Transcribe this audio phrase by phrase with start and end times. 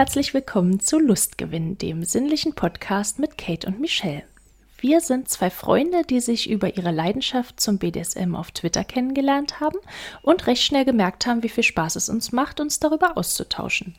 [0.00, 4.22] herzlich willkommen zu Lustgewinn, dem sinnlichen Podcast mit Kate und Michelle.
[4.78, 9.76] Wir sind zwei Freunde, die sich über ihre Leidenschaft zum BDSM auf Twitter kennengelernt haben
[10.22, 13.94] und recht schnell gemerkt haben, wie viel Spaß es uns macht, uns darüber auszutauschen.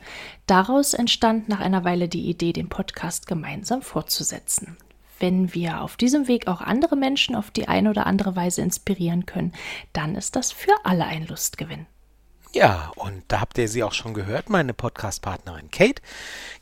[0.48, 4.76] Daraus entstand nach einer Weile die Idee, den Podcast gemeinsam fortzusetzen.
[5.20, 9.24] Wenn wir auf diesem Weg auch andere Menschen auf die eine oder andere Weise inspirieren
[9.24, 9.52] können,
[9.92, 11.86] dann ist das für alle ein Lustgewinn.
[12.54, 16.02] Ja, und da habt ihr sie auch schon gehört, meine Podcast-Partnerin Kate.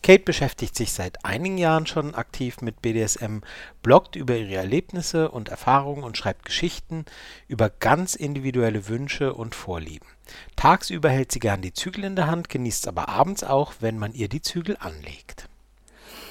[0.05, 3.39] Kate beschäftigt sich seit einigen Jahren schon aktiv mit BDSM,
[3.83, 7.07] bloggt über ihre Erlebnisse und Erfahrungen und schreibt Geschichten
[7.49, 10.07] über ganz individuelle Wünsche und Vorlieben.
[10.55, 14.15] Tagsüber hält sie gern die Zügel in der Hand, genießt aber abends auch, wenn man
[14.15, 15.50] ihr die Zügel anlegt.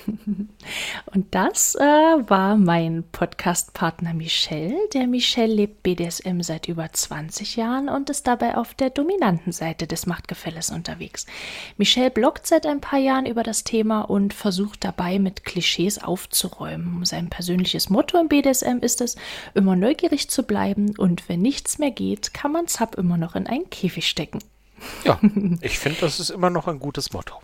[1.13, 4.75] Und das äh, war mein Podcast-Partner Michelle.
[4.93, 9.87] Der Michelle lebt BDSM seit über 20 Jahren und ist dabei auf der dominanten Seite
[9.87, 11.25] des Machtgefälles unterwegs.
[11.77, 17.05] Michelle bloggt seit ein paar Jahren über das Thema und versucht dabei mit Klischees aufzuräumen.
[17.05, 19.15] Sein persönliches Motto im BDSM ist es,
[19.53, 23.47] immer neugierig zu bleiben und wenn nichts mehr geht, kann man Zap immer noch in
[23.47, 24.39] einen Käfig stecken.
[25.03, 25.19] Ja,
[25.61, 27.35] ich finde, das ist immer noch ein gutes Motto.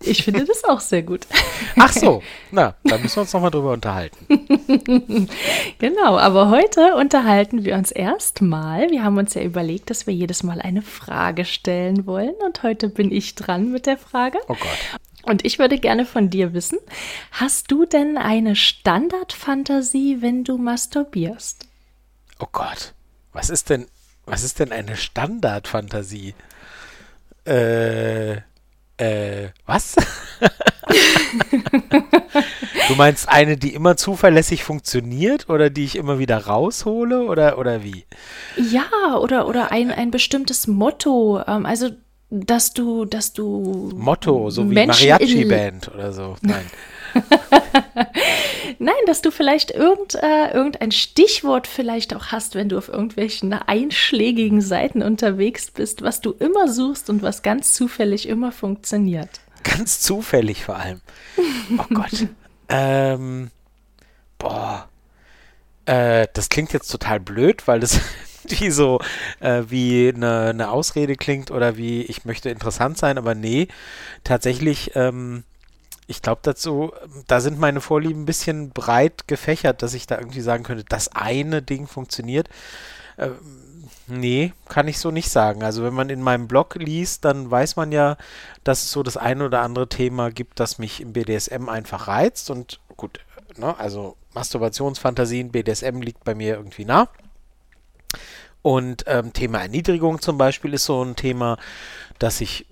[0.00, 1.26] Ich finde das auch sehr gut.
[1.76, 4.26] Ach so, na, da müssen wir uns nochmal drüber unterhalten.
[5.78, 8.90] genau, aber heute unterhalten wir uns erstmal.
[8.90, 12.88] Wir haben uns ja überlegt, dass wir jedes Mal eine Frage stellen wollen und heute
[12.88, 14.38] bin ich dran mit der Frage.
[14.48, 15.00] Oh Gott.
[15.24, 16.78] Und ich würde gerne von dir wissen,
[17.32, 21.66] hast du denn eine Standardfantasie, wenn du masturbierst?
[22.38, 22.94] Oh Gott,
[23.32, 23.86] was ist denn,
[24.26, 26.34] was ist denn eine Standardfantasie?
[27.44, 28.36] Äh,
[28.98, 29.96] äh, was?
[32.88, 37.82] du meinst eine, die immer zuverlässig funktioniert oder die ich immer wieder raushole oder, oder
[37.82, 38.04] wie?
[38.56, 41.40] Ja, oder, oder ein, ein bestimmtes Motto.
[41.46, 41.90] Ähm, also,
[42.30, 43.90] dass du, dass du.
[43.94, 46.36] Motto, so wie Mariachi-Band oder so.
[46.42, 46.66] Nein.
[48.80, 53.52] Nein, dass du vielleicht irgend, äh, irgendein Stichwort vielleicht auch hast, wenn du auf irgendwelchen
[53.52, 59.40] einschlägigen Seiten unterwegs bist, was du immer suchst und was ganz zufällig immer funktioniert.
[59.64, 61.00] Ganz zufällig vor allem.
[61.76, 62.28] Oh Gott.
[62.68, 63.50] ähm,
[64.38, 64.88] boah.
[65.86, 68.00] Äh, das klingt jetzt total blöd, weil das
[68.44, 69.00] wie so
[69.40, 73.66] äh, wie eine, eine Ausrede klingt oder wie ich möchte interessant sein, aber nee,
[74.22, 75.42] tatsächlich ähm,
[76.08, 76.92] ich glaube dazu,
[77.26, 81.14] da sind meine Vorlieben ein bisschen breit gefächert, dass ich da irgendwie sagen könnte, das
[81.14, 82.48] eine Ding funktioniert.
[83.18, 83.36] Ähm,
[84.06, 85.62] nee, kann ich so nicht sagen.
[85.62, 88.16] Also wenn man in meinem Blog liest, dann weiß man ja,
[88.64, 92.48] dass es so das eine oder andere Thema gibt, das mich im BDSM einfach reizt.
[92.48, 93.20] Und gut,
[93.58, 97.10] ne, also Masturbationsfantasien, BDSM liegt bei mir irgendwie nah.
[98.62, 101.58] Und ähm, Thema Erniedrigung zum Beispiel ist so ein Thema,
[102.18, 102.64] das ich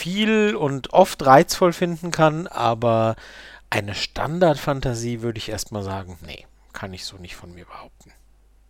[0.00, 3.16] viel und oft reizvoll finden kann, aber
[3.68, 8.12] eine Standardfantasie würde ich erstmal sagen, nee, kann ich so nicht von mir behaupten.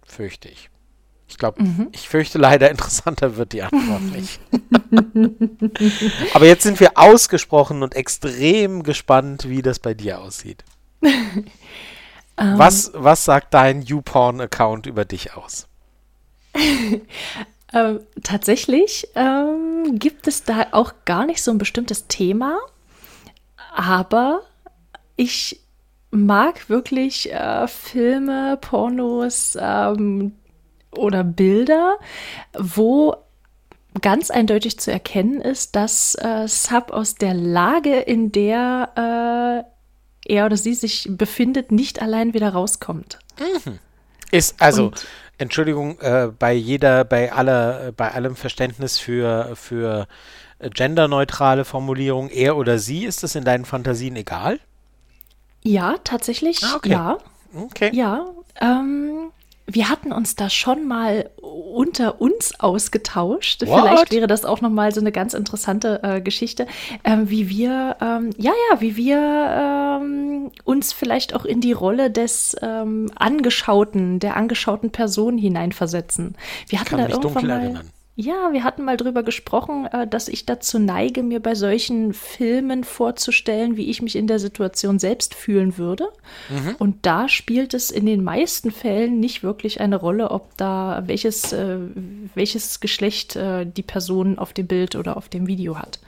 [0.05, 0.71] Fürchte ich.
[1.29, 1.89] Ich glaube, mhm.
[1.93, 4.41] ich fürchte leider, interessanter wird die Antwort nicht.
[6.35, 10.65] aber jetzt sind wir ausgesprochen und extrem gespannt, wie das bei dir aussieht.
[11.01, 11.45] um.
[12.59, 15.69] was, was sagt dein YouPorn-Account über dich aus?
[17.73, 22.59] Ähm, tatsächlich ähm, gibt es da auch gar nicht so ein bestimmtes Thema,
[23.75, 24.43] aber
[25.17, 25.61] ich
[26.11, 30.33] mag wirklich äh, Filme, Pornos ähm,
[30.97, 31.99] oder Bilder,
[32.59, 33.15] wo
[34.01, 39.65] ganz eindeutig zu erkennen ist, dass äh, Sub aus der Lage, in der
[40.27, 43.19] äh, er oder sie sich befindet, nicht allein wieder rauskommt.
[43.39, 43.79] Mhm.
[44.31, 45.07] Ist also Und
[45.41, 50.07] Entschuldigung, äh, bei jeder, bei aller, äh, bei allem Verständnis für, für
[50.61, 54.61] genderneutrale Formulierung, er oder sie, ist das in deinen Fantasien egal?
[55.63, 56.91] Ja, tatsächlich, ah, okay.
[56.91, 57.19] ja.
[57.55, 57.91] Okay.
[57.95, 58.27] Ja,
[58.61, 59.33] ähm,
[59.75, 63.67] wir hatten uns da schon mal unter uns ausgetauscht.
[63.67, 63.81] What?
[63.81, 66.67] Vielleicht wäre das auch noch mal so eine ganz interessante äh, Geschichte,
[67.05, 72.11] ähm, wie wir, ähm, ja, ja, wie wir ähm, uns vielleicht auch in die Rolle
[72.11, 76.37] des ähm, Angeschauten, der angeschauten Person hineinversetzen.
[76.69, 77.91] Wir hatten da irgendwann mal, erinnern.
[78.21, 82.85] Ja, wir hatten mal drüber gesprochen, äh, dass ich dazu neige, mir bei solchen Filmen
[82.85, 86.09] vorzustellen, wie ich mich in der Situation selbst fühlen würde.
[86.51, 86.77] Mhm.
[86.79, 91.55] Und da spielt es in den meisten Fällen nicht wirklich eine Rolle, ob da welches,
[91.55, 91.79] äh,
[92.35, 95.99] welches Geschlecht äh, die Person auf dem Bild oder auf dem Video hat.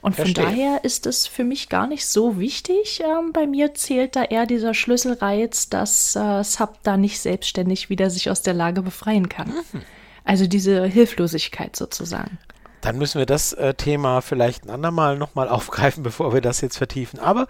[0.00, 0.44] Und von Verstehe.
[0.44, 3.02] daher ist es für mich gar nicht so wichtig.
[3.04, 8.10] Ähm, bei mir zählt da eher dieser Schlüsselreiz, dass äh, Sub da nicht selbstständig wieder
[8.10, 9.48] sich aus der Lage befreien kann.
[9.48, 9.82] Mhm.
[10.28, 12.36] Also diese Hilflosigkeit sozusagen.
[12.82, 16.76] dann müssen wir das äh, Thema vielleicht ein andermal nochmal aufgreifen, bevor wir das jetzt
[16.76, 17.18] vertiefen.
[17.18, 17.46] Aber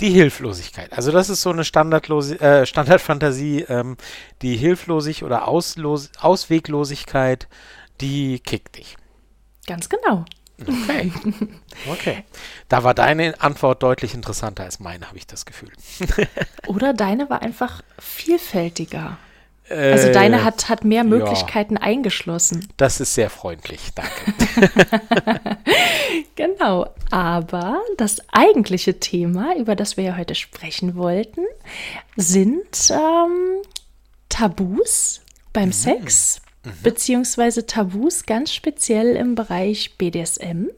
[0.00, 0.90] die Hilflosigkeit.
[0.94, 3.98] Also das ist so eine Standardlosi äh, Standardfantasie, ähm,
[4.40, 7.46] die Hilflosig oder Auslos Ausweglosigkeit,
[8.00, 8.96] die kickt dich.
[9.66, 10.24] Ganz genau.
[10.62, 11.12] Okay.
[11.90, 12.24] Okay.
[12.68, 15.72] Da war deine Antwort deutlich interessanter als meine, habe ich das Gefühl.
[16.68, 19.18] Oder deine war einfach vielfältiger.
[19.70, 22.68] Also deine Äh, hat, hat mehr Möglichkeiten eingeschlossen.
[22.76, 24.68] Das ist sehr freundlich, danke.
[26.36, 26.88] Genau.
[27.10, 31.42] Aber das eigentliche Thema, über das wir ja heute sprechen wollten,
[32.16, 33.62] sind ähm,
[34.28, 35.20] Tabus
[35.52, 36.40] beim Sex,
[36.82, 40.68] beziehungsweise Tabus ganz speziell im Bereich BDSM.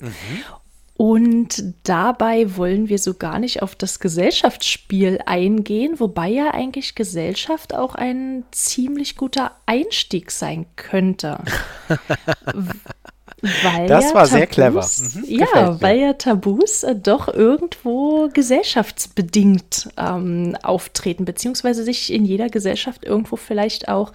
[0.98, 7.75] Und dabei wollen wir so gar nicht auf das Gesellschaftsspiel eingehen, wobei ja eigentlich Gesellschaft
[7.75, 11.38] auch ein ziemlich guter Einstieg sein könnte.
[13.62, 14.81] Weil Das ja war sehr clever.
[14.81, 22.25] Tabus- Mhm, ja, weil ja Tabus äh, doch irgendwo gesellschaftsbedingt ähm, auftreten, beziehungsweise sich in
[22.25, 24.12] jeder Gesellschaft irgendwo vielleicht auch,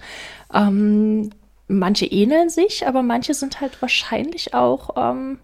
[0.52, 1.30] ähm,
[1.68, 5.38] manche ähneln sich, aber manche sind halt wahrscheinlich auch ähm,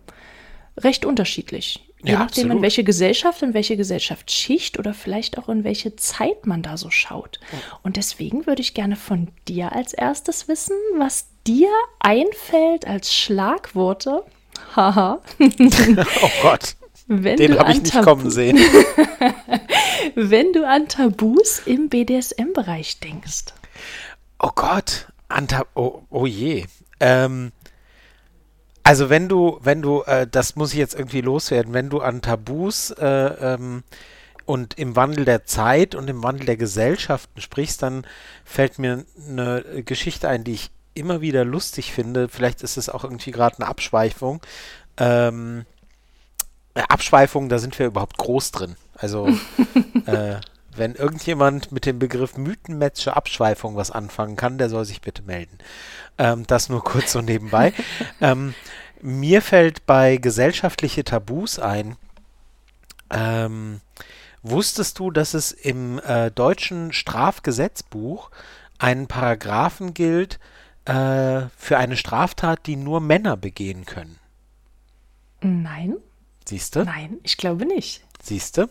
[0.79, 1.85] recht unterschiedlich.
[2.03, 2.63] Je Ja, nachdem, in absolut.
[2.63, 7.41] welche Gesellschaft, in welche Gesellschaftsschicht oder vielleicht auch in welche Zeit man da so schaut.
[7.83, 14.23] Und deswegen würde ich gerne von dir als erstes wissen, was dir einfällt als Schlagworte.
[14.77, 15.21] Haha.
[16.23, 16.77] Oh Gott,
[17.09, 18.59] Wenn den habe ich an nicht kommen sehen.
[20.15, 23.47] Wenn du an Tabus im BDSM-Bereich denkst.
[24.39, 26.65] Oh Gott, Anta oh, oh je.
[27.01, 27.53] Ähm,
[28.89, 32.23] also wenn du, wenn du, äh, das muss ich jetzt irgendwie loswerden, wenn du an
[32.23, 33.83] Tabus äh, ähm,
[34.47, 38.07] und im Wandel der Zeit und im Wandel der Gesellschaften sprichst, dann
[38.47, 42.31] fällt mir eine Geschichte ein, die ich immer wieder lustig finde.
[42.31, 44.41] Vielleicht ist es auch irgendwie gerade eine Abschweifung.
[44.97, 45.67] Ähm,
[46.73, 48.77] äh, Abschweifung, da sind wir überhaupt groß drin.
[48.95, 49.29] Also
[50.07, 50.37] äh,
[50.79, 55.59] wenn irgendjemand mit dem Begriff mythenmetzsche Abschweifung was anfangen kann, der soll sich bitte melden.
[56.17, 57.73] Ähm, das nur kurz so nebenbei.
[58.21, 58.55] ähm,
[59.01, 61.97] mir fällt bei gesellschaftliche Tabus ein.
[63.11, 63.81] Ähm,
[64.43, 68.31] wusstest du, dass es im äh, deutschen Strafgesetzbuch
[68.79, 70.39] einen Paragraphen gilt
[70.85, 74.19] äh, für eine Straftat, die nur Männer begehen können?
[75.41, 75.97] Nein,
[76.49, 76.85] Siehst du?
[76.85, 78.03] nein, ich glaube nicht.
[78.23, 78.71] Siehste?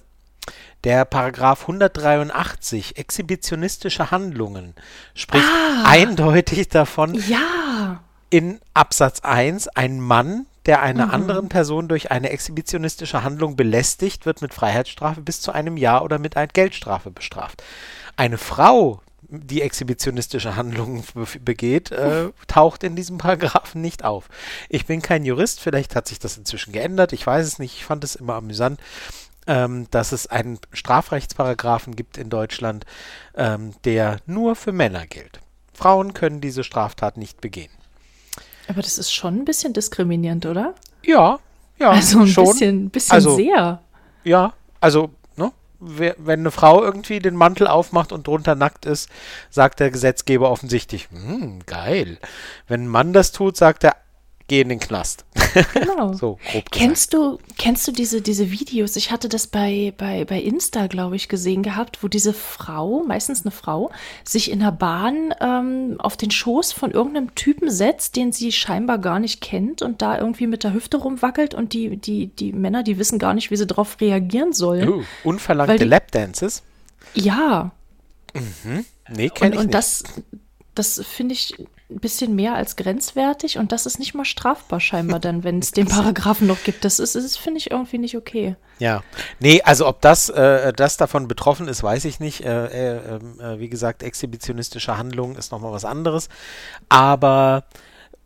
[0.83, 4.73] Der Paragraph 183, exhibitionistische Handlungen,
[5.13, 5.45] spricht
[5.85, 13.23] eindeutig davon, Ja, in Absatz 1, ein Mann, der eine anderen Person durch eine exhibitionistische
[13.23, 17.63] Handlung belästigt, wird mit Freiheitsstrafe bis zu einem Jahr oder mit einer Geldstrafe bestraft.
[18.17, 24.27] Eine Frau, die exhibitionistische Handlungen be- begeht, äh, taucht in diesem Paragraphen nicht auf.
[24.69, 27.85] Ich bin kein Jurist, vielleicht hat sich das inzwischen geändert, ich weiß es nicht, ich
[27.85, 28.79] fand es immer amüsant,
[29.47, 32.85] ähm, dass es einen Strafrechtsparagraphen gibt in Deutschland,
[33.35, 35.39] ähm, der nur für Männer gilt.
[35.73, 37.71] Frauen können diese Straftat nicht begehen.
[38.67, 40.75] aber das ist schon ein bisschen diskriminierend, oder?
[41.05, 41.39] Ja,
[41.79, 42.45] ja, Also ein schon.
[42.45, 43.81] bisschen, bisschen Also- sehr.
[44.23, 49.07] Ja, also, ne, wenn eine Frau irgendwie den Mantel aufmacht und drunter nackt ist,
[49.49, 52.17] sagt der Gesetzgeber offensichtlich, hm, geil.
[52.67, 53.95] Wenn ein Mann das tut, sagt er,
[54.47, 55.25] geh in den Knast.
[55.73, 56.13] Genau.
[56.13, 56.71] So, grob gesagt.
[56.71, 58.95] Kennst du, kennst du diese, diese Videos?
[58.95, 63.41] Ich hatte das bei, bei, bei Insta, glaube ich, gesehen gehabt, wo diese Frau, meistens
[63.43, 63.91] eine Frau,
[64.23, 68.99] sich in der Bahn ähm, auf den Schoß von irgendeinem Typen setzt, den sie scheinbar
[68.99, 72.83] gar nicht kennt und da irgendwie mit der Hüfte rumwackelt und die, die, die Männer,
[72.83, 74.87] die wissen gar nicht, wie sie darauf reagieren sollen.
[74.89, 76.63] Uh, unverlangte die- Lapdances?
[77.13, 77.71] Ja,
[79.09, 79.73] Nee, kenn und, ich und nicht.
[79.73, 80.03] das,
[80.75, 81.55] das finde ich
[81.89, 85.71] ein bisschen mehr als grenzwertig und das ist nicht mal strafbar scheinbar dann, wenn es
[85.71, 86.83] den Paragraphen noch gibt.
[86.83, 88.55] Das ist, das finde ich irgendwie nicht okay.
[88.79, 89.03] Ja,
[89.39, 92.43] nee, also ob das, äh, das davon betroffen ist, weiß ich nicht.
[92.43, 96.27] Äh, äh, ähm, äh, wie gesagt, exhibitionistische Handlung ist nochmal was anderes.
[96.89, 97.63] Aber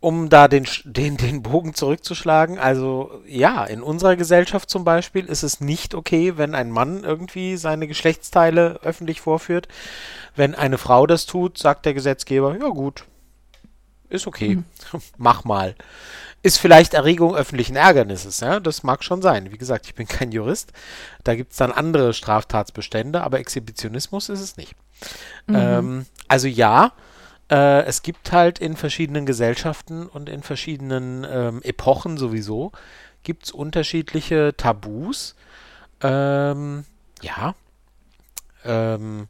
[0.00, 5.44] um da den, den, den Bogen zurückzuschlagen, also ja, in unserer Gesellschaft zum Beispiel ist
[5.44, 9.68] es nicht okay, wenn ein Mann irgendwie seine Geschlechtsteile öffentlich vorführt.
[10.34, 13.04] Wenn eine Frau das tut, sagt der Gesetzgeber, ja gut,
[14.12, 14.58] ist okay,
[15.16, 15.74] mach mal.
[16.44, 19.52] Ist vielleicht Erregung öffentlichen Ärgernisses, ja, das mag schon sein.
[19.52, 20.72] Wie gesagt, ich bin kein Jurist.
[21.22, 24.74] Da gibt es dann andere Straftatsbestände, aber Exhibitionismus ist es nicht.
[25.48, 26.92] Ähm, also ja,
[27.50, 32.72] äh, es gibt halt in verschiedenen Gesellschaften und in verschiedenen ähm, Epochen sowieso,
[33.22, 35.36] gibt es unterschiedliche Tabus.
[36.00, 36.84] Ähm,
[37.20, 37.54] ja,
[38.64, 39.28] ähm,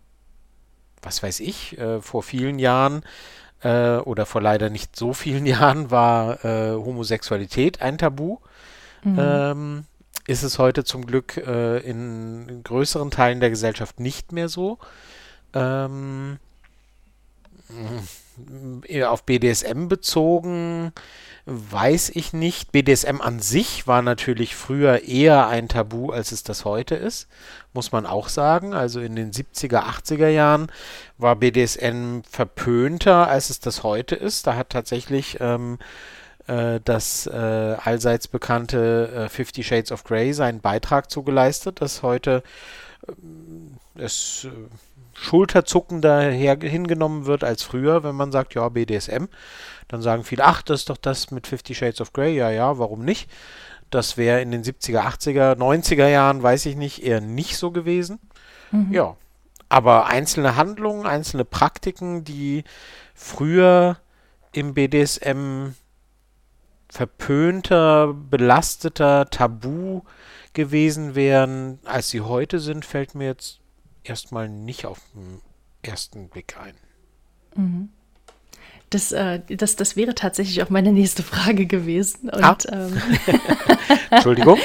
[1.03, 3.03] was weiß ich, äh, vor vielen Jahren
[3.63, 8.39] äh, oder vor leider nicht so vielen Jahren war äh, Homosexualität ein Tabu.
[9.03, 9.19] Mhm.
[9.19, 9.85] Ähm,
[10.27, 14.79] ist es heute zum Glück äh, in größeren Teilen der Gesellschaft nicht mehr so.
[15.53, 16.39] Ähm,
[19.05, 20.93] auf BDSM bezogen
[21.45, 22.71] weiß ich nicht.
[22.71, 27.29] BDSM an sich war natürlich früher eher ein Tabu, als es das heute ist,
[27.73, 28.75] muss man auch sagen.
[28.75, 30.71] Also in den 70er, 80er Jahren
[31.19, 34.47] war BDSM verpönter, als es das heute ist.
[34.47, 35.79] Da hat tatsächlich ähm,
[36.47, 42.45] äh, das äh, allseits bekannte äh, Fifty Shades of Grey seinen Beitrag zugeleistet, dass heute
[43.09, 43.13] äh,
[44.01, 44.51] es äh,
[45.23, 49.27] schulterzuckender her hingenommen wird als früher, wenn man sagt, ja, BDSM.
[49.87, 52.35] Dann sagen viele, ach, das ist doch das mit Fifty Shades of Grey.
[52.35, 53.31] Ja, ja, warum nicht?
[53.91, 58.19] Das wäre in den 70er, 80er, 90er Jahren, weiß ich nicht, eher nicht so gewesen.
[58.73, 58.93] Mhm.
[58.93, 59.17] Ja.
[59.69, 62.65] Aber einzelne Handlungen, einzelne Praktiken, die
[63.15, 63.99] früher
[64.53, 65.69] im BDSM
[66.91, 70.03] verpönter, belasteter, tabu
[70.53, 73.62] gewesen wären, als sie heute sind, fällt mir jetzt
[74.05, 75.41] erstmal nicht auf den
[75.83, 76.75] ersten Blick ein.
[77.57, 77.89] Mhm.
[78.91, 82.29] Das, äh, das, das wäre tatsächlich auch meine nächste Frage gewesen.
[82.29, 82.59] Und, ah.
[82.71, 83.01] ähm,
[84.11, 84.59] Entschuldigung.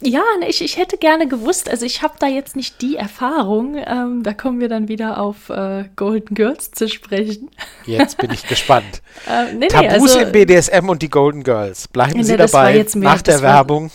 [0.00, 4.22] Ja, ich, ich hätte gerne gewusst, also ich habe da jetzt nicht die Erfahrung, ähm,
[4.22, 7.50] da kommen wir dann wieder auf äh, Golden Girls zu sprechen.
[7.84, 9.02] Jetzt bin ich gespannt.
[9.28, 11.88] äh, nee, Tabus also, im BDSM und die Golden Girls.
[11.88, 13.90] Bleiben Sie dabei mehr, nach der Werbung.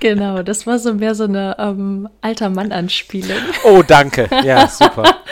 [0.00, 3.38] Genau, das war so mehr so eine ähm, alter Mann-Anspielung.
[3.64, 4.28] Oh, danke.
[4.44, 5.16] Ja, super.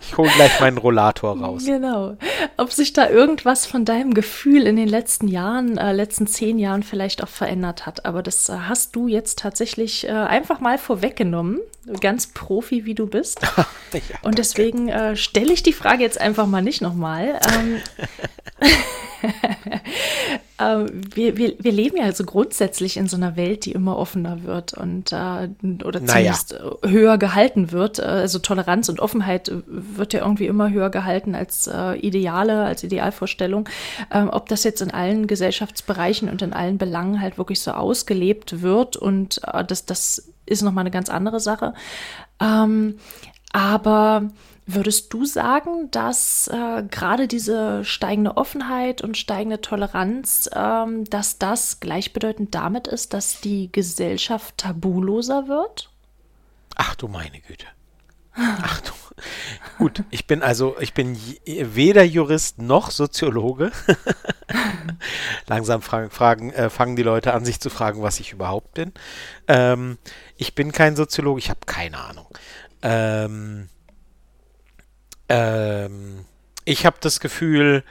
[0.00, 1.64] Ich hole gleich meinen Rollator raus.
[1.64, 2.16] Genau.
[2.56, 6.82] Ob sich da irgendwas von deinem Gefühl in den letzten Jahren, äh, letzten zehn Jahren
[6.82, 8.04] vielleicht auch verändert hat.
[8.06, 11.60] Aber das äh, hast du jetzt tatsächlich äh, einfach mal vorweggenommen.
[12.00, 13.40] Ganz Profi, wie du bist.
[13.92, 17.40] ja, Und deswegen äh, stelle ich die Frage jetzt einfach mal nicht nochmal.
[17.54, 17.80] Ähm,
[18.60, 18.70] ähm,
[20.60, 24.74] wir, wir, wir leben ja also grundsätzlich in so einer Welt, die immer offener wird
[24.74, 25.48] und äh,
[25.84, 26.76] oder zumindest naja.
[26.84, 27.98] höher gehalten wird.
[27.98, 32.84] Äh, also Toleranz und Offenheit wird ja irgendwie immer höher gehalten als äh, Ideale, als
[32.84, 33.68] Idealvorstellung.
[34.10, 38.60] Ähm, ob das jetzt in allen Gesellschaftsbereichen und in allen Belangen halt wirklich so ausgelebt
[38.60, 41.72] wird und äh, das, das ist nochmal eine ganz andere Sache.
[42.40, 42.96] Ähm,
[43.52, 44.28] aber
[44.72, 51.80] Würdest du sagen, dass äh, gerade diese steigende Offenheit und steigende Toleranz, ähm, dass das
[51.80, 55.90] gleichbedeutend damit ist, dass die Gesellschaft tabuloser wird?
[56.76, 57.66] Ach du meine Güte.
[58.34, 58.92] Ach du.
[59.78, 63.72] Gut, ich bin also, ich bin weder Jurist noch Soziologe.
[65.46, 68.92] Langsam fragen, fragen äh, fangen die Leute an, sich zu fragen, was ich überhaupt bin.
[69.48, 69.98] Ähm,
[70.36, 72.26] ich bin kein Soziologe, ich habe keine Ahnung.
[72.82, 73.68] Ähm,
[75.30, 76.26] ähm,
[76.64, 77.84] ich habe das Gefühl,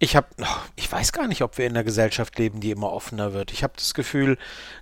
[0.00, 2.92] ich habe, oh, ich weiß gar nicht, ob wir in einer Gesellschaft leben, die immer
[2.92, 3.52] offener wird.
[3.52, 4.36] Ich habe das Gefühl,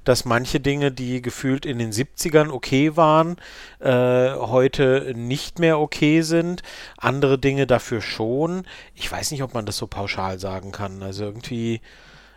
[0.05, 3.37] dass manche Dinge, die gefühlt in den 70ern okay waren,
[3.79, 6.63] äh, heute nicht mehr okay sind.
[6.97, 8.67] Andere Dinge dafür schon.
[8.95, 11.03] Ich weiß nicht, ob man das so pauschal sagen kann.
[11.03, 11.83] Also irgendwie,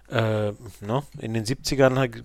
[0.10, 1.04] äh, ne?
[1.20, 2.24] in den 70ern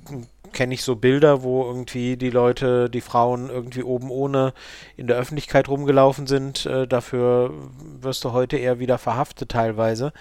[0.52, 4.52] kenne ich so Bilder, wo irgendwie die Leute, die Frauen irgendwie oben ohne
[4.96, 6.66] in der Öffentlichkeit rumgelaufen sind.
[6.66, 7.52] Äh, dafür
[8.00, 10.12] wirst du heute eher wieder verhaftet teilweise.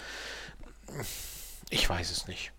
[1.70, 2.51] Ich weiß es nicht.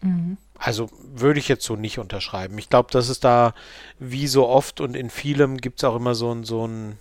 [0.00, 0.38] Mhm.
[0.56, 2.56] Also würde ich jetzt so nicht unterschreiben.
[2.58, 3.54] Ich glaube, dass es da
[3.98, 6.98] wie so oft und in vielem gibt es auch immer so ein, so ein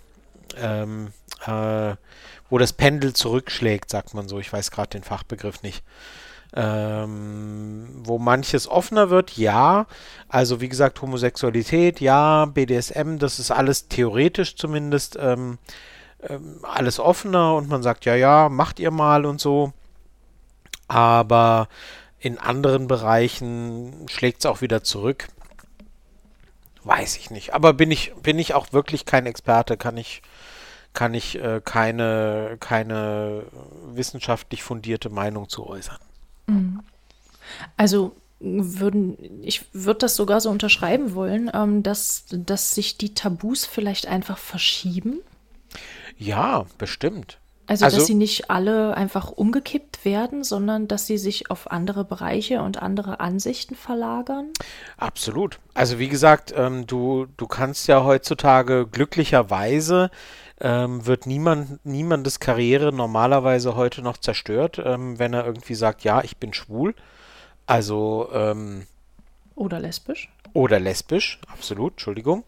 [0.58, 1.12] ähm,
[1.46, 1.96] äh,
[2.50, 4.40] wo das Pendel zurückschlägt, sagt man so.
[4.40, 5.84] Ich weiß gerade den Fachbegriff nicht
[6.56, 9.86] ähm, wo manches offener wird, ja.
[10.28, 15.60] Also wie gesagt, Homosexualität, ja, BDSM, das ist alles theoretisch zumindest ähm,
[16.28, 19.74] ähm, alles offener und man sagt, ja, ja, macht ihr mal und so.
[20.88, 21.68] Aber
[22.20, 25.30] in anderen Bereichen schlägt es auch wieder zurück.
[26.84, 27.54] Weiß ich nicht.
[27.54, 30.22] Aber bin ich, bin ich auch wirklich kein Experte, kann ich,
[30.94, 33.44] kann ich äh, keine, keine
[33.94, 36.00] wissenschaftlich fundierte Meinung zu äußern.
[36.50, 36.80] Mhm.
[37.78, 43.66] Also würden, ich würde das sogar so unterschreiben wollen, ähm, dass, dass sich die Tabus
[43.66, 45.20] vielleicht einfach verschieben.
[46.18, 47.38] Ja, bestimmt.
[47.70, 52.04] Also, also, dass sie nicht alle einfach umgekippt werden, sondern dass sie sich auf andere
[52.04, 54.48] Bereiche und andere Ansichten verlagern?
[54.98, 55.60] Absolut.
[55.76, 60.10] Also wie gesagt, ähm, du, du kannst ja heutzutage glücklicherweise
[60.62, 66.22] ähm, wird niemand, niemandes Karriere normalerweise heute noch zerstört, ähm, wenn er irgendwie sagt, ja,
[66.24, 66.94] ich bin schwul.
[67.66, 68.86] Also, ähm,
[69.56, 70.30] Oder lesbisch.
[70.54, 72.44] Oder lesbisch, absolut, Entschuldigung.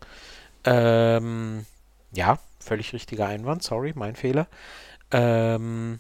[0.64, 1.66] Ähm,
[2.12, 4.48] ja, völlig richtiger Einwand, sorry, mein Fehler.
[5.12, 6.00] Ähm,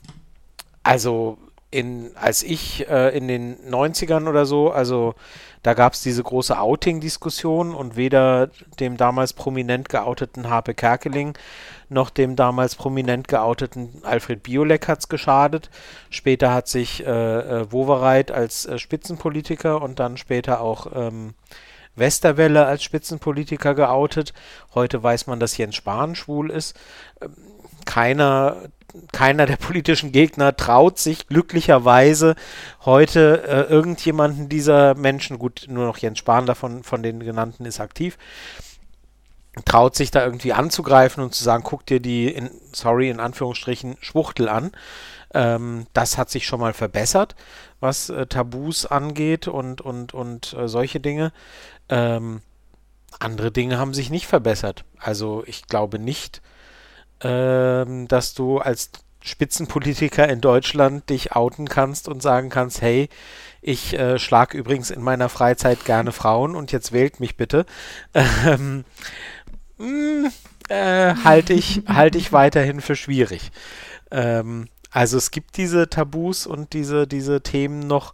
[0.83, 1.37] also
[1.69, 5.15] in, als ich äh, in den 90ern oder so, also
[5.63, 8.49] da gab es diese große Outing-Diskussion und weder
[8.79, 11.37] dem damals prominent geouteten Harpe Kerkeling
[11.91, 15.69] noch dem damals prominent geouteten Alfred Biolek hat es geschadet.
[16.09, 21.33] Später hat sich äh, äh, als äh, Spitzenpolitiker und dann später auch ähm,
[21.95, 24.33] Westerwelle als Spitzenpolitiker geoutet.
[24.73, 26.79] Heute weiß man, dass Jens Spahn schwul ist.
[27.21, 27.35] Ähm,
[27.85, 28.57] keiner
[29.11, 32.35] keiner der politischen Gegner traut sich glücklicherweise
[32.83, 37.79] heute äh, irgendjemanden dieser Menschen, gut, nur noch Jens Spahn davon, von den genannten ist
[37.79, 38.17] aktiv,
[39.65, 43.97] traut sich da irgendwie anzugreifen und zu sagen, guck dir die, in, sorry, in Anführungsstrichen,
[43.99, 44.71] Schwuchtel an.
[45.33, 47.35] Ähm, das hat sich schon mal verbessert,
[47.79, 51.31] was äh, Tabus angeht und, und, und äh, solche Dinge.
[51.89, 52.41] Ähm,
[53.19, 54.85] andere Dinge haben sich nicht verbessert.
[54.97, 56.41] Also ich glaube nicht,
[57.21, 58.91] ähm, dass du als
[59.21, 63.09] Spitzenpolitiker in Deutschland dich outen kannst und sagen kannst, hey,
[63.61, 67.65] ich äh, schlag übrigens in meiner Freizeit gerne Frauen und jetzt wählt mich bitte.
[68.45, 68.85] Ähm,
[69.81, 70.31] hm,
[70.69, 73.51] äh, halte ich, halt ich weiterhin für schwierig.
[74.11, 78.13] Ähm, also es gibt diese Tabus und diese, diese Themen noch.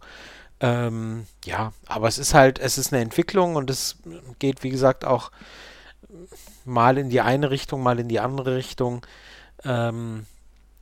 [0.60, 3.96] Ähm, ja, aber es ist halt, es ist eine Entwicklung und es
[4.38, 5.30] geht, wie gesagt, auch
[6.64, 9.06] mal in die eine Richtung, mal in die andere Richtung.
[9.64, 10.26] Ähm,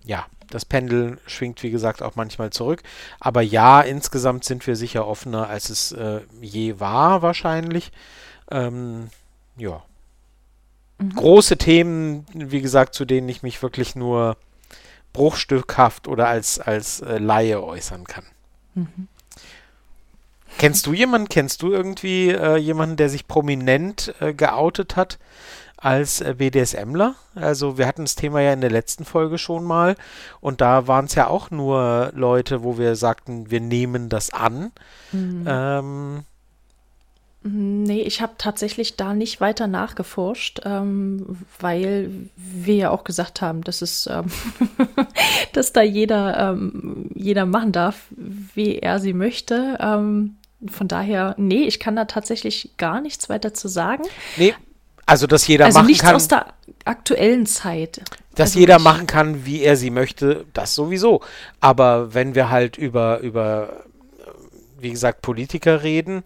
[0.05, 2.83] ja, das Pendel schwingt, wie gesagt, auch manchmal zurück.
[3.21, 7.91] Aber ja, insgesamt sind wir sicher offener, als es äh, je war, wahrscheinlich.
[8.51, 9.11] Ähm,
[9.57, 9.83] ja.
[10.99, 11.15] Mhm.
[11.15, 14.37] Große Themen, wie gesagt, zu denen ich mich wirklich nur
[15.13, 18.25] bruchstückhaft oder als, als äh, Laie äußern kann.
[18.75, 19.09] Mhm.
[20.59, 25.19] Kennst du jemanden, kennst du irgendwie äh, jemanden, der sich prominent äh, geoutet hat?
[25.77, 27.15] als äh, BDSMler.
[27.35, 29.97] Also wir hatten das Thema ja in der letzten Folge schon mal
[30.41, 34.73] und da waren es ja auch nur Leute, wo wir sagten, wir nehmen das an.
[35.13, 35.45] Mhm.
[35.47, 36.25] Ähm,
[37.49, 43.63] Nee, ich habe tatsächlich da nicht weiter nachgeforscht, ähm, weil wir ja auch gesagt haben,
[43.63, 44.25] dass es, ähm,
[45.53, 49.79] dass da jeder, ähm, jeder machen darf, wie er sie möchte.
[49.81, 50.37] Ähm,
[50.69, 54.03] von daher, nee, ich kann da tatsächlich gar nichts weiter zu sagen.
[54.37, 54.55] Nee,
[55.07, 56.17] also, dass jeder also machen nichts kann.
[56.17, 56.47] aus der
[56.85, 58.01] aktuellen Zeit.
[58.35, 61.23] Dass also jeder machen kann, wie er sie möchte, das sowieso.
[61.61, 63.85] Aber wenn wir halt über, über,
[64.81, 66.25] wie gesagt, Politiker reden,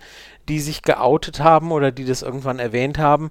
[0.51, 3.31] die sich geoutet haben oder die das irgendwann erwähnt haben,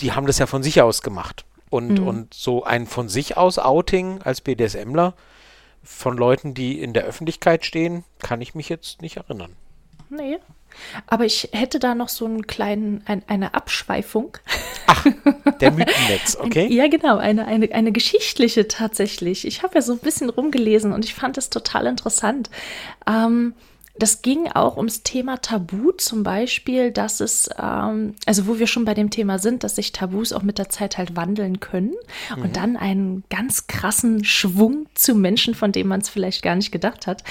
[0.00, 1.44] die haben das ja von sich aus gemacht.
[1.68, 2.08] Und, mhm.
[2.08, 5.14] und so ein von sich aus Outing als BDSMler
[5.84, 9.54] von Leuten, die in der Öffentlichkeit stehen, kann ich mich jetzt nicht erinnern.
[10.08, 10.38] Nee,
[11.06, 14.36] aber ich hätte da noch so einen kleinen, ein, eine Abschweifung.
[14.86, 15.06] Ach,
[15.60, 16.66] der Mythennetz, okay.
[16.72, 19.46] ja, genau, eine, eine, eine geschichtliche tatsächlich.
[19.46, 22.50] Ich habe ja so ein bisschen rumgelesen und ich fand es total interessant.
[23.06, 23.54] Ähm,
[24.02, 28.84] das ging auch ums Thema Tabu zum Beispiel, dass es, ähm, also wo wir schon
[28.84, 31.94] bei dem Thema sind, dass sich Tabus auch mit der Zeit halt wandeln können
[32.34, 32.42] mhm.
[32.42, 36.72] und dann einen ganz krassen Schwung zu Menschen, von dem man es vielleicht gar nicht
[36.72, 37.24] gedacht hat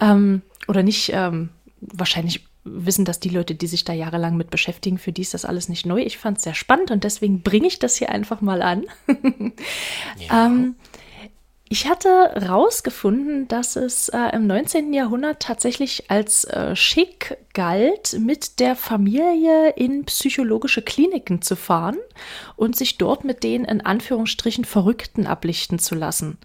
[0.00, 4.96] ähm, oder nicht ähm, wahrscheinlich wissen das die Leute, die sich da jahrelang mit beschäftigen,
[4.96, 6.00] für die ist das alles nicht neu.
[6.00, 8.84] Ich fand es sehr spannend und deswegen bringe ich das hier einfach mal an.
[10.18, 10.46] ja.
[10.46, 10.74] ähm,
[11.74, 14.92] ich hatte herausgefunden, dass es äh, im 19.
[14.94, 21.96] Jahrhundert tatsächlich als äh, schick galt, mit der Familie in psychologische Kliniken zu fahren
[22.54, 26.38] und sich dort mit den in Anführungsstrichen Verrückten ablichten zu lassen.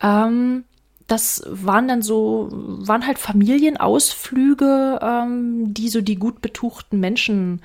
[0.00, 0.62] Ähm,
[1.08, 7.60] das waren dann so, waren halt Familienausflüge, ähm, die so die gut betuchten Menschen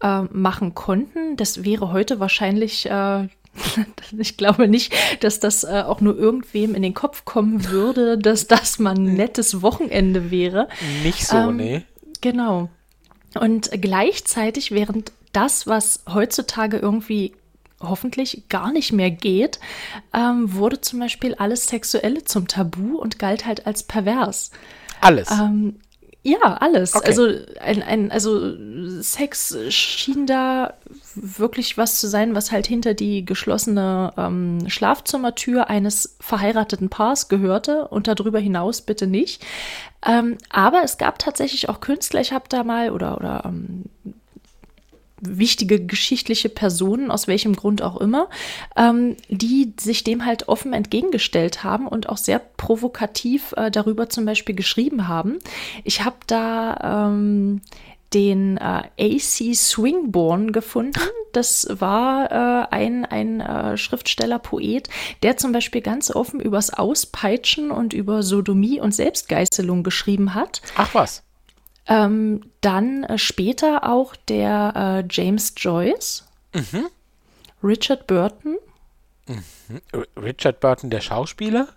[0.00, 1.36] äh, machen konnten.
[1.36, 3.26] Das wäre heute wahrscheinlich, äh,
[4.18, 8.46] ich glaube nicht, dass das äh, auch nur irgendwem in den Kopf kommen würde, dass
[8.46, 10.68] das mal ein nettes Wochenende wäre.
[11.02, 11.82] Nicht so, ähm, nee.
[12.20, 12.68] Genau.
[13.38, 17.32] Und gleichzeitig, während das, was heutzutage irgendwie
[17.80, 19.58] hoffentlich gar nicht mehr geht,
[20.12, 24.50] ähm, wurde zum Beispiel alles Sexuelle zum Tabu und galt halt als pervers.
[25.00, 25.30] Alles.
[25.30, 25.76] Ähm,
[26.22, 26.94] ja, alles.
[26.94, 27.06] Okay.
[27.06, 27.28] Also,
[27.60, 28.54] ein, ein, also
[29.00, 30.74] Sex schien da
[31.14, 37.88] wirklich was zu sein, was halt hinter die geschlossene ähm, Schlafzimmertür eines verheirateten Paars gehörte
[37.88, 39.44] und darüber hinaus bitte nicht.
[40.06, 43.84] Ähm, aber es gab tatsächlich auch Künstler, ich habe da mal oder, oder ähm,
[45.20, 48.28] wichtige geschichtliche Personen, aus welchem Grund auch immer,
[48.76, 54.24] ähm, die sich dem halt offen entgegengestellt haben und auch sehr provokativ äh, darüber zum
[54.24, 55.38] Beispiel geschrieben haben.
[55.84, 57.60] Ich habe da ähm,
[58.14, 61.00] den äh, AC Swingborn gefunden.
[61.32, 64.88] das war äh, ein, ein äh, Schriftsteller, Poet,
[65.22, 70.60] der zum Beispiel ganz offen übers Auspeitschen und über Sodomie und Selbstgeißelung geschrieben hat.
[70.76, 71.22] Ach was.
[71.90, 76.24] Ähm, dann äh, später auch der äh, James Joyce,
[76.54, 76.86] Mhm.
[77.62, 78.56] Richard Burton,
[80.20, 81.68] Richard Burton, der Schauspieler?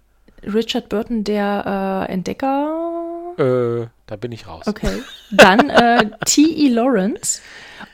[0.43, 3.34] Richard Burton, der äh, Entdecker.
[3.38, 4.67] Äh, da bin ich raus.
[4.67, 5.02] Okay.
[5.32, 6.69] Dann äh, T.E.
[6.69, 7.41] Lawrence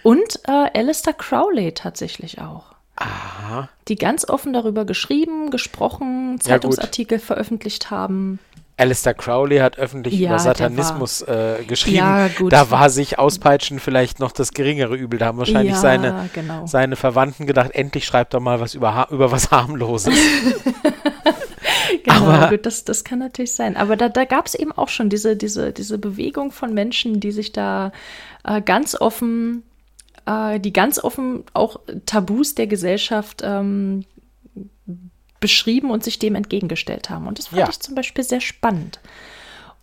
[0.04, 2.74] und äh, Alistair Crowley tatsächlich auch.
[2.96, 3.70] Aha.
[3.88, 6.40] Die ganz offen darüber geschrieben, gesprochen, Ja.
[6.40, 8.40] Zeitungsartikel veröffentlicht haben.
[8.80, 11.98] Alistair Crowley hat öffentlich Ja, über Satanismus äh, geschrieben.
[11.98, 12.30] Ja.
[12.50, 15.20] Da war sich Auspeitschen vielleicht noch das geringere Übel.
[15.20, 16.66] Da haben wahrscheinlich ja, seine, genau.
[16.66, 20.14] seine Verwandten gedacht, endlich schreibt doch mal was über, über was harmloses.
[22.04, 23.76] Genau, Aber- gut, das, das kann natürlich sein.
[23.76, 27.32] Aber da, da gab es eben auch schon diese, diese, diese Bewegung von Menschen, die
[27.32, 27.92] sich da
[28.44, 29.64] äh, ganz offen,
[30.26, 34.06] äh, die ganz offen auch Tabus der Gesellschaft ähm,
[35.40, 37.28] beschrieben und sich dem entgegengestellt haben.
[37.28, 37.70] Und das fand Ja.
[37.70, 39.00] ich zum Beispiel sehr spannend.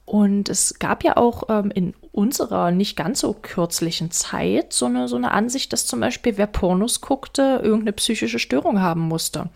[0.05, 5.09] Und es gab ja auch ähm, in unserer nicht ganz so kürzlichen Zeit so eine,
[5.09, 9.49] so eine Ansicht, dass zum Beispiel wer Pornos guckte, irgendeine psychische Störung haben musste.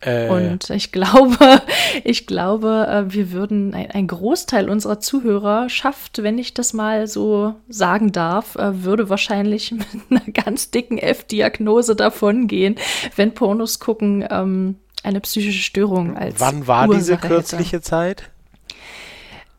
[0.00, 1.36] äh, Und ich glaube,
[2.04, 7.08] ich glaube, äh, wir würden, ein, ein Großteil unserer Zuhörer schafft, wenn ich das mal
[7.08, 12.76] so sagen darf, äh, würde wahrscheinlich mit einer ganz dicken F-Diagnose davongehen,
[13.16, 17.28] wenn Pornos gucken ähm, eine psychische Störung als wann war Ursache diese hätte.
[17.28, 18.30] kürzliche Zeit?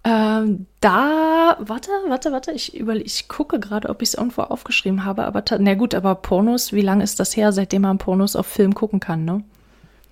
[0.04, 5.04] Ähm, da, warte, warte, warte, ich, über, ich gucke gerade, ob ich es irgendwo aufgeschrieben
[5.04, 8.46] habe, aber na gut, aber Pornos, wie lange ist das her, seitdem man Pornos auf
[8.46, 9.44] Film gucken kann, ne?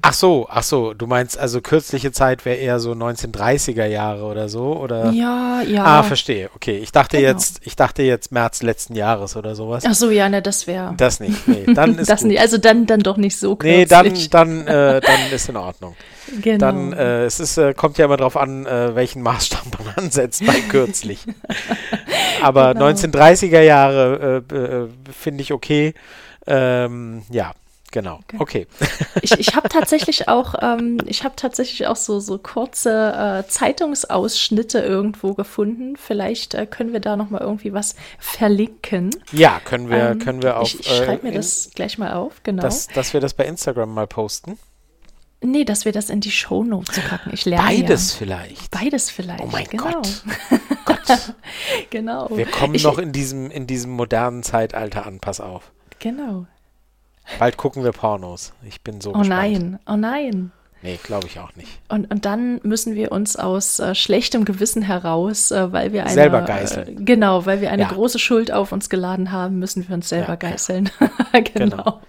[0.07, 4.49] Ach so, ach so, du meinst also kürzliche Zeit wäre eher so 1930er Jahre oder
[4.49, 5.09] so, oder?
[5.09, 5.83] Ja, ja.
[5.83, 6.51] Ah, verstehe.
[6.55, 7.29] Okay, ich dachte Genau.
[7.29, 9.83] jetzt, ich dachte jetzt März letzten Jahres oder sowas.
[9.87, 10.93] Ach so, ja, ne, das wäre.
[10.97, 11.47] Das nicht.
[11.47, 12.27] Nee, dann ist das gut.
[12.29, 14.29] nicht, also dann, dann doch nicht so nee, kürzlich.
[14.29, 15.95] dann, dann, äh, dann ist in Ordnung.
[16.39, 16.59] genau.
[16.59, 20.45] Dann, äh, es ist, äh, kommt ja immer drauf an, äh, welchen Maßstab man ansetzt
[20.45, 21.25] bei kürzlich.
[22.43, 22.85] Aber Genau.
[22.89, 25.95] 1930er Jahre äh, äh, finde ich okay.
[26.45, 27.53] Ähm, ja,
[27.95, 28.19] genau.
[28.37, 28.67] Okay.
[29.23, 34.79] ich ich habe tatsächlich auch, ähm, ich habe tatsächlich auch so, so kurze äh, Zeitungsausschnitte
[34.79, 35.95] irgendwo gefunden.
[35.97, 39.09] Vielleicht äh, können wir da noch mal irgendwie was verlinken.
[39.31, 42.13] Ja, können wir, Ähm, können wir auf, ich ich schreibe mir in- das gleich mal
[42.13, 42.61] auf, genau.
[42.61, 44.59] dass, dass wir das bei Instagram mal posten.
[45.41, 47.29] nee, dass wir das in die Shownotes packen.
[47.33, 48.17] Ich lerne Beides Ja.
[48.19, 48.71] vielleicht.
[48.71, 49.41] Beides vielleicht.
[49.43, 49.83] Oh mein genau.
[49.91, 50.23] Gott.
[50.85, 51.33] Gott.
[51.91, 52.29] Genau.
[52.35, 55.71] Wir kommen ich, noch in diesem, in diesem modernen Zeitalter an, pass auf.
[55.99, 56.45] Genau.
[57.39, 58.53] Bald gucken wir Pornos.
[58.67, 59.29] Ich bin so Oh gespannt.
[59.29, 60.51] nein, oh nein.
[60.81, 61.79] Nee, glaube ich auch nicht.
[61.89, 66.13] Und, und dann müssen wir uns aus äh, schlechtem Gewissen heraus, äh, weil wir eine,
[66.13, 66.87] Selber geißeln.
[66.99, 67.87] Äh, genau, weil wir eine Ja.
[67.89, 70.51] große Schuld auf uns geladen haben, müssen wir uns selber Ja, ja.
[70.51, 70.91] geißeln.
[71.53, 71.77] genau.
[71.77, 72.01] Genau.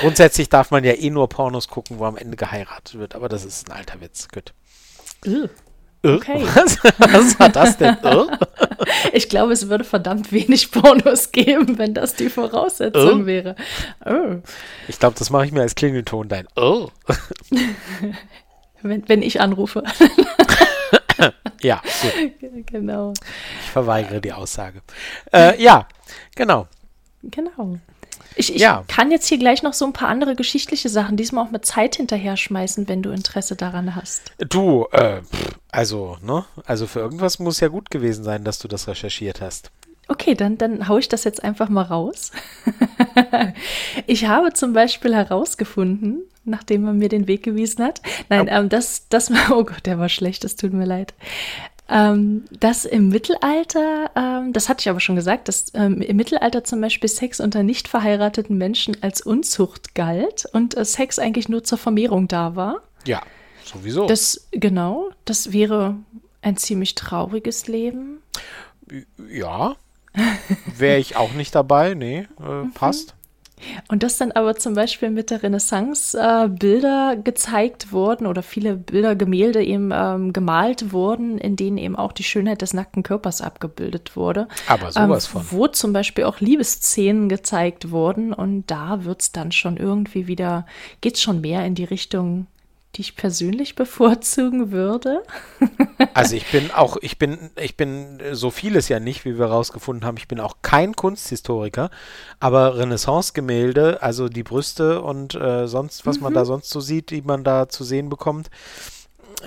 [0.00, 3.44] Grundsätzlich darf man ja eh nur Pornos gucken, wo am Ende geheiratet wird, aber das
[3.44, 4.28] ist ein alter Witz.
[4.28, 4.52] Gut.
[6.02, 6.42] Äh, Okay.
[6.54, 6.78] Was?
[6.98, 7.96] Was war das denn?
[8.02, 8.24] Äh?
[9.12, 13.26] Ich glaube, es würde verdammt wenig Pornos geben, wenn das die Voraussetzung Äh?
[13.26, 13.56] wäre.
[14.06, 14.36] Oh.
[14.86, 16.46] Ich glaube, das mache ich mir als Klingelton dein.
[18.82, 19.82] Wenn, wenn ich anrufe.
[21.60, 21.82] Ja,
[22.40, 22.66] gut.
[22.66, 23.12] genau.
[23.64, 24.82] Ich verweigere die Aussage.
[25.32, 25.88] Äh, ja,
[26.36, 26.68] genau.
[27.24, 27.78] Genau.
[28.38, 28.84] Ich, ich Ja.
[28.86, 31.96] kann jetzt hier gleich noch so ein paar andere geschichtliche Sachen, diesmal auch mit Zeit
[31.96, 34.32] hinterher schmeißen, wenn du Interesse daran hast.
[34.38, 35.20] Du, äh,
[35.72, 36.44] also, ne?
[36.64, 39.72] Also für irgendwas muss ja gut gewesen sein, dass du das recherchiert hast.
[40.06, 42.30] Okay, dann, dann hau ich das jetzt einfach mal raus.
[44.06, 49.08] ich habe zum Beispiel herausgefunden, nachdem man mir den Weg gewiesen hat, nein, ähm, das,
[49.08, 51.12] das, oh Gott, der war schlecht, das tut mir leid.
[51.90, 56.62] Ähm, dass im Mittelalter, ähm, das hatte ich aber schon gesagt, dass ähm, im Mittelalter
[56.64, 61.64] zum Beispiel Sex unter nicht verheirateten Menschen als Unzucht galt und äh, Sex eigentlich nur
[61.64, 62.82] zur Vermehrung da war.
[63.06, 63.22] Ja,
[63.64, 64.06] sowieso.
[64.06, 65.96] Das, genau, das wäre
[66.42, 68.20] ein ziemlich trauriges Leben.
[69.30, 69.76] ja.
[70.76, 71.94] Wäre ich auch nicht dabei.
[71.94, 72.72] Nee, äh, Mhm.
[72.72, 73.14] passt.
[73.88, 78.76] Und dass dann aber zum Beispiel mit der Renaissance äh, Bilder gezeigt wurden oder viele
[78.76, 83.40] Bilder, Gemälde eben ähm, gemalt wurden, in denen eben auch die Schönheit des nackten Körpers
[83.40, 84.48] abgebildet wurde.
[84.66, 85.46] Aber sowas ähm, von.
[85.50, 90.66] Wo zum Beispiel auch Liebesszenen gezeigt wurden und da wird es dann schon irgendwie wieder,
[91.00, 92.46] geht es schon mehr in die Richtung,
[92.98, 95.22] die ich persönlich bevorzugen würde.
[96.14, 99.46] Also ich bin auch, ich bin, ich bin äh, so vieles ja nicht, wie wir
[99.46, 100.16] rausgefunden haben.
[100.16, 101.90] Ich bin auch kein Kunsthistoriker,
[102.40, 107.22] aber Renaissance-Gemälde, also die Brüste und äh, sonst, was man da sonst so sieht, die
[107.22, 108.50] man da zu sehen bekommt,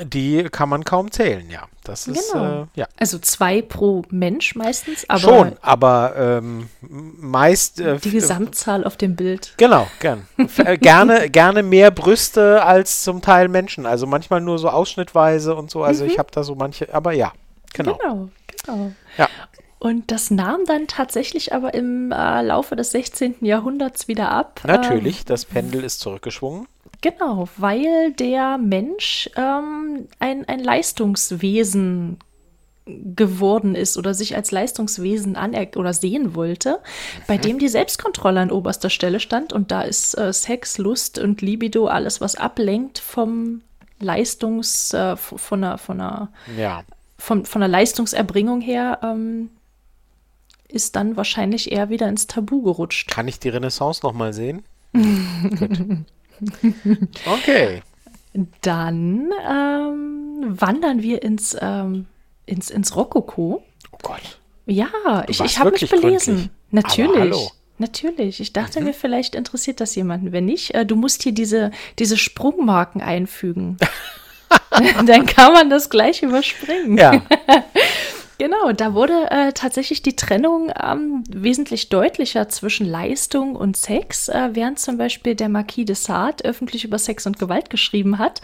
[0.03, 1.67] Die kann man kaum zählen, ja.
[1.83, 2.63] Das ist, Genau.
[2.63, 2.87] äh, ja.
[2.97, 7.79] Also zwei pro Mensch meistens, aber Schon, aber ähm, meist.
[7.79, 9.53] Äh, die Gesamtzahl auf dem Bild.
[9.57, 10.27] Genau, gern.
[10.57, 13.85] Äh, gerne, gerne mehr Brüste als zum Teil Menschen.
[13.85, 15.83] Also manchmal nur so ausschnittweise und so.
[15.83, 17.33] Also ich habe da so manche, aber ja,
[17.73, 17.97] genau.
[17.97, 18.29] Genau,
[18.65, 18.91] genau.
[19.17, 19.27] Ja.
[19.79, 23.37] Und das nahm dann tatsächlich aber im äh, Laufe des 16.
[23.41, 24.61] Jahrhunderts wieder ab.
[24.63, 26.67] Natürlich, das Pendel ist zurückgeschwungen.
[27.01, 32.19] Genau, weil der Mensch ähm, ein, ein Leistungswesen
[32.85, 36.79] geworden ist oder sich als Leistungswesen aner oder sehen wollte,
[37.27, 41.41] bei dem die Selbstkontrolle an oberster Stelle stand und da ist äh, Sex, Lust und
[41.41, 43.61] Libido alles, was ablenkt vom
[43.99, 46.83] Leistungs, äh, von einer, von einer Ja.
[47.17, 49.49] von, von der Leistungserbringung her ähm,
[50.67, 53.11] ist dann wahrscheinlich eher wieder ins Tabu gerutscht.
[53.11, 54.63] Kann ich die Renaissance nochmal sehen?
[54.93, 56.05] Gut.
[57.25, 57.81] Okay.
[58.61, 62.05] Dann ähm, wandern wir ins, ähm,
[62.45, 63.63] ins, ins Rokoko.
[63.91, 64.39] Oh Gott.
[64.65, 64.87] Ja,
[65.27, 66.49] ich, warst ich habe mich belesen.
[66.71, 67.35] Natürlich.
[67.35, 67.49] Mhm.
[67.77, 68.39] Natürlich.
[68.39, 70.31] Ich dachte mir, vielleicht interessiert das jemanden.
[70.31, 73.77] Wenn nicht, äh, du musst hier diese, diese Sprungmarken einfügen.
[75.05, 76.97] Dann kann man das gleich überspringen.
[76.97, 77.21] Ja.
[78.41, 84.49] Genau, da wurde äh, tatsächlich die Trennung ähm, wesentlich deutlicher zwischen Leistung und Sex, äh,
[84.53, 88.41] während zum Beispiel der Marquis de Sade öffentlich über Sex und Gewalt geschrieben hat,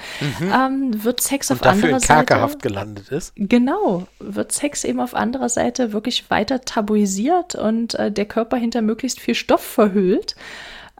[0.53, 1.61] ähm, wird Sex auf Mhm.
[1.61, 3.33] Und dafür anderer Seite gelandet ist.
[3.37, 8.83] Genau, wird Sex eben auf anderer Seite wirklich weiter tabuisiert und äh, der Körper hinter
[8.83, 10.35] möglichst viel Stoff verhüllt.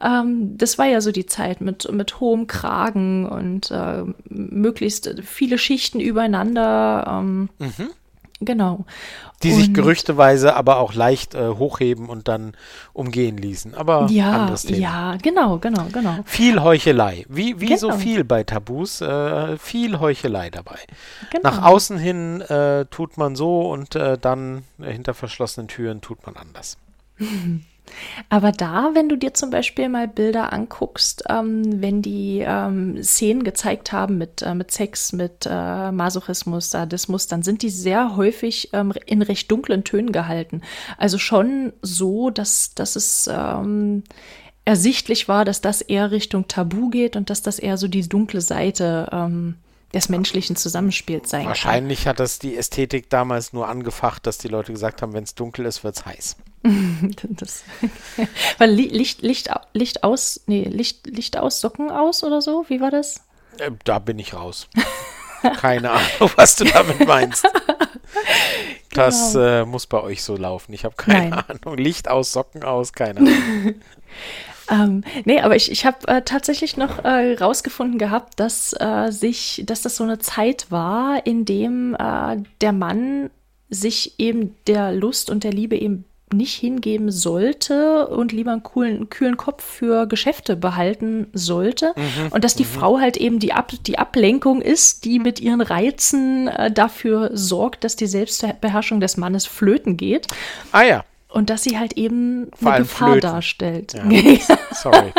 [0.02, 5.60] Ähm, das war ja so die Zeit mit, mit hohem Kragen und äh, möglichst viele
[5.60, 7.20] Schichten übereinander.
[7.22, 7.50] Ähm,
[8.40, 8.86] Genau.
[9.42, 12.54] Die sich Und- gerüchteweise aber auch leicht äh, hochheben und dann
[12.94, 13.74] umgehen ließen.
[13.74, 14.78] Aber Ja, anderes Thema.
[14.80, 16.20] ja, genau, genau, genau.
[16.26, 17.26] Viel Heuchelei.
[17.30, 18.00] Wie, wie so Genau.
[18.00, 20.78] viel bei Tabus, äh, viel Heuchelei dabei.
[21.32, 21.50] genau.
[21.50, 26.36] Nach außen hin äh, tut man so und äh, dann hinter verschlossenen Türen tut man
[26.36, 26.78] anders.
[28.30, 33.44] Aber da, wenn du dir zum Beispiel mal Bilder anguckst, ähm, wenn die ähm, Szenen
[33.44, 38.70] gezeigt haben mit, äh, mit Sex, mit äh, Masochismus, Sadismus, dann sind die sehr häufig
[38.74, 40.62] ähm, in recht dunklen Tönen gehalten.
[40.98, 44.04] Also schon so, dass, dass es ähm,
[44.66, 48.42] ersichtlich war, dass das eher Richtung Tabu geht und dass das eher so die dunkle
[48.42, 49.56] Seite ähm,
[49.94, 54.72] des menschlichen Zusammenspiels sein Wahrscheinlich hat das die Ästhetik damals nur angefacht, dass die Leute
[54.74, 56.36] gesagt haben, wenn es dunkel ist, wird es heiß.
[56.36, 56.46] kann.
[57.30, 57.64] Das,
[58.58, 62.66] weil Li- Licht, Licht, Licht aus, nee, Licht, Licht aus, Socken aus oder so?
[62.68, 63.22] Wie war das?
[63.60, 64.68] Äh, da bin ich raus.
[65.60, 67.48] Keine Ahnung, was du damit meinst.
[68.94, 70.74] Das äh, muss bei euch so laufen.
[70.74, 71.44] Ich habe keine Nein.
[71.62, 71.78] Ahnung.
[71.78, 73.76] Licht aus, Socken aus, keine Ahnung.
[74.70, 79.64] Ähm, nee, aber ich, ich habe äh, tatsächlich noch äh, rausgefunden gehabt, dass äh, sich,
[79.66, 83.30] dass das so eine Zeit war, in dem äh, der Mann
[83.70, 89.10] sich eben der Lust und der Liebe eben nicht hingeben sollte und lieber einen coolen,
[89.10, 91.94] kühlen Kopf für Geschäfte behalten sollte.
[92.32, 96.50] Und dass die Frau halt eben die, Ab die Ablenkung ist, die mit ihren Reizen
[96.50, 100.28] äh, dafür sorgt, dass die Selbstbeherrschung des Mannes flöten geht.
[100.74, 103.30] Ah ja, Und dass sie halt eben Vor eine Gefahr flöten.
[103.30, 103.94] darstellt.
[104.10, 104.58] Ja.
[104.74, 105.12] sorry.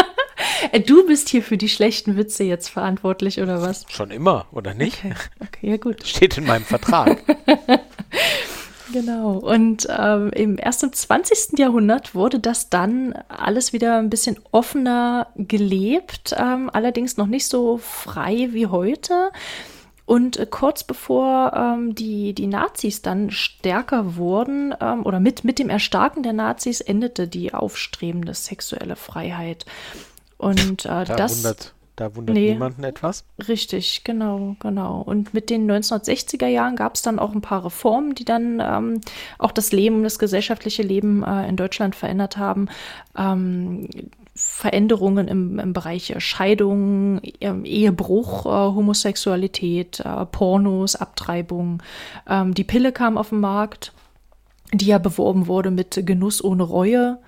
[0.72, 3.84] Äh, Du bist hier für die schlechten Witze jetzt verantwortlich, oder was?
[3.88, 4.98] Schon immer, oder nicht?
[5.04, 6.02] Okay, okay ja gut.
[6.06, 7.22] Steht in meinem Vertrag.
[8.92, 9.32] Genau.
[9.32, 11.58] Und ähm, im erst im 20.
[11.58, 17.76] Jahrhundert wurde das dann alles wieder ein bisschen offener gelebt, ähm, allerdings noch nicht so
[17.76, 19.30] frei wie heute.
[20.08, 25.58] Und äh, kurz bevor ähm, die, die Nazis dann stärker wurden ähm, oder mit, mit
[25.58, 29.66] dem Erstarken der Nazis endete die aufstrebende sexuelle Freiheit.
[30.38, 32.52] Und äh, Da das wundert, da wundert Nee.
[32.52, 33.26] niemanden etwas.
[33.48, 35.02] Richtig, genau, genau.
[35.02, 39.02] Und mit den 1960er Jahren gab es dann auch ein paar Reformen, die dann ähm,
[39.36, 42.68] auch das Leben, das gesellschaftliche Leben äh, in Deutschland verändert haben.
[43.14, 43.90] Ähm,
[44.40, 51.83] Veränderungen im, im Bereich äh, Scheidung, ähm, Ehebruch, äh, Homosexualität, äh, Pornos, Abtreibung.
[52.29, 53.92] Ähm, die Pille kam auf den Markt,
[54.72, 57.18] die ja beworben wurde mit Genuss ohne Reue.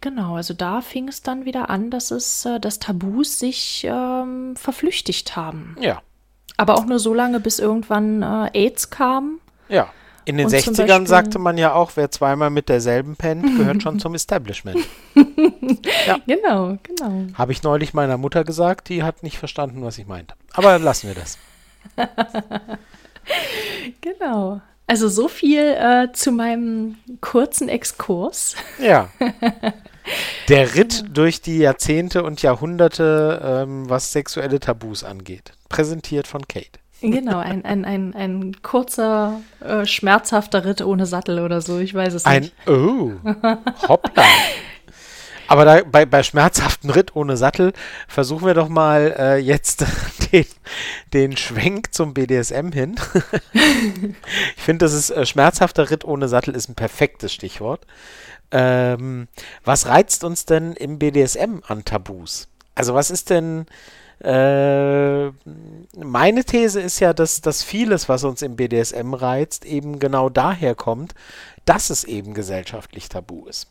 [0.00, 4.56] Genau, also da fing es dann wieder an, dass es, äh, dass Tabus sich ähm,
[4.56, 5.76] verflüchtigt haben.
[5.80, 6.02] Ja,
[6.56, 9.38] Aber auch nur so lange, bis irgendwann AIDS kam.
[9.68, 9.88] ja.
[10.28, 13.44] In den Und zum 60ern Beispiel- sagte man ja auch, wer zweimal mit derselben pennt,
[13.56, 14.78] gehört schon zum Establishment.
[16.26, 17.26] Genau, genau.
[17.34, 20.34] Habe ich neulich meiner Mutter gesagt, die hat nicht verstanden, was ich meinte.
[20.52, 21.38] Aber lassen wir das.
[24.00, 24.60] Genau.
[24.86, 28.54] Also so viel äh, zu meinem kurzen Exkurs.
[28.80, 29.10] Ja.
[30.48, 35.52] Der Ritt durch die Jahrzehnte und Jahrhunderte, ähm, was sexuelle Tabus angeht.
[35.68, 36.78] Präsentiert von Kate.
[37.00, 42.14] Genau, ein, ein, ein, ein kurzer, äh, schmerzhafter Ritt ohne Sattel oder so, ich weiß
[42.14, 42.54] es ein, nicht.
[42.68, 43.12] Oh,
[43.88, 44.24] hoppla.
[45.48, 47.72] Aber da, bei, bei schmerzhaften Ritt ohne Sattel
[48.06, 49.84] versuchen wir doch mal äh, jetzt
[50.32, 50.44] den,
[51.14, 52.96] den Schwenk zum BDSM hin.
[53.54, 57.86] ich finde, das ist äh, schmerzhafter Ritt ohne Sattel ist ein perfektes Stichwort.
[58.50, 59.28] Ähm,
[59.64, 62.48] was reizt uns denn im BDSM an Tabus?
[62.74, 63.66] Also was ist denn
[64.20, 65.30] äh,
[65.96, 70.74] meine These ist ja, dass, dass vieles, was uns im BDSM reizt, eben genau daher
[70.74, 71.14] kommt,
[71.64, 73.68] dass es eben gesellschaftlich tabu ist.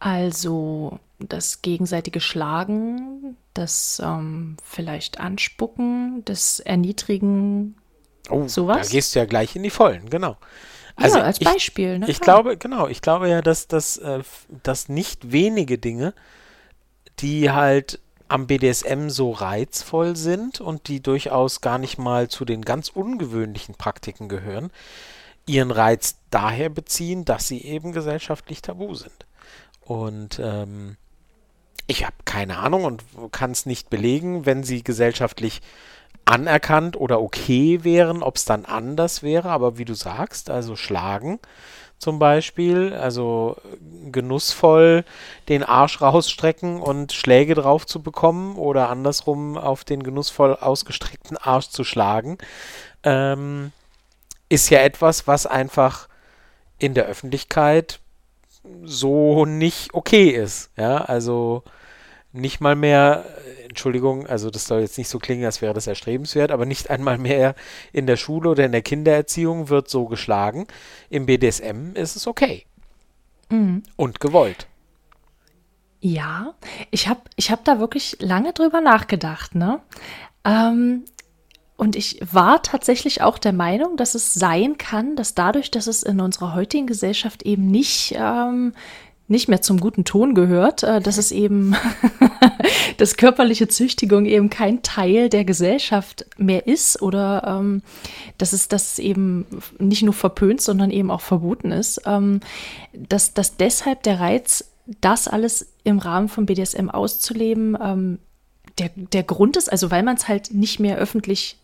[0.00, 7.76] Also das gegenseitige Schlagen, das ähm, vielleicht Anspucken, das Erniedrigen,
[8.28, 8.88] oh, sowas.
[8.88, 10.36] Da gehst du ja gleich in die Vollen, genau.
[10.94, 11.94] Also ja, als Beispiel.
[11.94, 14.20] Ich, ne, ich glaube, genau, ich glaube ja, dass, dass, äh,
[14.62, 16.12] dass nicht wenige Dinge,
[17.20, 22.62] die halt am BDSM so reizvoll sind und die durchaus gar nicht mal zu den
[22.62, 24.70] ganz ungewöhnlichen Praktiken gehören,
[25.46, 29.26] ihren Reiz daher beziehen, dass sie eben gesellschaftlich tabu sind.
[29.80, 30.96] Und ähm,
[31.86, 35.62] ich habe keine Ahnung und kann es nicht belegen, wenn sie gesellschaftlich
[36.26, 39.48] anerkannt oder okay wären, ob es dann anders wäre.
[39.48, 41.40] Aber wie du sagst, also schlagen
[41.98, 43.56] zum Beispiel, also
[44.10, 45.04] genussvoll
[45.48, 51.68] den Arsch rausstrecken und Schläge drauf zu bekommen oder andersrum auf den genussvoll ausgestreckten Arsch
[51.68, 52.38] zu schlagen,
[53.02, 53.72] ähm,
[54.48, 56.08] ist ja etwas, was einfach
[56.78, 58.00] in der Öffentlichkeit
[58.84, 60.70] so nicht okay ist.
[60.76, 61.62] Ja, also
[62.38, 63.24] nicht mal mehr,
[63.68, 67.18] Entschuldigung, also das soll jetzt nicht so klingen, als wäre das erstrebenswert, aber nicht einmal
[67.18, 67.54] mehr
[67.92, 70.66] in der Schule oder in der Kindererziehung wird so geschlagen.
[71.10, 72.64] Im BDSM ist es okay.
[73.50, 73.82] Mhm.
[73.96, 74.66] Und gewollt.
[76.00, 76.54] Ja,
[76.90, 79.80] ich habe ich hab da wirklich lange drüber nachgedacht, ne?
[80.44, 81.04] Ähm,
[81.76, 86.02] und ich war tatsächlich auch der Meinung, dass es sein kann, dass dadurch, dass es
[86.02, 88.74] in unserer heutigen Gesellschaft eben nicht, ähm,
[89.28, 91.76] nicht mehr zum guten Ton gehört, äh, dass es eben,
[92.96, 97.82] dass körperliche Züchtigung eben kein Teil der Gesellschaft mehr ist oder ähm,
[98.38, 99.46] dass es das eben
[99.78, 102.40] nicht nur verpönt, sondern eben auch verboten ist, ähm,
[102.92, 108.18] dass, dass deshalb der Reiz, das alles im Rahmen von BDSM auszuleben, ähm,
[108.78, 111.58] der, der Grund ist, also weil man es halt nicht mehr öffentlich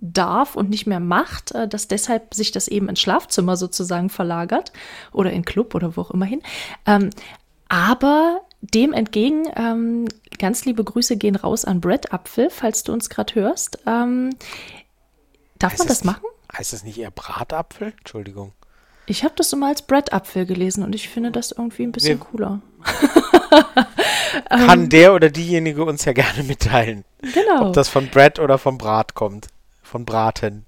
[0.00, 4.72] darf und nicht mehr macht, äh, dass deshalb sich das eben ins Schlafzimmer sozusagen verlagert
[5.12, 6.42] oder in Club oder wo auch immer hin.
[6.86, 7.10] Ähm,
[7.68, 10.08] aber dem entgegen, ähm,
[10.38, 13.78] ganz liebe Grüße gehen raus an Brett Apfel, falls du uns gerade hörst.
[13.86, 14.30] Ähm,
[15.58, 16.24] darf heißt man das machen?
[16.48, 17.92] Nicht, heißt es nicht eher Bratapfel?
[17.98, 18.52] Entschuldigung.
[19.06, 22.26] Ich habe das immer als Brettapfel gelesen und ich finde das irgendwie ein bisschen Wir,
[22.26, 22.60] cooler.
[24.48, 27.04] Kann der oder diejenige uns ja gerne mitteilen.
[27.20, 27.68] Genau.
[27.68, 29.48] Ob das von Brett oder vom Brat kommt
[29.90, 30.64] von Braten.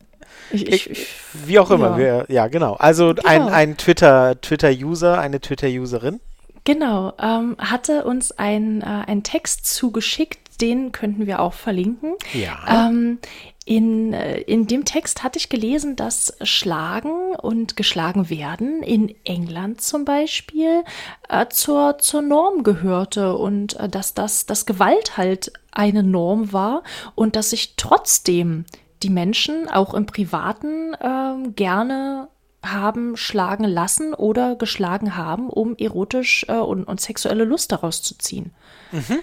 [0.50, 1.06] Ich, ich, ich,
[1.46, 1.92] wie auch immer.
[1.92, 2.74] Ja, wir, ja genau.
[2.74, 3.28] Also genau.
[3.28, 6.20] ein, ein Twitter, Twitter-User, eine Twitter-Userin.
[6.64, 12.14] Genau, ähm, hatte uns ein, äh, einen Text zugeschickt, den könnten wir auch verlinken.
[12.32, 12.88] Ja.
[12.88, 13.18] Ähm,
[13.64, 19.80] in, äh, in dem Text hatte ich gelesen, dass Schlagen und geschlagen werden in England
[19.80, 20.82] zum Beispiel
[21.28, 26.82] äh, zur, zur Norm gehörte und äh, dass das dass Gewalt halt eine Norm war
[27.14, 28.64] und dass sich trotzdem
[29.02, 32.28] die Menschen auch im Privaten äh, gerne
[32.64, 38.16] haben schlagen lassen oder geschlagen haben, um erotisch äh, und, und, sexuelle Lust daraus zu
[38.16, 38.52] ziehen.
[38.92, 39.18] Mhm.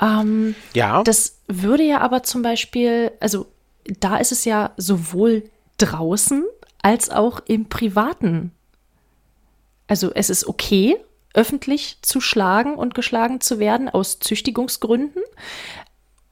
[0.00, 1.02] Ähm, ja.
[1.02, 3.46] Das würde ja aber zum Beispiel, also
[4.00, 5.44] da ist es ja sowohl
[5.78, 6.44] draußen
[6.82, 8.52] als auch im Privaten.
[9.86, 10.96] Also es ist okay,
[11.32, 15.22] öffentlich zu schlagen und geschlagen zu werden aus Züchtigungsgründen.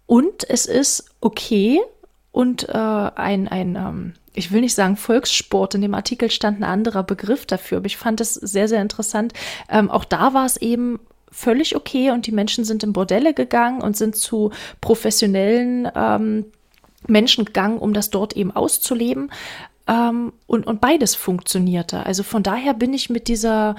[0.07, 1.81] Und es ist okay,
[2.33, 6.65] und äh, ein, ein ähm, ich will nicht sagen Volkssport, in dem Artikel stand ein
[6.65, 9.35] anderer Begriff dafür, aber ich fand es sehr, sehr interessant.
[9.69, 10.99] Ähm, auch da war es eben
[11.31, 14.51] völlig okay und die Menschen sind in Bordelle gegangen und sind zu
[14.81, 16.47] professionellen ähm,
[17.07, 19.31] Menschen gegangen, um das dort eben auszuleben.
[19.87, 22.07] Ähm, und, und beides funktionierte.
[22.07, 23.77] Also von daher bin ich mit dieser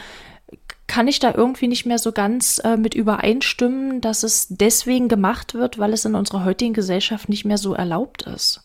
[0.88, 5.54] kann ich da irgendwie nicht mehr so ganz äh, mit übereinstimmen, dass es deswegen gemacht
[5.54, 8.64] wird, weil es in unserer heutigen Gesellschaft nicht mehr so erlaubt ist.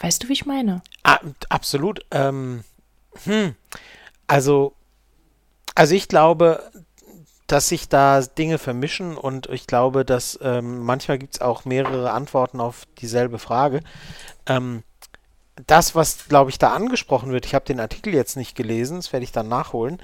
[0.00, 0.82] Weißt du, wie ich meine?
[1.04, 2.04] Ah, absolut.
[2.10, 2.64] Ähm,
[3.24, 3.54] hm.
[4.26, 4.74] Also,
[5.74, 6.70] also ich glaube,
[7.46, 12.10] dass sich da Dinge vermischen und ich glaube, dass ähm, manchmal gibt es auch mehrere
[12.10, 13.80] Antworten auf dieselbe Frage.
[14.46, 14.82] Ähm,
[15.66, 19.12] das, was, glaube ich, da angesprochen wird, ich habe den Artikel jetzt nicht gelesen, das
[19.12, 19.98] werde ich dann nachholen.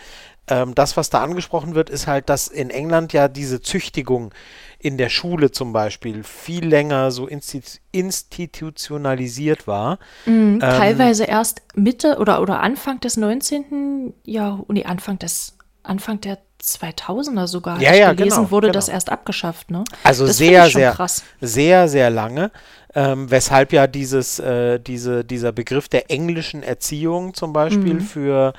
[0.48, 4.32] Ähm, das, was da angesprochen wird, ist halt, dass in England ja diese Züchtigung
[4.78, 9.98] in der Schule zum Beispiel viel länger so instit institutionalisiert war.
[10.24, 14.14] Mhm, ähm, teilweise erst Mitte oder, oder Anfang des 19.
[14.24, 18.74] Jahrhunderts, nee, Anfang des Anfang der 2000er sogar ja, ja, gelesen, genau, wurde genau.
[18.78, 19.70] das erst abgeschafft.
[19.70, 19.84] Ne?
[20.02, 21.22] Also das sehr, sehr, krass.
[21.40, 22.50] sehr, sehr lange.
[22.94, 28.00] Ähm, weshalb ja dieses, äh, diese, dieser Begriff der englischen Erziehung zum Beispiel mhm.
[28.00, 28.54] für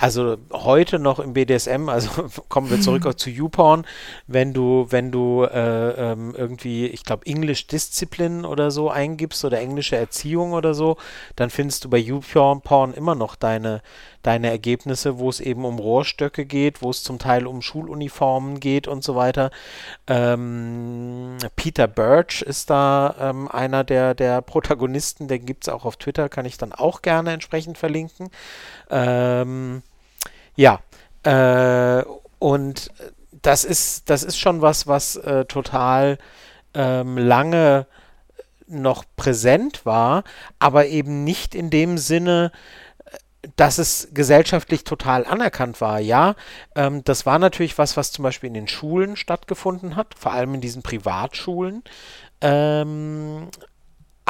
[0.00, 3.86] also heute noch im BDSM, also kommen wir zurück zu YouPorn,
[4.26, 9.60] wenn du, wenn du äh, ähm, irgendwie, ich glaube, English Discipline oder so eingibst oder
[9.60, 10.96] englische Erziehung oder so,
[11.36, 13.82] dann findest du bei YouPorn immer noch deine,
[14.22, 18.88] deine Ergebnisse, wo es eben um Rohrstöcke geht, wo es zum Teil um Schuluniformen geht
[18.88, 19.50] und so weiter.
[20.06, 25.98] Ähm, Peter Birch ist da ähm, einer der, der Protagonisten, den gibt es auch auf
[25.98, 28.30] Twitter, kann ich dann auch gerne entsprechend verlinken.
[28.88, 29.82] Ähm,
[30.60, 30.80] ja,
[31.22, 32.04] äh,
[32.38, 32.90] und
[33.40, 36.18] das ist, das ist schon was, was äh, total
[36.74, 37.86] ähm, lange
[38.66, 40.22] noch präsent war,
[40.58, 42.52] aber eben nicht in dem Sinne,
[43.56, 45.98] dass es gesellschaftlich total anerkannt war.
[45.98, 46.34] Ja,
[46.76, 50.52] ähm, das war natürlich was, was zum Beispiel in den Schulen stattgefunden hat, vor allem
[50.52, 51.82] in diesen Privatschulen.
[52.42, 53.48] Ähm,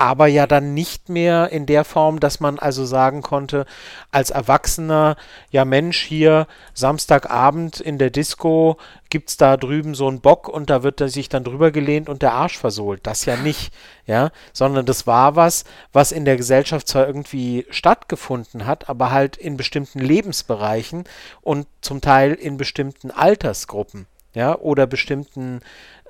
[0.01, 3.66] aber ja dann nicht mehr in der Form, dass man also sagen konnte,
[4.11, 5.14] als Erwachsener,
[5.51, 8.78] ja Mensch, hier Samstagabend in der Disco
[9.11, 12.09] gibt es da drüben so einen Bock und da wird er sich dann drüber gelehnt
[12.09, 13.01] und der Arsch versohlt.
[13.03, 13.74] Das ja nicht,
[14.07, 19.36] ja, sondern das war was, was in der Gesellschaft zwar irgendwie stattgefunden hat, aber halt
[19.36, 21.05] in bestimmten Lebensbereichen
[21.42, 25.61] und zum Teil in bestimmten Altersgruppen ja, oder bestimmten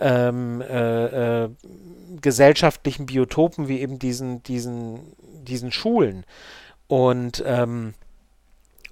[0.01, 1.51] ähm, äh, äh,
[2.21, 5.01] gesellschaftlichen Biotopen wie eben diesen, diesen,
[5.45, 6.25] diesen Schulen.
[6.87, 7.95] Und, ähm,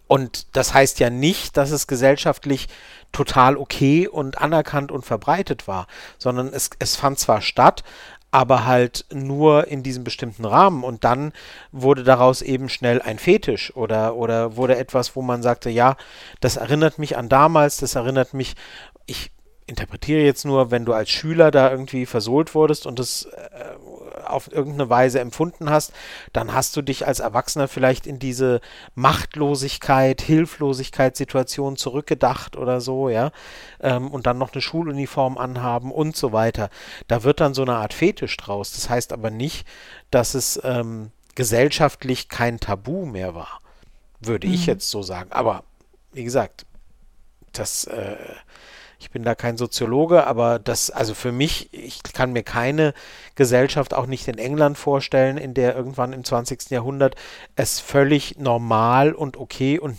[0.07, 2.69] und das heißt ja nicht, dass es gesellschaftlich
[3.13, 5.87] total okay und anerkannt und verbreitet war,
[6.19, 7.85] sondern es, es fand zwar statt,
[8.31, 10.85] aber halt nur in diesem bestimmten Rahmen.
[10.85, 11.33] Und dann
[11.73, 15.97] wurde daraus eben schnell ein Fetisch oder, oder wurde etwas, wo man sagte, ja,
[16.41, 18.55] das erinnert mich an damals, das erinnert mich
[19.09, 19.33] ich
[19.67, 23.75] interpretiere jetzt nur, wenn du als Schüler da irgendwie versohlt wurdest und es äh,
[24.25, 25.93] auf irgendeine Weise empfunden hast,
[26.33, 28.61] dann hast du dich als Erwachsener vielleicht in diese
[28.95, 33.31] Machtlosigkeit, Hilflosigkeitssituation zurückgedacht oder so, ja,
[33.81, 36.71] ähm, und dann noch eine Schuluniform anhaben und so weiter.
[37.07, 38.73] Da wird dann so eine Art Fetisch draus.
[38.73, 39.67] Das heißt aber nicht,
[40.11, 43.61] dass es ähm, gesellschaftlich kein Tabu mehr war,
[44.21, 44.55] würde mhm.
[44.55, 45.31] ich jetzt so sagen.
[45.33, 45.65] Aber
[46.13, 46.65] wie gesagt,
[47.53, 48.17] das äh,
[48.99, 52.95] ich bin da kein Soziologe, aber das, also für mich, ich kann mir keine
[53.37, 56.71] Gesellschaft, auch nicht in England vorstellen, in der irgendwann im 20.
[56.71, 57.15] Jahrhundert
[57.55, 59.99] es völlig normal und okay und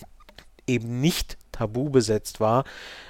[0.67, 2.65] eben nicht tabu besetzt war,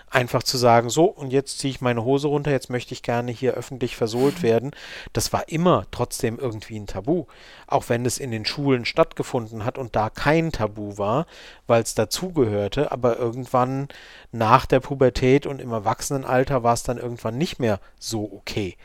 [0.09, 3.31] einfach zu sagen, so, und jetzt ziehe ich meine Hose runter, jetzt möchte ich gerne
[3.31, 4.71] hier öffentlich versohlt werden,
[5.13, 7.25] das war immer trotzdem irgendwie ein Tabu.
[7.67, 11.25] Auch wenn es in den Schulen stattgefunden hat und da kein Tabu war,
[11.67, 13.87] weil es dazugehörte, aber irgendwann
[14.31, 18.77] nach der Pubertät und im Erwachsenenalter war es dann irgendwann nicht mehr so okay.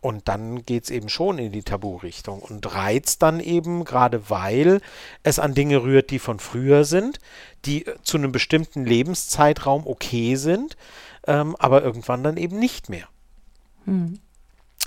[0.00, 4.80] Und dann geht es eben schon in die Tabu-Richtung und reizt dann eben, gerade weil
[5.22, 7.18] es an Dinge rührt, die von früher sind,
[7.66, 10.76] die äh, zu einem bestimmten Lebenszeitraum okay sind,
[11.26, 13.08] ähm, aber irgendwann dann eben nicht mehr.
[13.84, 14.18] Hm.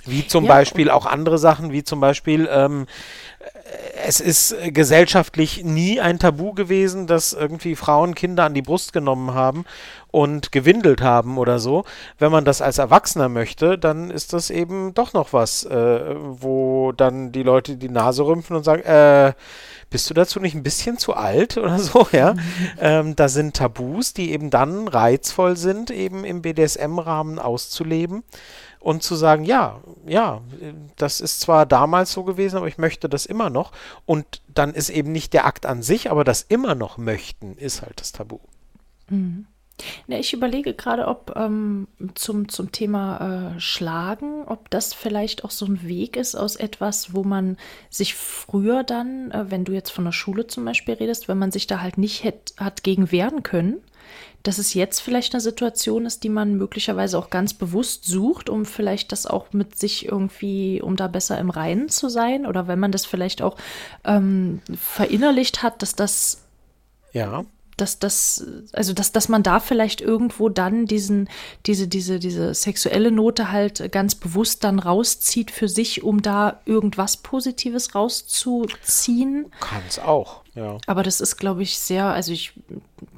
[0.06, 2.86] Wie zum ja, Beispiel auch andere Sachen, wie zum Beispiel, ähm,
[4.06, 9.32] es ist gesellschaftlich nie ein Tabu gewesen, dass irgendwie Frauen Kinder an die Brust genommen
[9.34, 9.64] haben
[10.10, 11.84] und gewindelt haben oder so.
[12.18, 16.92] Wenn man das als Erwachsener möchte, dann ist das eben doch noch was, äh, wo
[16.92, 19.32] dann die Leute die Nase rümpfen und sagen, äh,
[19.90, 22.34] bist du dazu nicht ein bisschen zu alt oder so, ja?
[22.80, 28.24] Ähm, da sind Tabus, die eben dann reizvoll sind, eben im BDSM-Rahmen auszuleben
[28.84, 30.42] und zu sagen, ja, ja,
[30.96, 33.72] das ist zwar damals so gewesen, aber ich möchte das immer noch.
[34.04, 37.80] Und dann ist eben nicht der Akt an sich, aber das immer noch möchten, ist
[37.80, 38.40] halt das Tabu.
[39.08, 39.46] Mhm.
[40.06, 45.50] Ja, ich überlege gerade, ob ähm, zum, zum Thema äh, Schlagen, ob das vielleicht auch
[45.50, 47.56] so ein Weg ist aus etwas, wo man
[47.90, 51.50] sich früher dann, äh, wenn du jetzt von der Schule zum Beispiel redest, wenn man
[51.50, 53.78] sich da halt nicht hätt, hat gegen wehren können,
[54.44, 58.66] dass es jetzt vielleicht eine Situation ist, die man möglicherweise auch ganz bewusst sucht, um
[58.66, 62.78] vielleicht das auch mit sich irgendwie, um da besser im Reinen zu sein oder wenn
[62.78, 63.56] man das vielleicht auch
[64.04, 66.42] ähm, verinnerlicht hat, dass das
[67.12, 67.44] ja
[67.76, 71.28] dass das, also dass, dass man da vielleicht irgendwo dann diesen,
[71.66, 77.16] diese, diese, diese sexuelle Note halt ganz bewusst dann rauszieht für sich, um da irgendwas
[77.16, 79.46] Positives rauszuziehen.
[79.60, 80.78] Kann es auch, ja.
[80.86, 82.52] Aber das ist, glaube ich, sehr, also ich,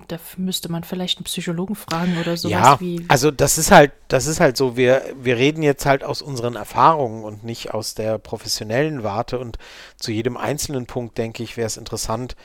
[0.09, 3.05] da müsste man vielleicht einen Psychologen fragen oder sowas ja, wie.
[3.09, 6.57] Also das ist halt, das ist halt so, wir, wir reden jetzt halt aus unseren
[6.57, 9.59] Erfahrungen und nicht aus der professionellen Warte und
[9.97, 12.37] zu jedem einzelnen Punkt, denke ich, wäre es interessant,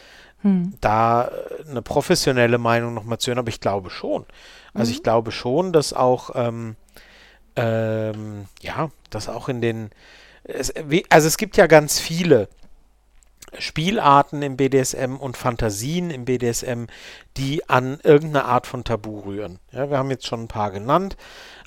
[0.42, 0.74] hm.
[0.82, 4.26] da äh, eine professionelle Meinung nochmal zu hören, aber ich glaube schon.
[4.74, 4.96] Also mhm.
[4.96, 6.76] ich glaube schon, dass auch, ähm,
[7.56, 9.90] ähm, ja, dass auch in den,
[10.44, 10.74] es,
[11.10, 12.48] also es gibt ja ganz viele
[13.58, 16.86] Spielarten im BDSM und Fantasien im BDSM,
[17.38, 19.60] die an irgendeine Art von Tabu rühren.
[19.72, 21.18] Ja, wir haben jetzt schon ein paar genannt.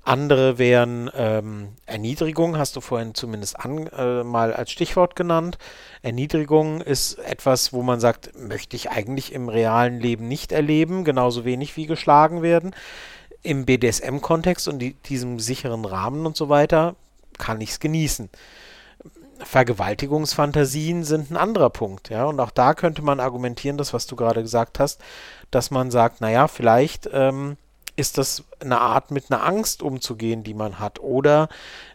[0.03, 5.57] Andere wären ähm, Erniedrigung, hast du vorhin zumindest an, äh, mal als Stichwort genannt.
[6.03, 11.45] Erniedrigung ist etwas, wo man sagt, möchte ich eigentlich im realen Leben nicht erleben, genauso
[11.45, 12.75] wenig wie geschlagen werden.
[13.43, 16.97] Im BDSM-Kontext und die, diesem sicheren Rahmen und so weiter
[17.39, 18.29] kann ich es genießen.
[19.45, 24.17] Vergewaltigungsfantasien sind ein anderer Punkt, ja, und auch da könnte man argumentieren, das, was du
[24.17, 25.01] gerade gesagt hast,
[25.51, 27.57] dass man sagt, naja, vielleicht ähm,
[27.97, 31.01] ist das eine Art, mit einer Angst umzugehen, die man hat.
[31.01, 31.49] Oder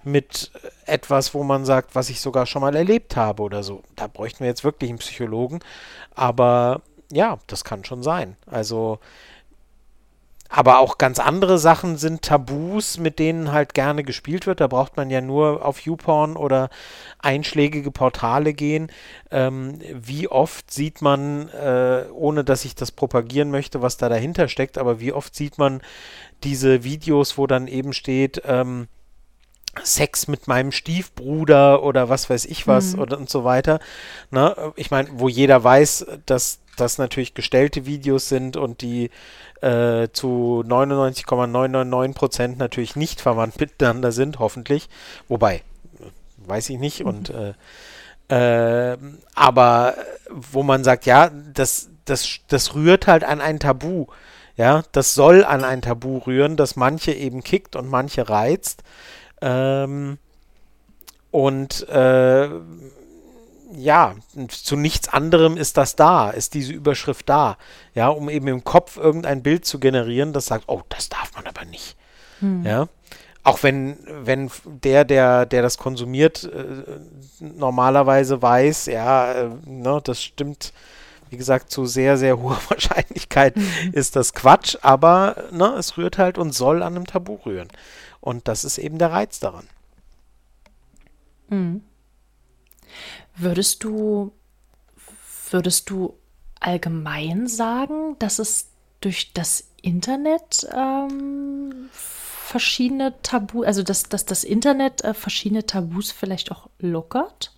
[0.04, 0.52] mit
[0.86, 3.84] etwas, wo man sagt, was ich sogar schon mal erlebt habe oder so.
[3.96, 5.60] Da bräuchten wir jetzt wirklich einen Psychologen.
[6.16, 6.82] Aber
[7.12, 8.38] ja, das kann schon sein.
[8.46, 9.00] Also
[10.50, 14.60] aber auch ganz andere Sachen sind Tabus, mit denen halt gerne gespielt wird.
[14.60, 16.70] Da braucht man ja nur auf YouPorn oder
[17.20, 18.92] einschlägige Portale gehen.
[19.30, 24.48] Ähm, wie oft sieht man, äh, ohne dass ich das propagieren möchte, was da dahinter
[24.48, 25.82] steckt, aber wie oft sieht man
[26.44, 28.88] diese Videos, wo dann eben steht, ähm,
[29.84, 33.04] Sex mit meinem Stiefbruder oder was weiß ich was mhm.
[33.04, 33.80] und so weiter.
[34.32, 34.74] Ne?
[34.76, 39.10] Ich meine, wo jeder weiß, dass das natürlich gestellte Videos sind und die
[39.62, 44.90] äh, zu 99,999 Prozent natürlich nicht verwandt miteinander sind, hoffentlich.
[45.28, 45.62] Wobei,
[46.38, 47.02] weiß ich nicht.
[47.02, 47.08] Mhm.
[47.08, 47.54] Und äh,
[48.30, 48.98] äh,
[49.34, 49.96] aber
[50.30, 54.08] wo man sagt, ja, das, das, das rührt halt an ein Tabu.
[54.56, 58.84] Ja, das soll an ein Tabu rühren, das manche eben kickt und manche reizt.
[59.42, 60.18] Ähm,
[61.32, 62.50] und äh,
[63.72, 64.16] ja,
[64.48, 67.58] zu nichts anderem ist das da, ist diese Überschrift da.
[67.94, 71.46] Ja, um eben im Kopf irgendein Bild zu generieren, das sagt, oh, das darf man
[71.46, 71.96] aber nicht.
[72.40, 72.66] Hm.
[72.66, 72.88] Ja.
[73.44, 77.00] Auch wenn, wenn der, der, der das konsumiert, äh,
[77.40, 80.74] normalerweise weiß, ja, äh, ne, das stimmt,
[81.30, 83.92] wie gesagt, zu sehr, sehr hoher Wahrscheinlichkeit mhm.
[83.94, 87.70] ist das Quatsch, aber ne, es rührt halt und soll an einem Tabu rühren.
[88.20, 89.68] Und das ist eben der Reiz daran.
[91.50, 91.82] Mhm.
[93.40, 94.34] Würdest du,
[95.50, 96.16] würdest du
[96.60, 98.68] allgemein sagen, dass es
[99.00, 106.52] durch das Internet ähm, verschiedene Tabu, also dass, dass das Internet äh, verschiedene Tabus vielleicht
[106.52, 107.54] auch lockert?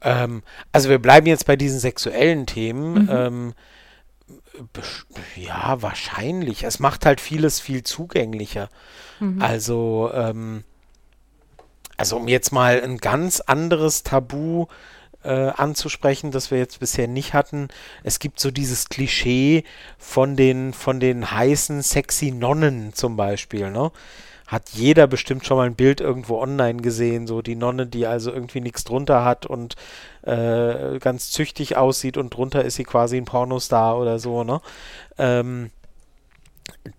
[0.00, 0.42] Ähm,
[0.72, 3.04] also wir bleiben jetzt bei diesen sexuellen Themen.
[3.04, 3.08] Mhm.
[3.10, 3.54] Ähm,
[5.36, 6.64] ja, wahrscheinlich.
[6.64, 8.68] Es macht halt vieles viel zugänglicher.
[9.20, 9.42] Mhm.
[9.42, 10.64] Also ähm,
[11.96, 14.66] also um jetzt mal ein ganz anderes Tabu
[15.24, 17.68] äh, anzusprechen, das wir jetzt bisher nicht hatten.
[18.02, 19.64] Es gibt so dieses Klischee
[19.98, 23.90] von den, von den heißen, sexy Nonnen zum Beispiel, ne?
[24.46, 28.30] Hat jeder bestimmt schon mal ein Bild irgendwo online gesehen, so die Nonne, die also
[28.30, 29.74] irgendwie nichts drunter hat und
[30.20, 34.60] äh, ganz züchtig aussieht und drunter ist sie quasi ein Pornostar oder so, ne?
[35.16, 35.70] Ähm,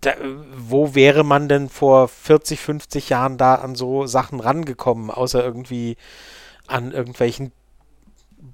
[0.01, 0.13] da,
[0.55, 5.97] wo wäre man denn vor 40, 50 Jahren da an so Sachen rangekommen, außer irgendwie
[6.67, 7.51] an irgendwelchen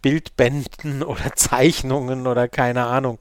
[0.02, 3.20] Bildbänden oder Zeichnungen oder keine Ahnung.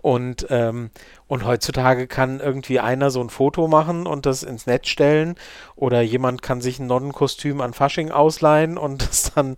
[0.00, 0.90] Und, ähm,
[1.28, 5.36] und heutzutage kann irgendwie einer so ein Foto machen und das ins Netz stellen
[5.76, 9.56] oder jemand kann sich ein Nonnenkostüm an Fasching ausleihen und das dann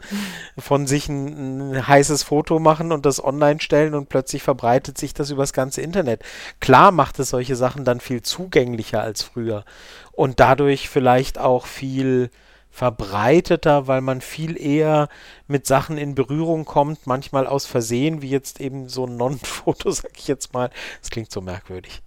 [0.59, 5.15] von sich ein, ein heißes Foto machen und das online stellen und plötzlich verbreitet sich
[5.15, 6.23] das übers ganze Internet.
[6.59, 9.65] Klar macht es solche Sachen dann viel zugänglicher als früher
[10.13, 12.31] und dadurch vielleicht auch viel
[12.71, 15.09] verbreiteter, weil man viel eher
[15.49, 20.13] mit Sachen in Berührung kommt, manchmal aus Versehen, wie jetzt eben so ein Non-Foto, sag
[20.17, 20.71] ich jetzt mal.
[21.01, 22.01] Das klingt so merkwürdig.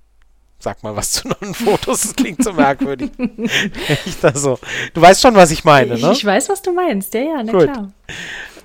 [0.60, 3.12] Sag mal was zu Non-Fotos, das klingt so merkwürdig.
[4.06, 4.58] ich da so.
[4.94, 6.14] Du weißt schon, was ich meine, ne?
[6.14, 7.64] Ich weiß, was du meinst, ja, ja, na Gut.
[7.64, 7.92] klar.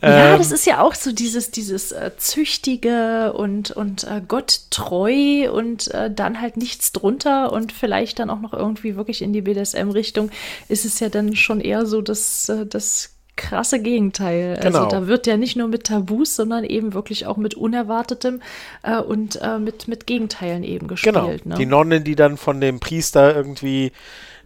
[0.03, 4.61] Ja, ähm, das ist ja auch so dieses, dieses äh, Züchtige und, und äh, Gott
[4.71, 9.33] treu und äh, dann halt nichts drunter und vielleicht dann auch noch irgendwie wirklich in
[9.33, 10.31] die BDSM-Richtung
[10.69, 14.57] ist es ja dann schon eher so, dass äh, das krasse Gegenteil.
[14.57, 14.85] Also Genau.
[14.85, 18.43] Also da wird ja nicht nur mit Tabus, sondern eben wirklich auch mit Unerwartetem
[18.83, 21.15] äh, und äh, mit, mit Gegenteilen eben gespielt.
[21.15, 21.29] Genau.
[21.45, 21.55] Ne?
[21.57, 23.93] Die Nonne, die dann von dem Priester irgendwie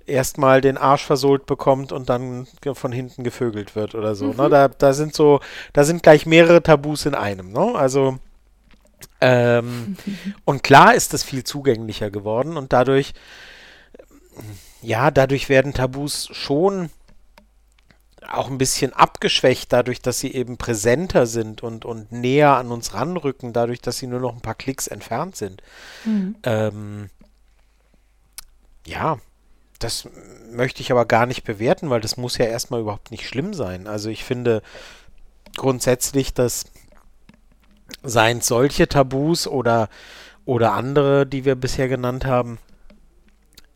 [0.07, 4.26] erstmal den Arsch versohlt bekommt und dann von hinten gevögelt wird oder so.
[4.26, 4.36] Mhm.
[4.36, 4.48] Ne?
[4.48, 5.40] Da, da sind so,
[5.72, 7.53] da sind gleich mehrere Tabus in einem.
[7.53, 7.74] Ne?
[7.74, 8.18] Also
[9.20, 9.96] ähm,
[10.44, 13.14] und klar ist das viel zugänglicher geworden und dadurch,
[14.80, 16.90] ja, dadurch werden Tabus schon
[18.30, 22.94] auch ein bisschen abgeschwächt, dadurch, dass sie eben präsenter sind und, und näher an uns
[22.94, 25.62] ranrücken, dadurch, dass sie nur noch ein paar Klicks entfernt sind.
[26.05, 26.36] Mhm.
[26.44, 27.11] Ähm,
[28.86, 29.18] ja,
[29.82, 30.08] das
[30.50, 33.86] möchte ich aber gar nicht bewerten, weil das muss ja erstmal überhaupt nicht schlimm sein.
[33.86, 34.62] Also ich finde
[35.56, 36.66] grundsätzlich, dass
[38.02, 39.88] seien solche Tabus oder,
[40.44, 42.58] oder andere, die wir bisher genannt haben,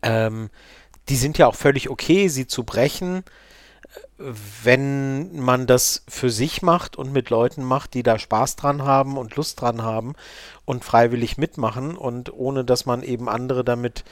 [0.01, 0.49] ähm,
[1.09, 3.23] die sind ja auch völlig okay, sie zu brechen,
[4.63, 9.17] wenn man das für sich macht und mit Leuten macht, die da Spaß dran haben
[9.17, 10.13] und Lust dran haben
[10.65, 14.03] und freiwillig mitmachen und ohne dass man eben andere damit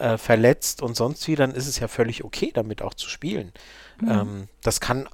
[0.00, 3.52] äh, verletzt und sonst wie, dann ist es ja völlig okay, damit auch zu spielen.
[4.08, 5.08] Ähm, das kann,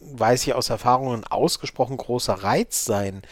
[0.00, 3.22] weiß ich aus Erfahrung, ein ausgesprochen großer Reiz sein,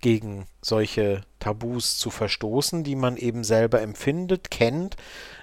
[0.00, 4.96] gegen solche Tabus zu verstoßen, die man eben selber empfindet, kennt,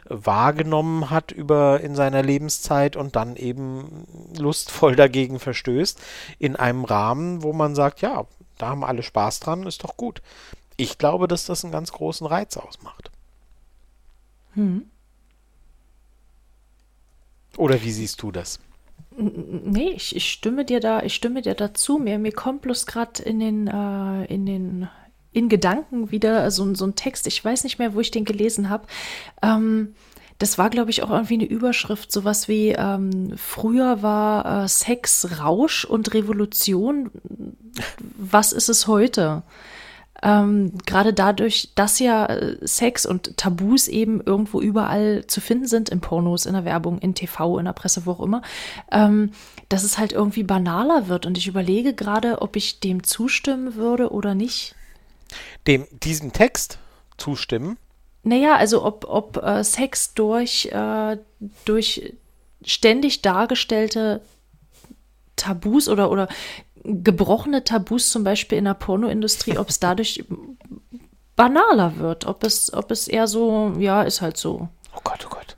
[0.05, 4.05] wahrgenommen hat über in seiner Lebenszeit und dann eben
[4.37, 5.99] lustvoll dagegen verstößt
[6.37, 8.25] in einem Rahmen, wo man sagt, ja,
[8.57, 10.21] da haben alle Spaß dran, ist doch gut.
[10.77, 13.10] Ich glaube, dass das einen ganz großen Reiz ausmacht.
[14.53, 14.85] Hm.
[17.57, 18.59] Oder wie siehst du das?
[19.17, 21.97] Nee, ich, ich stimme dir da, ich stimme dir dazu.
[21.97, 24.89] Mir, mir kommt bloß gerade in den, äh, in den,
[25.33, 28.69] in Gedanken wieder so, so ein Text, ich weiß nicht mehr, wo ich den gelesen
[28.69, 28.87] habe.
[29.41, 29.95] Ähm,
[30.39, 35.39] das war, glaube ich, auch irgendwie eine Überschrift, sowas wie ähm, früher war äh, Sex
[35.39, 37.11] Rausch und Revolution.
[38.17, 39.43] Was ist es heute?
[40.23, 45.89] Ähm, Gerade dadurch, dass ja äh, Sex und Tabus eben irgendwo überall zu finden sind,
[45.89, 48.41] in Pornos, in der Werbung, in TV, in der Presse, wo auch immer,
[48.91, 49.31] ähm,
[49.69, 51.25] dass es halt irgendwie banaler wird.
[51.25, 54.75] Und ich überlege gerade, ob ich dem zustimmen würde oder nicht.
[55.65, 56.77] Dem, diesem Text
[57.17, 57.77] zustimmen?
[58.23, 61.17] Naja, also ob, ob äh, Sex durch, äh,
[61.65, 62.13] durch
[62.63, 64.21] ständig dargestellte
[65.35, 66.27] Tabus oder, oder
[66.83, 70.23] gebrochene Tabus zum Beispiel in der Pornoindustrie, ob es dadurch
[71.35, 74.69] banaler wird, ob es, ob es eher so, ja, ist halt so.
[74.95, 75.57] Oh Gott, oh Gott.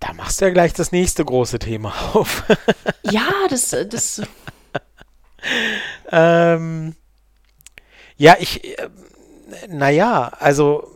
[0.00, 2.44] Da machst du ja gleich das nächste große Thema auf.
[3.02, 4.22] Ja, das, das,
[6.10, 6.94] ähm,
[8.16, 8.88] ja, ich, äh,
[9.68, 10.90] naja, also,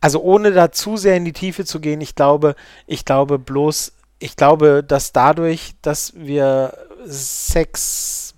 [0.00, 2.54] also ohne da zu sehr in die Tiefe zu gehen, ich glaube,
[2.86, 6.74] ich glaube bloß, ich glaube, dass dadurch, dass wir
[7.06, 8.34] Sex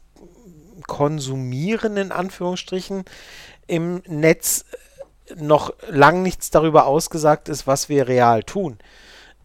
[0.86, 3.04] konsumieren, in Anführungsstrichen,
[3.66, 4.64] im Netz
[5.36, 8.78] noch lang nichts darüber ausgesagt ist, was wir real tun.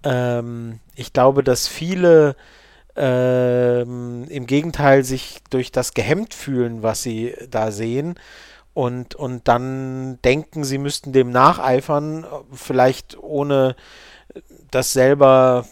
[0.04, 2.36] Ähm, ich glaube, dass viele
[2.96, 8.16] ähm, im Gegenteil sich durch das gehemmt fühlen, was sie da sehen
[8.74, 13.76] und, und dann denken, sie müssten dem nacheifern, vielleicht ohne
[14.72, 15.66] das selber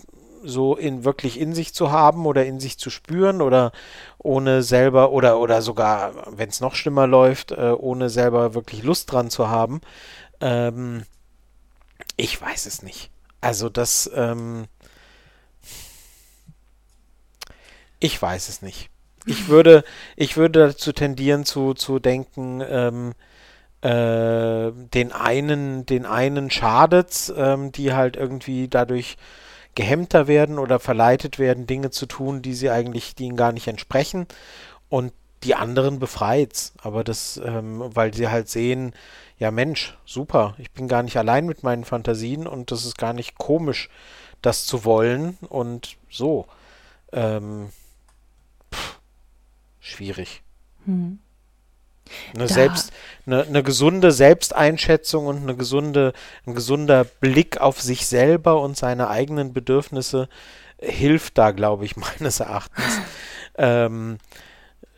[0.45, 3.71] so in wirklich in sich zu haben oder in sich zu spüren oder
[4.17, 9.11] ohne selber oder oder sogar, wenn es noch schlimmer läuft, äh, ohne selber wirklich Lust
[9.11, 9.81] dran zu haben.
[10.41, 11.03] Ähm,
[12.17, 13.11] ich weiß es nicht.
[13.41, 14.65] Also das, ähm,
[17.99, 18.89] ich weiß es nicht.
[19.25, 19.83] Ich würde,
[20.15, 23.13] ich würde dazu tendieren zu, zu denken, ähm,
[23.81, 29.17] äh, den einen, den einen schadet's, ähm, die halt irgendwie dadurch
[29.75, 33.67] gehemmter werden oder verleitet werden, Dinge zu tun, die sie eigentlich, die ihnen gar nicht
[33.67, 34.25] entsprechen.
[34.89, 35.11] Und
[35.43, 36.73] die anderen befreit's.
[36.81, 38.93] Aber das, ähm, weil sie halt sehen,
[39.37, 43.13] ja Mensch, super, ich bin gar nicht allein mit meinen Fantasien und das ist gar
[43.13, 43.89] nicht komisch,
[44.41, 46.47] das zu wollen und so.
[47.11, 47.69] Ähm,
[48.73, 48.99] pff,
[49.79, 50.41] schwierig.
[50.85, 51.19] hm.
[52.33, 52.91] Eine, Da- selbst,
[53.25, 56.13] eine, eine gesunde Selbsteinschätzung und eine gesunde,
[56.45, 60.29] ein gesunder Blick auf sich selber und seine eigenen Bedürfnisse
[60.79, 63.01] hilft da, glaube ich, meines Erachtens.
[63.57, 64.17] ähm,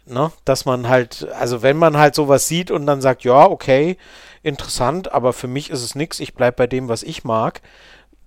[0.05, 3.97] ne, dass man halt, also wenn man halt sowas sieht und dann sagt, ja, okay,
[4.43, 7.62] interessant, aber für mich ist es nichts, ich bleibe bei dem, was ich mag,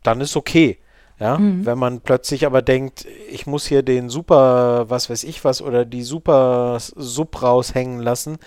[0.03, 0.79] dann ist okay.
[1.21, 1.67] Ja, Mhm.
[1.67, 5.85] wenn man plötzlich aber denkt, ich muss hier den super, was weiß ich was, oder
[5.85, 8.39] die super Sub raushängen lassen,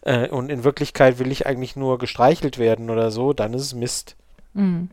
[0.00, 3.74] äh, und in Wirklichkeit will ich eigentlich nur gestreichelt werden oder so, dann ist es
[3.74, 4.16] Mist.
[4.54, 4.88] Hm.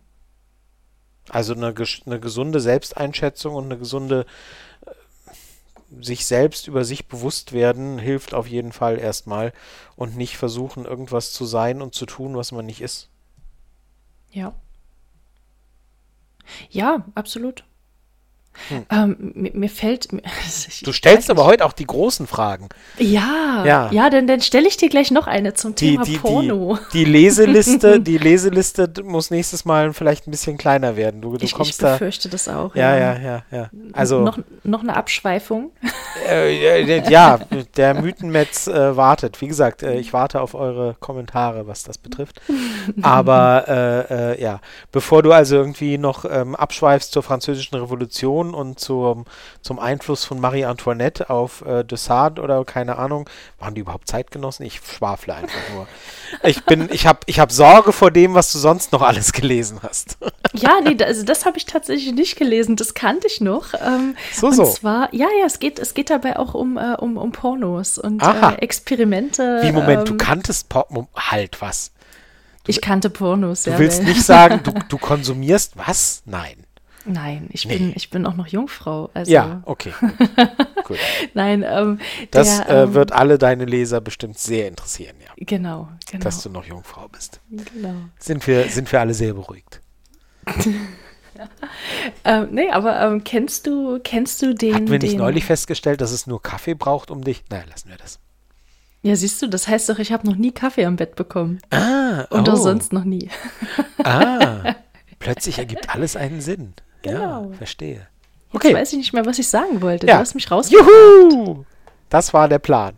[1.30, 1.74] Also eine,
[2.06, 4.26] eine gesunde Selbsteinschätzung und eine gesunde,
[4.86, 9.54] äh, sich selbst über sich bewusst werden hilft auf jeden Fall erstmal
[9.96, 13.08] und nicht versuchen, irgendwas zu sein und zu tun, was man nicht ist.
[14.30, 14.54] Ja.
[16.70, 17.64] Ja, absolut.
[18.68, 18.86] Hm.
[18.92, 20.10] Ähm, mir, mir, fällt.
[20.84, 22.70] du stellst aber heute auch die großen Fragen.
[22.98, 26.18] Ja, ja, ja dann, dann stelle ich dir gleich noch eine zum die, Thema die,
[26.18, 26.78] Porno.
[26.94, 31.22] Die, die, Leseliste, die Leseliste muss nächstes Mal vielleicht ein bisschen kleiner werden.
[31.22, 32.76] Du, du ich, kommst ich befürchte da, das auch.
[32.76, 33.70] Ja, ja, ja, ja.
[33.94, 35.72] Also noch, noch eine Abschweifung.
[36.28, 37.40] Äh, ja,
[37.78, 39.40] der Mythenmetz äh, wartet.
[39.42, 42.42] Wie gesagt, äh, ich warte auf eure Kommentare, was das betrifft.
[43.02, 44.60] Aber äh, äh, ja,
[44.92, 49.26] bevor du also irgendwie noch ähm, abschweifst zur französischen Revolution Revolution und zum,
[49.62, 53.30] zum Einfluss von Marie Antoinette auf äh, de Sade oder keine Ahnung.
[53.60, 54.66] Waren die überhaupt Zeitgenossen?
[54.66, 55.88] Ich schwafle einfach nur.
[56.44, 59.80] Ich bin, ich habe ich hab Sorge vor dem, was du sonst noch alles gelesen
[59.82, 60.18] hast.
[60.54, 62.76] Ja, nee, also das habe ich tatsächlich nicht gelesen.
[62.76, 63.76] Das kannte ich noch.
[63.76, 64.66] Ähm, so, und so.
[64.66, 68.22] zwar, ja, ja, es geht, es geht dabei auch um, äh, um, um Pornos und
[68.24, 69.60] äh, Experimente.
[69.62, 71.06] Wie, Moment, ähm, du kanntest Pornos?
[71.16, 71.92] Halt, was?
[72.64, 73.78] Du, ich kannte Pornos, du ja.
[73.78, 76.24] Du willst nicht sagen, du, du konsumierst was?
[76.26, 76.66] Nein.
[77.10, 77.78] Nein, ich, nee.
[77.78, 79.10] bin, ich bin auch noch Jungfrau.
[79.14, 79.32] Also.
[79.32, 79.94] Ja, okay.
[80.00, 80.76] Gut.
[80.86, 80.98] Gut.
[81.34, 82.00] Nein, ähm,
[82.32, 85.32] das der, äh, ähm, wird alle deine Leser bestimmt sehr interessieren, ja.
[85.38, 86.24] Genau, genau.
[86.24, 87.42] Dass du noch Jungfrau bist.
[87.50, 87.96] Genau.
[88.20, 89.82] Sind wir, sind wir alle sehr beruhigt.
[92.26, 94.76] ähm, nee, aber ähm, kennst du, kennst du den.
[94.76, 97.44] Hatten wir nicht den, neulich festgestellt, dass es nur Kaffee braucht, um dich.
[97.50, 98.20] Naja, lassen wir das.
[99.02, 101.60] Ja, siehst du, das heißt doch, ich habe noch nie Kaffee am Bett bekommen.
[101.72, 102.56] Ah, Und oh.
[102.56, 103.30] sonst noch nie.
[104.04, 104.76] ah,
[105.20, 106.74] plötzlich ergibt alles einen Sinn.
[107.02, 107.50] Genau.
[107.52, 108.08] Ja, verstehe.
[108.52, 108.70] Okay.
[108.70, 110.08] Jetzt weiß ich nicht mehr, was ich sagen wollte.
[110.08, 110.16] Ja.
[110.16, 110.88] Du hast mich rausgebracht.
[110.88, 111.66] Juhu!
[112.10, 112.98] Das war der Plan.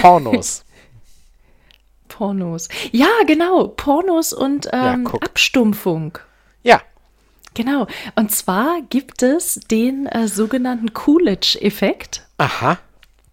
[0.00, 0.64] Pornos.
[2.08, 2.68] Pornos.
[2.92, 3.68] Ja, genau.
[3.68, 6.18] Pornos und ähm, ja, Abstumpfung.
[6.62, 6.82] Ja.
[7.54, 7.86] Genau.
[8.14, 12.26] Und zwar gibt es den äh, sogenannten Coolidge-Effekt.
[12.38, 12.78] Aha.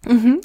[0.04, 0.40] Mhm.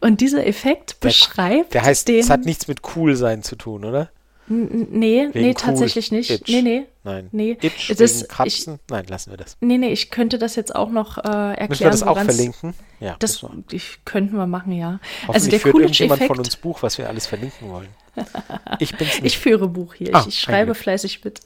[0.00, 1.74] Und dieser Effekt der, beschreibt.
[1.74, 4.10] Der heißt, den, es hat nichts mit cool sein zu tun, oder?
[4.46, 6.30] Nee, wegen nee, tatsächlich nicht.
[6.30, 6.48] Itch.
[6.48, 6.86] Nee, nee.
[7.02, 7.28] Nein.
[7.32, 7.56] Nee.
[7.60, 8.74] Itch das, wegen Kratzen?
[8.74, 9.56] Ich, Nein, lassen wir das.
[9.60, 11.68] Nee, nee, ich könnte das jetzt auch noch äh, erklären.
[11.68, 12.74] Müssen wir das auch verlinken?
[13.00, 13.16] Ja.
[13.18, 15.00] Das ich, könnten wir machen, ja.
[15.28, 17.88] also der führt irgendjemand von uns Buch, was wir alles verlinken wollen.
[18.78, 19.34] Ich bin's nicht.
[19.34, 20.14] Ich führe Buch hier.
[20.14, 21.40] Ah, ich, ich schreibe fleißig mit.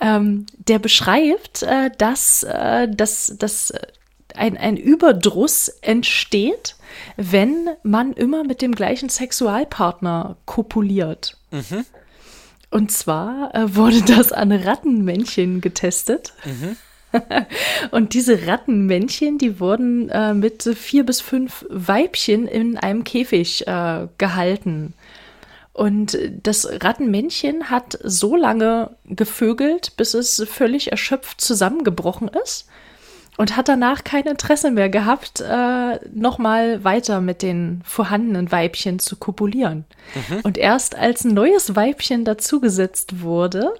[0.00, 3.72] Ähm, der beschreibt, äh, dass, äh, dass, dass
[4.34, 6.76] ein, ein Überdruss entsteht,
[7.16, 11.36] wenn man immer mit dem gleichen Sexualpartner kopuliert.
[11.50, 11.84] Mhm.
[12.70, 16.32] Und zwar äh, wurde das an Rattenmännchen getestet.
[16.44, 16.76] Mhm.
[17.90, 24.06] Und diese Rattenmännchen, die wurden äh, mit vier bis fünf Weibchen in einem Käfig äh,
[24.18, 24.94] gehalten.
[25.72, 32.68] Und das Rattenmännchen hat so lange gevögelt, bis es völlig erschöpft zusammengebrochen ist
[33.40, 39.16] und hat danach kein Interesse mehr gehabt, äh, nochmal weiter mit den vorhandenen Weibchen zu
[39.16, 39.86] kopulieren.
[40.14, 40.40] Mhm.
[40.42, 43.72] Und erst als ein neues Weibchen dazugesetzt wurde,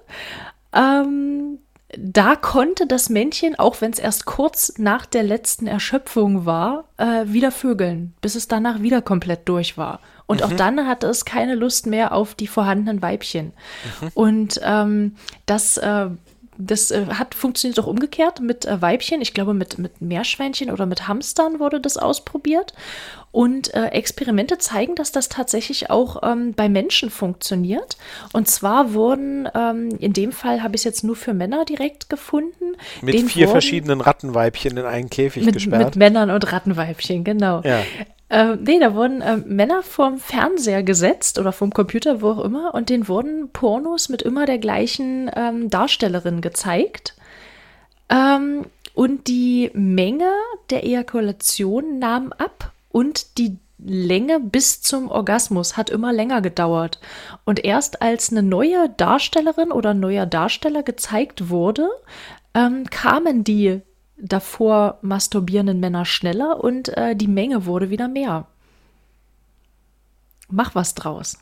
[0.73, 1.59] ähm,
[1.95, 7.25] da konnte das Männchen, auch wenn es erst kurz nach der letzten Erschöpfung war, äh,
[7.27, 9.99] wieder vögeln, bis es danach wieder komplett durch war.
[10.25, 10.47] Und mhm.
[10.47, 13.53] auch dann hatte es keine Lust mehr auf die vorhandenen Weibchen.
[14.01, 14.11] Mhm.
[14.15, 16.07] Und ähm, das äh,
[16.65, 19.21] das äh, hat funktioniert auch umgekehrt mit äh, Weibchen.
[19.21, 22.73] Ich glaube, mit, mit Meerschweinchen oder mit Hamstern wurde das ausprobiert.
[23.31, 27.97] Und äh, Experimente zeigen, dass das tatsächlich auch ähm, bei Menschen funktioniert.
[28.33, 32.09] Und zwar wurden, ähm, in dem Fall habe ich es jetzt nur für Männer direkt
[32.09, 32.75] gefunden.
[33.01, 35.85] Mit vier wurden, verschiedenen Rattenweibchen in einen Käfig mit, gesperrt.
[35.85, 37.61] Mit Männern und Rattenweibchen, genau.
[37.63, 37.79] Ja.
[38.31, 42.73] Äh, nee, da wurden äh, Männer vorm Fernseher gesetzt oder vom Computer, wo auch immer,
[42.73, 47.13] und denen wurden Pornos mit immer der gleichen ähm, Darstellerin gezeigt.
[48.07, 50.31] Ähm, und die Menge
[50.69, 57.01] der Ejakulation nahm ab und die Länge bis zum Orgasmus hat immer länger gedauert.
[57.43, 61.89] Und erst als eine neue Darstellerin oder neuer Darsteller gezeigt wurde,
[62.53, 63.81] ähm, kamen die
[64.21, 68.47] davor masturbierenden Männer schneller und äh, die Menge wurde wieder mehr.
[70.49, 71.37] Mach was draus.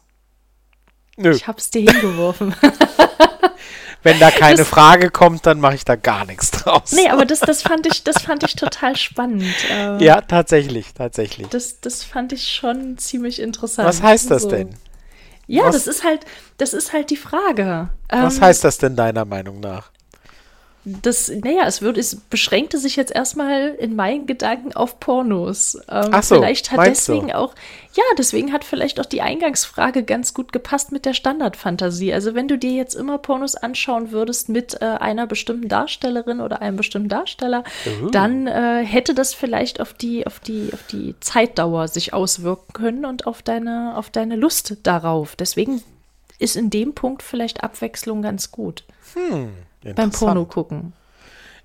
[1.17, 1.31] Nö.
[1.31, 2.55] Ich hab's dir hingeworfen.
[4.03, 6.93] Wenn da keine das, Frage kommt, dann mache ich da gar nichts draus.
[6.93, 9.53] Nee, aber das, das, fand, ich, das fand ich total spannend.
[9.69, 11.47] Äh, ja, tatsächlich, tatsächlich.
[11.49, 13.87] Das, das fand ich schon ziemlich interessant.
[13.87, 14.49] Was heißt das so.
[14.49, 14.69] denn?
[15.47, 16.25] Ja, was, das ist halt,
[16.57, 17.89] das ist halt die Frage.
[18.07, 19.91] Was ähm, heißt das denn deiner Meinung nach?
[21.01, 25.75] Das, naja, es wird, es beschränkte sich jetzt erstmal in meinen Gedanken auf Pornos.
[25.89, 27.13] Ähm, Ach so, vielleicht hat meinst du?
[27.13, 27.53] deswegen auch,
[27.93, 32.13] ja, deswegen hat vielleicht auch die Eingangsfrage ganz gut gepasst mit der Standardfantasie.
[32.13, 36.61] Also wenn du dir jetzt immer Pornos anschauen würdest mit äh, einer bestimmten Darstellerin oder
[36.61, 38.09] einem bestimmten Darsteller, Uh.
[38.09, 43.05] dann äh, hätte das vielleicht auf die, auf die, auf die Zeitdauer sich auswirken können
[43.05, 45.35] und auf deine, auf deine Lust darauf.
[45.35, 45.81] Deswegen
[46.39, 48.83] ist in dem Punkt vielleicht Abwechslung ganz gut
[49.83, 50.11] beim.
[50.11, 50.93] Porno gucken.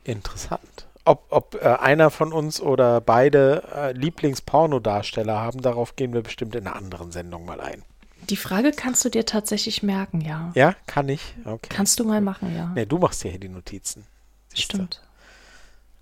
[0.04, 0.86] Interessant.
[1.04, 6.54] Ob, ob äh, einer von uns oder beide äh, Lieblingspornodarsteller haben, darauf gehen wir bestimmt
[6.54, 7.82] in einer anderen Sendung mal ein.
[8.30, 10.50] Die Frage kannst du dir tatsächlich merken, ja.
[10.54, 11.34] Ja, kann ich?
[11.44, 11.68] Okay.
[11.68, 12.72] Kannst du mal machen, ja.
[12.74, 14.06] Nee, du machst ja hier die Notizen.
[14.54, 15.02] Stimmt.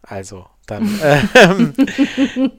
[0.02, 1.00] Also, dann,
[1.34, 1.74] ähm,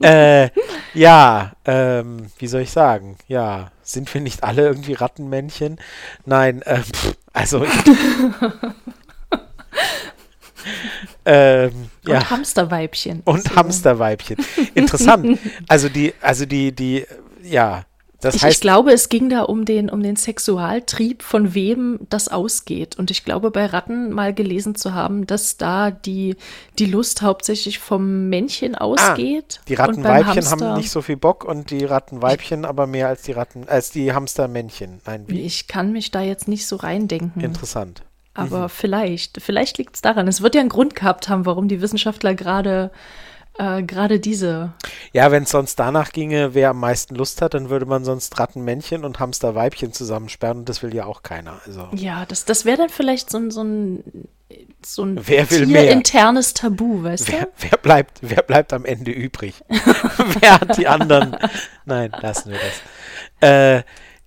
[0.02, 0.50] äh,
[0.92, 3.16] ja, ähm, wie soll ich sagen?
[3.26, 5.78] Ja, sind wir nicht alle irgendwie Rattenmännchen?
[6.26, 7.72] Nein, ähm, pff, also ich,
[11.24, 12.30] ähm, Und ja.
[12.30, 13.22] Hamsterweibchen.
[13.24, 13.56] Und So.
[13.56, 14.36] Hamsterweibchen.
[14.74, 15.38] Interessant.
[15.68, 17.06] Also die, also die, die,
[17.42, 17.84] ja,
[18.24, 22.00] das Ich, heißt, ich glaube, es ging da um den, um den Sexualtrieb, von wem
[22.08, 22.98] das ausgeht.
[22.98, 26.36] Und ich glaube, bei Ratten mal gelesen zu haben, dass da die,
[26.78, 29.60] die Lust hauptsächlich vom Männchen ausgeht.
[29.68, 33.22] die und beim Rattenweibchen haben nicht so viel Bock und die Rattenweibchen aber mehr als
[33.22, 35.02] die Ratten, als die Hamstermännchen.
[35.04, 35.42] Nein, wie?
[35.42, 37.42] Ich kann mich da jetzt nicht so reindenken.
[37.42, 38.02] Interessant.
[38.34, 40.26] Aber vielleicht, vielleicht liegt es daran.
[40.28, 42.90] Es wird ja einen Grund gehabt haben, warum die Wissenschaftler gerade
[43.56, 44.72] äh, gerade diese.
[45.12, 48.38] Ja, wenn es sonst danach ginge, wer am meisten Lust hat, dann würde man sonst
[48.38, 51.60] Rattenmännchen und Hamsterweibchen zusammensperren und das will ja auch keiner.
[51.64, 54.02] Also Ja, das, das wäre dann vielleicht so ein, so ein,
[54.84, 55.82] so ein Wer will mehr?
[55.82, 57.48] tierinternes Tabu, weißt wer, du?
[57.58, 59.62] wer bleibt, wer bleibt am Ende übrig?
[59.68, 61.36] wer hat die anderen?
[61.84, 63.48] Nein, lassen wir das.
[63.48, 63.84] Äh,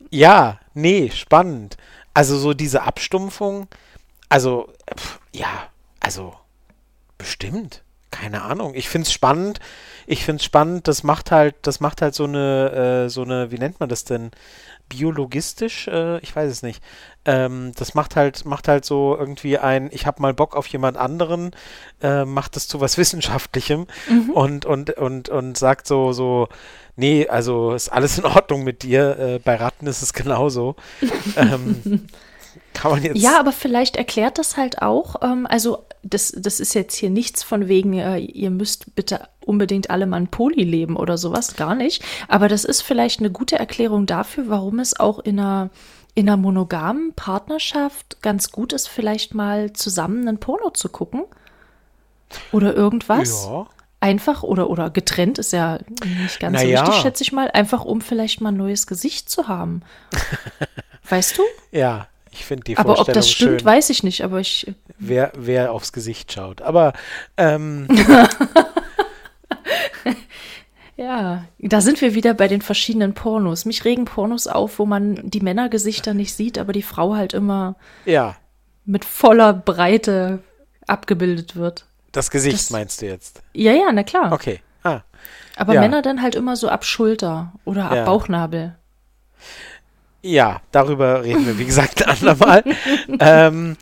[0.09, 1.75] ja, nee, spannend.
[2.13, 3.67] Also so diese Abstumpfung,
[4.29, 5.69] also pf, ja,
[5.99, 6.33] also
[7.17, 7.83] bestimmt.
[8.09, 8.73] Keine Ahnung.
[8.73, 9.59] Ich finde es spannend.
[10.05, 10.87] Ich finde es spannend.
[10.87, 14.05] Das macht halt, das macht halt so eine, äh, so eine, wie nennt man das
[14.05, 14.31] denn?
[14.87, 15.87] Biologistisch?
[15.89, 16.81] Äh, ich weiß es nicht.
[17.25, 20.95] Ähm, das macht halt, macht halt so irgendwie ein, ich habe mal Bock auf jemand
[20.95, 21.51] anderen,
[22.01, 23.87] äh, macht das zu was Wissenschaftlichem
[24.33, 26.47] und, und, und, und sagt so, so,
[26.95, 29.19] nee, also ist alles in Ordnung mit dir.
[29.19, 30.77] Äh, bei Ratten ist es genauso.
[31.35, 32.07] ähm,
[32.77, 33.17] kann man jetzt.
[33.17, 37.43] Ja, aber vielleicht erklärt das halt auch, ähm, also das, das ist jetzt hier nichts
[37.43, 41.75] von wegen, äh, ihr müsst bitte unbedingt alle mal ein Poli leben oder sowas, gar
[41.75, 42.03] nicht.
[42.27, 45.69] Aber das ist vielleicht eine gute Erklärung dafür, warum es auch in einer,
[46.13, 51.23] in einer monogamen Partnerschaft ganz gut ist, vielleicht mal zusammen ein Porno zu gucken.
[52.51, 53.45] Oder irgendwas.
[53.45, 53.67] Ja.
[53.99, 56.81] Einfach oder, oder getrennt ist ja nicht ganz Na so ja.
[56.85, 57.49] wichtig, schätze ich mal.
[57.49, 59.81] Einfach um vielleicht mal ein neues Gesicht zu haben.
[61.09, 61.43] weißt du?
[61.71, 62.07] Ja,
[62.39, 64.23] ich finde die Aber ob Vorstellung das stimmt, schön, weiß ich nicht.
[64.23, 66.61] Aber ich, wer, wer aufs Gesicht schaut.
[66.61, 66.93] Aber
[67.37, 67.87] ähm,
[70.95, 73.65] ja, da sind wir wieder bei den verschiedenen Pornos.
[73.65, 77.75] Mich regen Pornos auf, wo man die Männergesichter nicht sieht, aber die Frau halt immer
[78.05, 78.35] ja,
[78.85, 80.39] mit voller Breite
[80.87, 81.85] abgebildet wird.
[82.11, 83.41] das Gesicht Das- meinst du jetzt.
[83.53, 84.31] Ja, ja, na klar.
[84.31, 84.61] Okay.
[84.83, 85.01] Ah,
[85.55, 85.81] Aber ja.
[85.81, 88.05] Männer dann halt immer so ab Schulter oder ab Ja.
[88.05, 88.75] Bauchnabel.
[90.27, 92.63] Ja, darüber reden wir, wie gesagt, ein andermal.
[93.19, 93.77] ähm,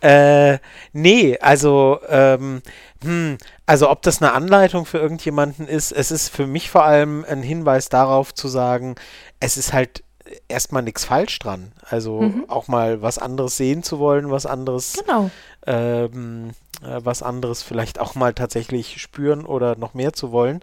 [0.00, 0.58] äh,
[0.92, 2.62] nee, also, ähm,
[3.02, 7.24] hm, also ob das eine Anleitung für irgendjemanden ist, es ist für mich vor allem
[7.28, 8.96] ein Hinweis darauf zu sagen,
[9.40, 10.04] es ist halt
[10.48, 11.72] erstmal nichts falsch dran.
[11.88, 15.30] Also auch mal was anderes sehen zu wollen, was anderes Genau.
[15.66, 16.50] ähm,
[16.82, 20.60] äh, was anderes vielleicht auch mal tatsächlich spüren oder noch mehr zu wollen.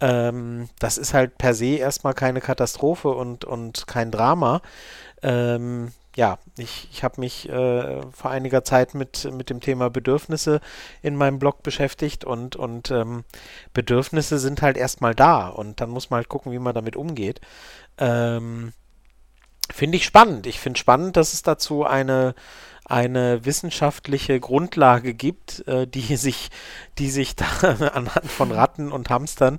[0.00, 4.62] Ähm, das ist halt per se erstmal keine Katastrophe und, und kein Drama.
[5.22, 10.60] Ähm, ja, ich, ich habe mich äh, vor einiger Zeit mit, mit dem Thema Bedürfnisse
[11.02, 13.24] in meinem Blog beschäftigt und, und ähm,
[13.74, 17.40] Bedürfnisse sind halt erstmal da und dann muss man halt gucken, wie man damit umgeht.
[17.98, 18.72] Ähm,
[19.72, 20.46] Finde ich spannend.
[20.46, 22.34] Ich finde spannend, dass es dazu eine,
[22.90, 26.50] eine wissenschaftliche Grundlage gibt, äh, die sich,
[26.98, 27.46] die sich da
[27.94, 29.58] anhand von Ratten und Hamstern,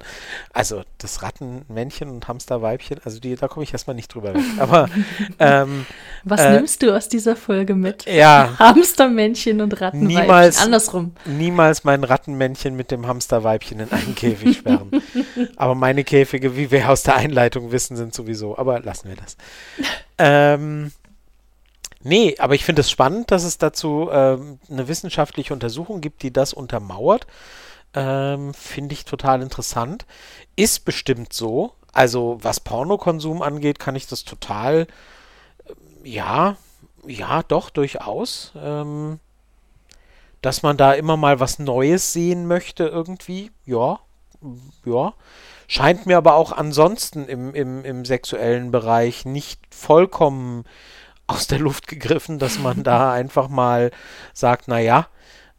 [0.53, 4.43] also das Rattenmännchen und Hamsterweibchen, also die, da komme ich erstmal nicht drüber weg.
[4.59, 4.89] Aber
[5.39, 5.85] ähm,
[6.23, 8.05] Was Äh, nimmst du aus dieser Folge mit?
[8.05, 10.25] ja, Hamstermännchen und Rattenweibchen.
[10.27, 11.13] Niemals- Andersrum.
[11.25, 14.91] niemals mein Rattenmännchen mit dem Hamsterweibchen in einen Käfig sperren.
[15.55, 18.57] Aber meine Käfige, wie wir aus der Einleitung wissen, sind sowieso.
[18.57, 19.37] Aber lassen wir das.
[20.17, 20.91] Ähm,
[22.03, 26.33] nee, aber ich finde es spannend, dass es dazu ähm, eine wissenschaftliche Untersuchung gibt, die
[26.33, 27.27] das untermauert.
[27.93, 30.05] Ähm, finde ich total interessant.
[30.55, 31.73] Ist bestimmt so.
[31.93, 34.87] Also was Pornokonsum angeht, kann ich das total,
[35.67, 36.55] ähm, ja,
[37.05, 38.53] ja, doch, durchaus.
[38.55, 39.19] Ähm,
[40.41, 43.51] dass man da immer mal was Neues sehen möchte irgendwie.
[43.65, 43.99] Ja,
[44.85, 45.13] ja.
[45.67, 50.65] Scheint mir aber auch ansonsten im, im, im sexuellen Bereich nicht vollkommen
[51.31, 53.91] aus der Luft gegriffen, dass man da einfach mal
[54.33, 55.07] sagt, naja,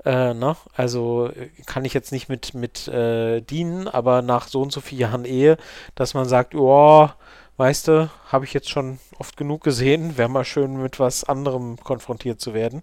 [0.05, 0.57] äh, ne?
[0.77, 1.31] Also
[1.67, 5.25] kann ich jetzt nicht mit, mit äh, dienen, aber nach so und so vielen Jahren
[5.25, 5.57] Ehe,
[5.95, 7.09] dass man sagt, oh,
[7.57, 11.77] weißt du, habe ich jetzt schon oft genug gesehen, wäre mal schön mit was anderem
[11.77, 12.83] konfrontiert zu werden.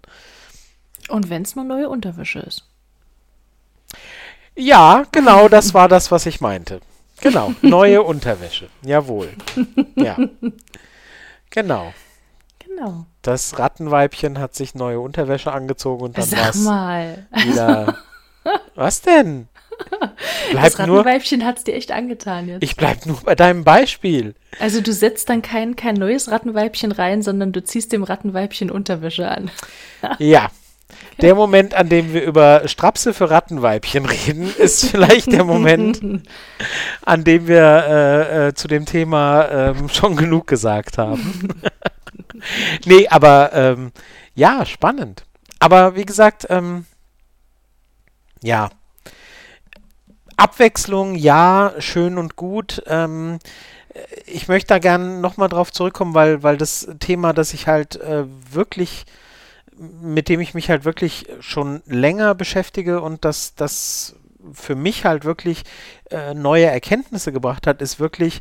[1.08, 2.66] Und wenn es nur neue Unterwäsche ist.
[4.56, 6.80] Ja, genau, das war das, was ich meinte.
[7.20, 8.68] Genau, neue Unterwäsche.
[8.82, 9.30] Jawohl.
[9.96, 10.16] Ja.
[11.52, 11.92] Genau.
[12.80, 13.04] Genau.
[13.22, 17.26] Das Rattenweibchen hat sich neue Unterwäsche angezogen und dann war Sag mal.
[17.30, 17.98] wieder.
[18.74, 19.48] Was denn?
[20.50, 22.62] Bleib das Rattenweibchen hat es dir echt angetan jetzt.
[22.62, 24.34] ich bleib nur bei deinem Beispiel.
[24.58, 29.28] also du setzt dann kein, kein neues Rattenweibchen rein, sondern du ziehst dem Rattenweibchen Unterwäsche
[29.28, 29.50] an.
[30.18, 30.50] Ja.
[31.20, 36.00] Der Moment, an dem wir über Strapse für Rattenweibchen reden, ist vielleicht der Moment,
[37.04, 41.60] an dem wir äh, äh, zu dem Thema ähm, schon genug gesagt haben.
[42.84, 43.92] nee, aber ähm,
[44.34, 45.24] ja, spannend.
[45.58, 46.86] Aber wie gesagt, ähm,
[48.42, 48.70] ja.
[50.36, 52.82] Abwechslung, ja, schön und gut.
[52.86, 53.38] Ähm,
[54.26, 58.24] ich möchte da gerne nochmal drauf zurückkommen, weil, weil das Thema, das ich halt äh,
[58.50, 59.04] wirklich,
[59.76, 64.16] mit dem ich mich halt wirklich schon länger beschäftige und das, das
[64.52, 65.64] für mich halt wirklich
[66.10, 68.40] äh, neue Erkenntnisse gebracht hat, ist wirklich,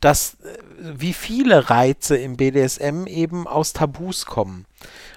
[0.00, 4.66] dass äh, wie viele Reize im BDSM eben aus Tabus kommen.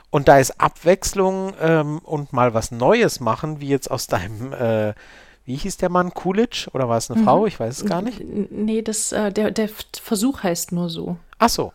[0.10, 4.94] Und da ist Abwechslung ähm, und mal was Neues machen, wie jetzt aus deinem, äh,
[5.46, 6.68] wie hieß der Mann, Coolidge?
[6.74, 7.46] Oder war es eine Frau?
[7.46, 8.22] Ich weiß es gar nicht.
[8.22, 9.70] Nee, das, äh, der, der
[10.02, 11.18] Versuch heißt nur so.
[11.40, 11.72] Ach so.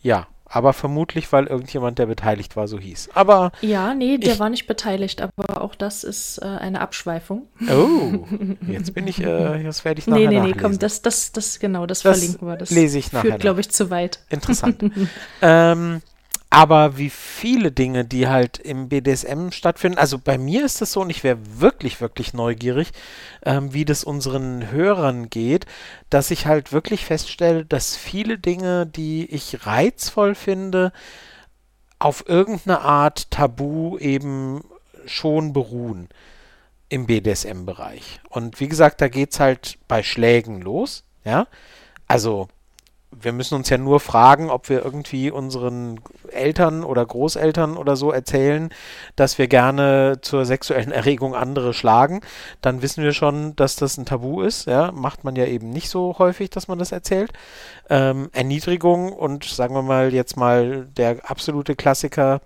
[0.00, 3.08] Ja, aber vermutlich, weil irgendjemand, der beteiligt war, so hieß.
[3.14, 7.46] Aber, Ja, nee, der Ich- war nicht beteiligt, aber auch das ist äh, eine Abschweifung.
[7.70, 8.24] oh,
[8.68, 11.58] jetzt bin ich, äh, jetzt werde ich nachher Nee, nee, nee, komm, das, das, das,
[11.58, 12.56] genau, das, Das verlinken wir.
[12.56, 14.20] Das lese ich nachher führt, glaube ich, zu weit.
[14.28, 14.82] Interessant.
[15.42, 16.02] ähm,
[16.52, 21.00] aber wie viele Dinge, die halt im BDSM stattfinden, also bei mir ist das so
[21.00, 22.92] und ich wäre wirklich, wirklich neugierig,
[23.46, 25.64] ähm, wie das unseren Hörern geht,
[26.10, 30.92] dass ich halt wirklich feststelle, dass viele Dinge, die ich reizvoll finde,
[31.98, 34.62] auf irgendeine Art Tabu eben
[35.06, 36.10] schon beruhen
[36.90, 38.20] im BDSM-Bereich.
[38.28, 41.46] Und wie gesagt, da geht es halt bei Schlägen los, ja.
[42.08, 42.48] Also
[43.22, 46.00] wir müssen uns ja nur fragen, ob wir irgendwie unseren
[46.30, 48.70] Eltern oder Großeltern oder so erzählen,
[49.16, 52.20] dass wir gerne zur sexuellen Erregung andere schlagen.
[52.60, 54.66] Dann wissen wir schon, dass das ein Tabu ist.
[54.66, 54.92] Ja?
[54.92, 57.32] Macht man ja eben nicht so häufig, dass man das erzählt.
[57.88, 62.40] Ähm, Erniedrigung und sagen wir mal jetzt mal der absolute Klassiker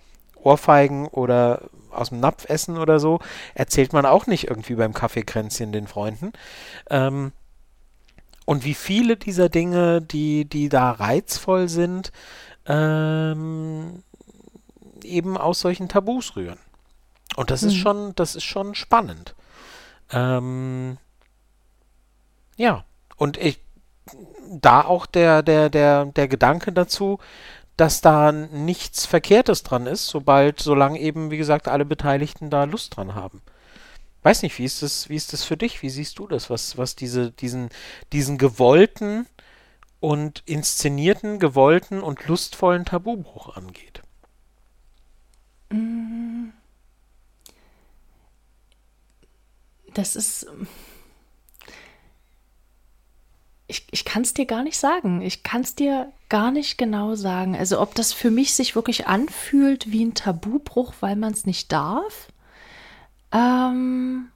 [0.47, 3.18] Ohrfeigen oder aus dem Napf essen oder so,
[3.55, 6.33] erzählt man auch nicht irgendwie beim Kaffeekränzchen den Freunden.
[6.91, 7.33] Ähm,
[8.47, 12.12] und wie viele dieser Dinge, die, die da reizvoll sind,
[12.66, 14.03] ähm,
[15.03, 16.59] eben aus solchen Tabus rühren.
[17.36, 17.78] Und das ist Mhm.
[17.78, 19.34] schon, das ist schon spannend.
[20.11, 20.97] Ähm,
[22.57, 22.84] ja,
[23.16, 23.61] und ich,
[24.49, 27.18] da auch der, der, der, der Gedanke dazu,
[27.76, 32.97] dass da nichts Verkehrtes dran ist, sobald, solange eben, wie gesagt, alle Beteiligten da Lust
[32.97, 33.42] dran haben.
[34.27, 35.83] Weiß nicht, wie ist das, wie ist das für dich?
[35.83, 37.68] Wie siehst du das, was, was diese, diesen,
[38.12, 39.29] diesen gewollten
[40.01, 44.03] und inszenierten, gewollten und lustvollen Tabubruch angeht?
[49.95, 50.49] Das ist.
[53.68, 55.22] Ich, ich kann es dir gar nicht sagen.
[55.22, 57.55] Ich kann es dir gar nicht genau sagen.
[57.55, 61.70] Also ob das für mich sich wirklich anfühlt wie ein Tabubruch, weil man es nicht
[61.70, 62.27] darf.
[63.37, 64.28] Ähm,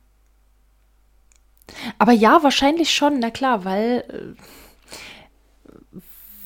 [1.99, 5.99] aber ja, wahrscheinlich schon, na klar, weil, äh,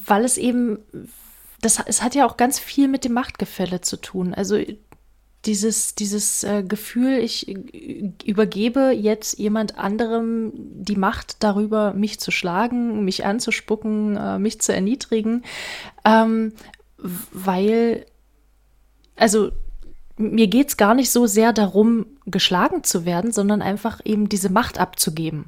[0.06, 0.78] weil es eben,
[1.60, 4.34] das, es hat ja auch ganz viel mit dem Machtgefälle zu tun.
[4.34, 4.58] Also
[5.44, 12.30] dieses, dieses äh, Gefühl, ich äh, übergebe jetzt jemand anderem die Macht darüber, mich zu
[12.30, 15.42] schlagen, mich anzuspucken, mich zu erniedrigen,
[16.04, 16.52] ähm,
[16.98, 18.06] weil,
[19.16, 19.50] also
[20.16, 24.50] mir geht es gar nicht so sehr darum, geschlagen zu werden, sondern einfach eben diese
[24.50, 25.46] Macht abzugeben.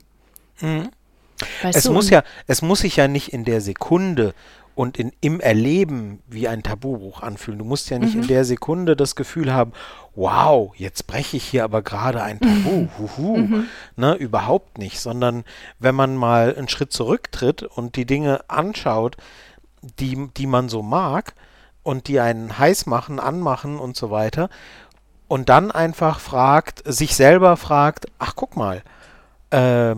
[0.60, 0.88] Mhm.
[1.62, 1.92] Es du?
[1.92, 4.34] muss ja, es muss sich ja nicht in der Sekunde
[4.74, 7.58] und in, im Erleben wie ein Tabubruch anfühlen.
[7.58, 8.22] Du musst ja nicht Mhm.
[8.22, 9.72] in der Sekunde das Gefühl haben,
[10.14, 12.88] wow, jetzt breche ich hier aber gerade ein Tabu.
[12.98, 13.36] Huhu.
[13.38, 13.64] Mhm.
[13.96, 15.44] Ne, überhaupt nicht, sondern
[15.78, 19.16] wenn man mal einen Schritt zurücktritt und die Dinge anschaut,
[19.98, 21.34] die, die man so mag
[21.86, 24.50] und die einen heiß machen, anmachen und so weiter
[25.28, 28.82] und dann einfach fragt, sich selber fragt, ach guck mal,
[29.50, 29.94] äh,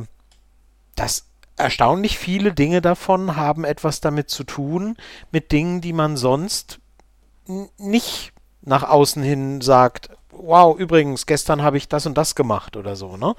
[0.97, 1.25] das
[1.57, 4.99] erstaunlich viele Dinge davon haben etwas damit zu tun,
[5.33, 6.79] mit Dingen, die man sonst
[7.79, 12.97] nicht nach außen hin sagt, wow, übrigens, gestern habe ich das und das gemacht oder
[12.97, 13.35] so, ne?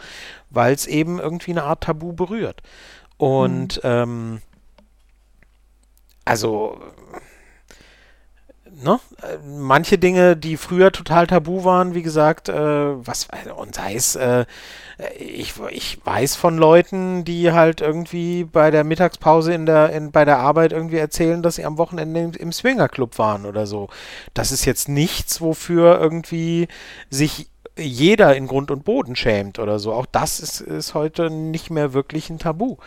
[0.50, 2.64] Weil es eben irgendwie eine Art Tabu berührt.
[3.18, 3.90] Und mhm.
[3.90, 4.42] ähm,
[6.26, 6.82] also
[8.82, 9.00] ne?
[9.46, 14.46] manche Dinge, die früher total tabu waren, wie gesagt, äh, was und sei es, äh,
[15.18, 20.26] ich, ich weiß von Leuten, die halt irgendwie bei der Mittagspause in der, in, bei
[20.26, 23.90] der Arbeit irgendwie erzählen, dass sie am Wochenende im, im Swingerclub waren oder so.
[24.34, 26.68] Das ist jetzt nichts, wofür irgendwie
[27.10, 29.94] sich jeder in Grund und Boden schämt oder so.
[29.94, 32.78] Auch das ist, ist heute nicht mehr wirklich ein Tabu.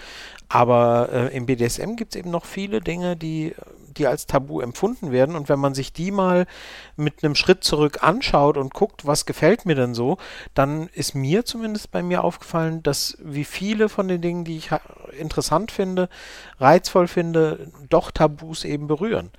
[0.49, 3.55] Aber äh, im BDSM gibt es eben noch viele Dinge, die
[3.97, 5.36] die als Tabu empfunden werden.
[5.36, 6.47] Und wenn man sich die mal
[6.97, 10.18] mit einem Schritt zurück anschaut und guckt, was gefällt mir denn so,
[10.55, 14.70] dann ist mir zumindest bei mir aufgefallen, dass wie viele von den Dingen, die ich
[15.18, 16.09] interessant finde,
[16.59, 19.30] reizvoll finde, doch Tabus eben berühren.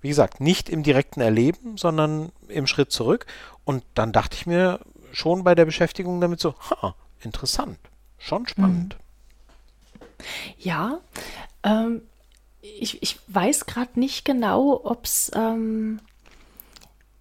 [0.00, 3.26] Wie gesagt, nicht im direkten Erleben, sondern im Schritt zurück.
[3.64, 4.80] Und dann dachte ich mir
[5.12, 7.78] schon bei der Beschäftigung damit so, ha, interessant,
[8.18, 8.96] schon spannend.
[10.58, 11.00] Ja,
[11.62, 12.02] ähm,
[12.78, 15.30] ich, ich weiß gerade nicht genau, ob es.
[15.34, 16.00] Ähm,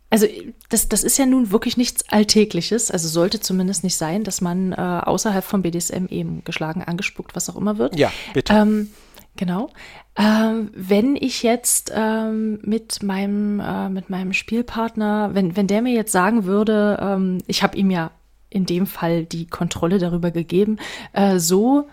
[0.09, 0.27] also,
[0.69, 2.91] das, das ist ja nun wirklich nichts Alltägliches.
[2.91, 7.49] Also, sollte zumindest nicht sein, dass man äh, außerhalb vom BDSM eben geschlagen, angespuckt, was
[7.49, 7.97] auch immer wird.
[7.97, 8.53] Ja, bitte.
[8.53, 8.89] Ähm,
[9.35, 9.69] genau.
[10.17, 15.93] Ähm, wenn ich jetzt ähm, mit meinem äh, mit meinem Spielpartner, wenn wenn der mir
[15.93, 18.11] jetzt sagen würde, ähm, ich habe ihm ja
[18.49, 20.77] in dem Fall die Kontrolle darüber gegeben,
[21.11, 21.89] äh, so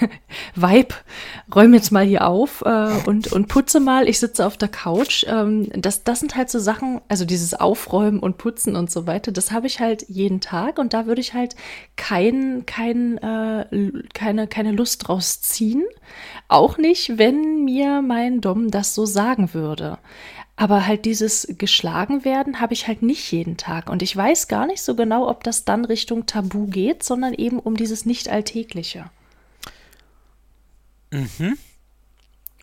[0.54, 0.94] Vibe,
[1.54, 5.24] räum jetzt mal hier auf äh, und, und putze mal, ich sitze auf der Couch.
[5.28, 9.32] Ähm, das, das sind halt so Sachen, also dieses Aufräumen und Putzen und so weiter,
[9.32, 11.56] das habe ich halt jeden Tag und da würde ich halt
[11.96, 15.84] kein, kein, äh, keine, keine Lust draus ziehen.
[16.48, 19.98] Auch nicht, wenn mir mein Dom das so sagen würde.
[20.58, 23.90] Aber halt dieses geschlagen werden habe ich halt nicht jeden Tag.
[23.90, 27.58] Und ich weiß gar nicht so genau, ob das dann Richtung Tabu geht, sondern eben
[27.58, 29.10] um dieses Nicht-Alltägliche.
[31.16, 31.56] Mhm.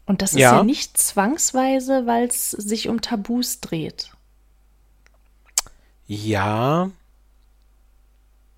[0.06, 4.12] Und das ist ja, ja nicht zwangsweise, weil es sich um Tabus dreht.
[6.06, 6.92] Ja.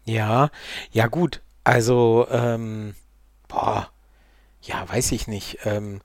[0.03, 0.49] Ja.
[0.91, 1.41] Ja, gut.
[1.63, 2.95] Also, ähm,
[3.47, 3.89] boah.
[4.61, 5.59] Ja, weiß ich nicht.
[5.63, 6.01] Ähm,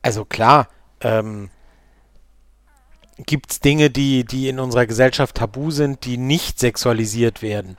[0.00, 0.68] also klar,
[1.00, 1.50] ähm,
[3.18, 7.76] gibt es Dinge, die, die in unserer Gesellschaft tabu sind, die nicht sexualisiert werden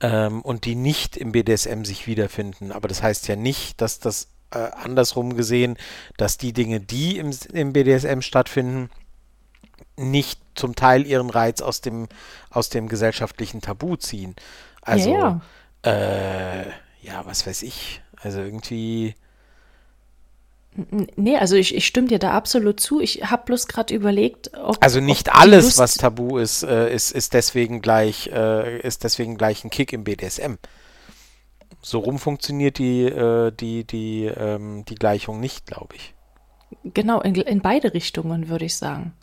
[0.00, 2.70] ähm, und die nicht im BDSM sich wiederfinden.
[2.72, 5.76] Aber das heißt ja nicht, dass das äh, andersrum gesehen,
[6.16, 8.90] dass die Dinge, die im, im BDSM stattfinden,
[9.96, 12.08] nicht zum Teil ihren Reiz aus dem,
[12.50, 14.34] aus dem gesellschaftlichen Tabu ziehen.
[14.82, 15.40] Also, ja,
[15.84, 15.90] ja.
[15.90, 16.66] Äh,
[17.02, 18.02] ja, was weiß ich.
[18.16, 19.14] Also irgendwie.
[21.16, 23.00] Nee, also ich, ich stimme dir da absolut zu.
[23.00, 24.76] Ich habe bloß gerade überlegt, ob.
[24.80, 29.38] Also nicht ob alles, was tabu ist, äh, ist, ist deswegen gleich, äh, ist deswegen
[29.38, 30.56] gleich ein Kick im BDSM.
[31.86, 36.14] So rum funktioniert die, äh, die, die, ähm, die Gleichung nicht, glaube ich.
[36.82, 39.14] Genau, in, in beide Richtungen, würde ich sagen.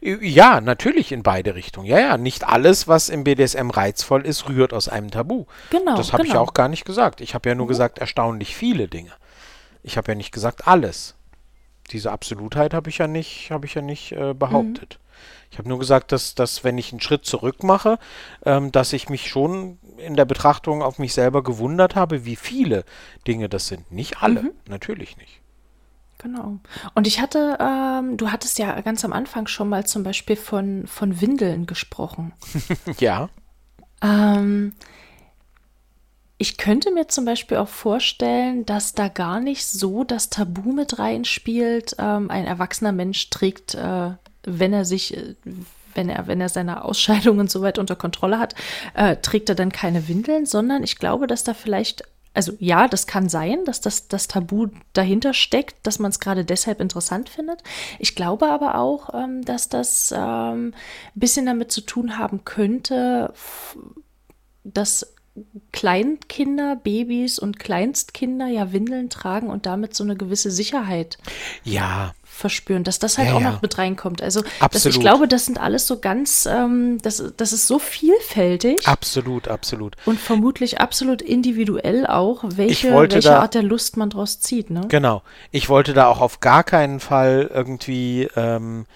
[0.00, 1.86] Ja, natürlich in beide Richtungen.
[1.86, 5.44] Ja, ja, nicht alles, was im BDSM reizvoll ist, rührt aus einem Tabu.
[5.68, 5.98] Genau.
[5.98, 6.34] Das habe genau.
[6.34, 7.20] ich auch gar nicht gesagt.
[7.20, 7.72] Ich habe ja nur mhm.
[7.72, 9.12] gesagt, erstaunlich viele Dinge.
[9.82, 11.14] Ich habe ja nicht gesagt alles.
[11.90, 14.98] Diese Absolutheit habe ich ja nicht, habe ich ja nicht äh, behauptet.
[14.98, 15.08] Mhm.
[15.50, 17.98] Ich habe nur gesagt, dass, dass wenn ich einen Schritt zurück mache,
[18.46, 22.84] ähm, dass ich mich schon in der Betrachtung auf mich selber gewundert habe, wie viele
[23.26, 23.90] Dinge das sind.
[23.92, 24.50] Nicht alle, mhm.
[24.68, 25.40] natürlich nicht.
[26.18, 26.58] Genau.
[26.94, 30.86] Und ich hatte, ähm, du hattest ja ganz am Anfang schon mal zum Beispiel von,
[30.86, 32.32] von Windeln gesprochen.
[32.98, 33.28] ja.
[34.02, 34.72] Ähm,
[36.38, 40.98] ich könnte mir zum Beispiel auch vorstellen, dass da gar nicht so das Tabu mit
[40.98, 41.96] reinspielt.
[41.98, 44.12] Ähm, ein erwachsener Mensch trägt, äh,
[44.44, 45.34] wenn er sich, äh,
[45.98, 48.54] wenn er, wenn er seine Ausscheidungen soweit unter Kontrolle hat,
[48.94, 52.04] äh, trägt er dann keine Windeln, sondern ich glaube, dass da vielleicht
[52.34, 56.44] also ja, das kann sein, dass das, das Tabu dahinter steckt, dass man es gerade
[56.44, 57.64] deshalb interessant findet.
[57.98, 60.74] Ich glaube aber auch, ähm, dass das ähm, ein
[61.16, 63.32] bisschen damit zu tun haben könnte,
[64.62, 65.14] dass
[65.72, 71.18] Kleinkinder, Babys und Kleinstkinder ja Windeln tragen und damit so eine gewisse Sicherheit
[71.64, 73.50] ja verspüren, dass das halt ja, auch ja.
[73.50, 74.22] noch mit reinkommt.
[74.22, 78.86] Also das, ich glaube, das sind alles so ganz, ähm, das, das ist so vielfältig.
[78.86, 79.96] Absolut, absolut.
[80.06, 84.70] Und vermutlich absolut individuell auch, welche, welche da, Art der Lust man draus zieht.
[84.70, 84.82] Ne?
[84.88, 85.22] Genau.
[85.50, 88.86] Ich wollte da auch auf gar keinen Fall irgendwie ähm,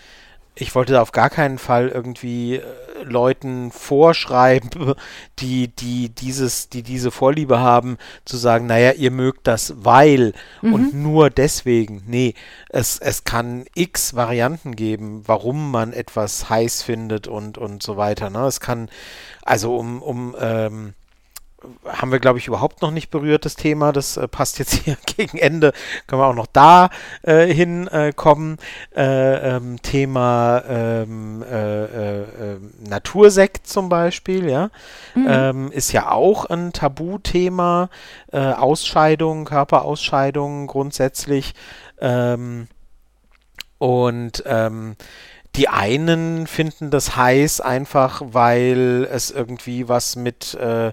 [0.55, 2.63] ich wollte auf gar keinen Fall irgendwie äh,
[3.05, 4.95] Leuten vorschreiben,
[5.39, 10.75] die, die dieses, die diese Vorliebe haben, zu sagen, naja, ihr mögt das, weil mhm.
[10.75, 12.03] und nur deswegen.
[12.07, 12.35] Nee,
[12.69, 18.29] es, es kann x Varianten geben, warum man etwas heiß findet und, und so weiter.
[18.29, 18.47] Ne?
[18.47, 18.91] Es kann,
[19.43, 20.95] also um, um ähm,
[21.87, 23.93] haben wir, glaube ich, überhaupt noch nicht berührt, das Thema.
[23.93, 25.73] Das äh, passt jetzt hier gegen Ende.
[26.07, 26.91] Können wir auch noch da
[27.23, 28.59] äh, hinkommen.
[28.95, 34.71] Äh, ähm, Thema ähm, äh, äh, ähm, Natursekt zum Beispiel, ja.
[35.15, 35.27] Mhm.
[35.29, 37.89] Ähm, ist ja auch ein Tabuthema.
[38.33, 41.55] Äh, Ausscheidung, Körperausscheidung grundsätzlich.
[42.01, 42.69] Ähm,
[43.79, 44.97] und ähm,
[45.57, 50.93] die einen finden das heiß einfach, weil es irgendwie was mit äh,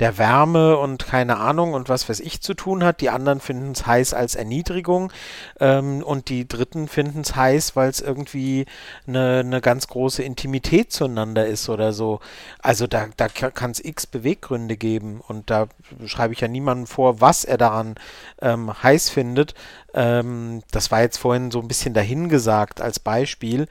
[0.00, 3.02] der Wärme und keine Ahnung und was weiß ich zu tun hat.
[3.02, 5.12] Die anderen finden es heiß als Erniedrigung.
[5.60, 8.64] Ähm, und die dritten finden es heiß, weil es irgendwie
[9.06, 12.20] eine, eine ganz große Intimität zueinander ist oder so.
[12.60, 15.20] Also da, da kann es x Beweggründe geben.
[15.26, 15.66] Und da
[16.06, 17.96] schreibe ich ja niemandem vor, was er daran
[18.40, 19.54] ähm, heiß findet.
[19.94, 23.66] Ähm, das war jetzt vorhin so ein bisschen dahingesagt als Beispiel.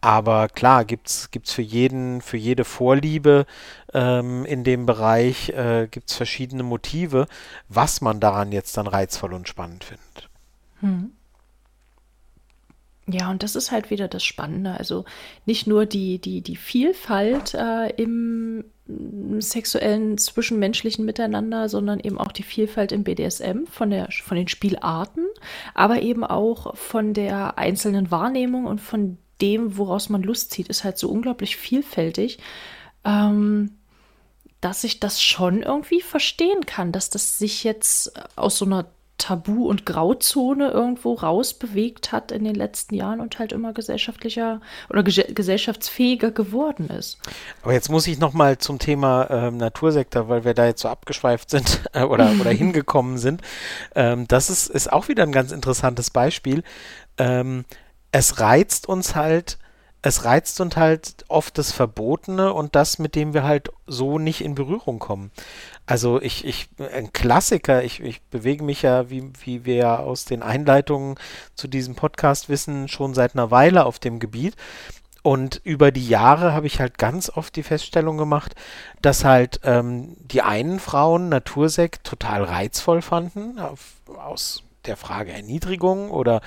[0.00, 3.46] Aber klar, gibt es für jeden, für jede Vorliebe
[3.94, 7.28] ähm, in dem Bereich äh, gibt's verschiedene Motive,
[7.68, 10.28] was man daran jetzt dann reizvoll und spannend findet.
[10.80, 11.12] Hm.
[13.12, 14.72] Ja, und das ist halt wieder das Spannende.
[14.78, 15.04] Also
[15.46, 18.64] nicht nur die, die, die Vielfalt äh, im
[19.38, 25.26] sexuellen zwischenmenschlichen Miteinander, sondern eben auch die Vielfalt im BDSM von, der, von den Spielarten,
[25.74, 30.84] aber eben auch von der einzelnen Wahrnehmung und von dem, woraus man Lust zieht, ist
[30.84, 32.38] halt so unglaublich vielfältig,
[33.04, 33.72] ähm,
[34.60, 38.86] dass ich das schon irgendwie verstehen kann, dass das sich jetzt aus so einer
[39.22, 45.04] Tabu- und Grauzone irgendwo rausbewegt hat in den letzten Jahren und halt immer gesellschaftlicher oder
[45.04, 47.18] ges gesellschaftsfähiger geworden ist.
[47.62, 50.88] Aber jetzt muss ich noch mal zum Thema ähm, Natursektor, weil wir da jetzt so
[50.88, 53.42] abgeschweift sind äh, oder, oder hingekommen sind.
[53.94, 56.64] Ähm, das ist, ist auch wieder ein ganz interessantes Beispiel.
[57.16, 57.64] Ähm,
[58.10, 59.58] es reizt uns halt,
[60.02, 64.40] es reizt uns halt oft das Verbotene und das, mit dem wir halt so nicht
[64.40, 65.30] in Berührung kommen.
[65.86, 70.24] Also ich, ich, ein Klassiker, ich, ich bewege mich ja, wie, wie wir ja aus
[70.24, 71.16] den Einleitungen
[71.54, 74.56] zu diesem Podcast wissen, schon seit einer Weile auf dem Gebiet.
[75.22, 78.56] Und über die Jahre habe ich halt ganz oft die Feststellung gemacht,
[79.02, 86.10] dass halt ähm, die einen Frauen Natursekt total reizvoll fanden, auf, aus der Frage Erniedrigung
[86.10, 86.40] oder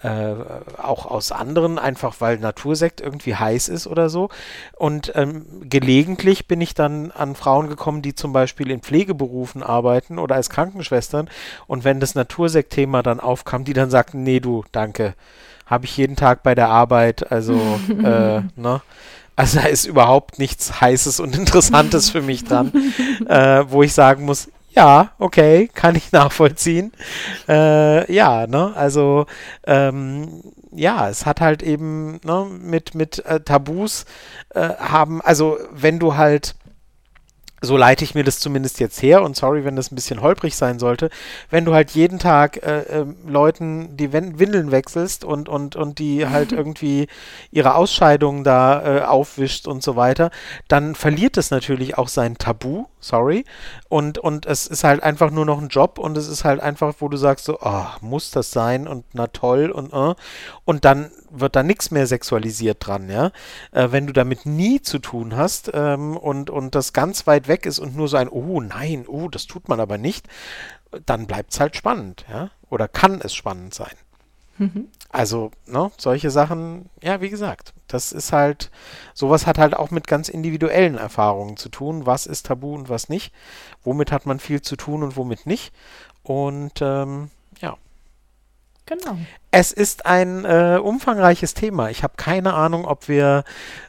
[0.00, 0.34] äh,
[0.82, 4.28] auch aus anderen, einfach weil Natursekt irgendwie heiß ist oder so.
[4.76, 10.18] Und ähm, gelegentlich bin ich dann an Frauen gekommen, die zum Beispiel in Pflegeberufen arbeiten
[10.18, 11.28] oder als Krankenschwestern.
[11.66, 15.14] Und wenn das Natursekt-Thema dann aufkam, die dann sagten, nee, du, danke,
[15.66, 17.54] habe ich jeden Tag bei der Arbeit, also,
[17.88, 18.82] äh, ne?
[19.36, 22.72] Also da ist überhaupt nichts Heißes und Interessantes für mich dran,
[23.26, 26.92] äh, wo ich sagen muss, ja, okay, kann ich nachvollziehen.
[27.48, 29.26] Äh, ja, ne, also
[29.66, 30.42] ähm,
[30.72, 34.04] ja, es hat halt eben ne, mit, mit äh, Tabus
[34.50, 36.56] äh, haben, also wenn du halt
[37.64, 40.54] so leite ich mir das zumindest jetzt her und sorry, wenn das ein bisschen holprig
[40.54, 41.10] sein sollte,
[41.50, 46.26] wenn du halt jeden Tag äh, äh, Leuten die Windeln wechselst und, und, und die
[46.26, 47.08] halt irgendwie
[47.50, 50.30] ihre Ausscheidungen da äh, aufwischt und so weiter,
[50.68, 53.44] dann verliert es natürlich auch sein Tabu, sorry,
[53.94, 56.96] und, und es ist halt einfach nur noch ein Job und es ist halt einfach,
[56.98, 60.16] wo du sagst so, oh, muss das sein und na toll und uh,
[60.64, 63.30] und dann wird da nichts mehr sexualisiert dran, ja.
[63.70, 67.66] Äh, wenn du damit nie zu tun hast ähm, und, und das ganz weit weg
[67.66, 70.26] ist und nur so ein, oh nein, oh, das tut man aber nicht,
[71.06, 72.50] dann bleibt es halt spannend, ja.
[72.70, 73.94] Oder kann es spannend sein.
[74.58, 74.88] Mhm.
[75.10, 78.70] Also, ne, solche Sachen, ja, wie gesagt, das ist halt,
[79.14, 82.06] sowas hat halt auch mit ganz individuellen Erfahrungen zu tun.
[82.06, 83.32] Was ist tabu und was nicht?
[83.84, 85.72] Womit hat man viel zu tun und womit nicht?
[86.24, 87.76] Und ähm, ja.
[88.86, 89.16] Genau.
[89.50, 91.88] Es ist ein äh, umfangreiches Thema.
[91.88, 93.44] Ich habe keine Ahnung, ob wir,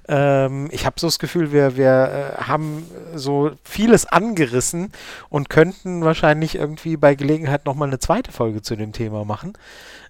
[0.08, 4.94] ähm, ich habe so das Gefühl, wir, wir äh, haben so vieles angerissen
[5.28, 9.58] und könnten wahrscheinlich irgendwie bei Gelegenheit nochmal eine zweite Folge zu dem Thema machen.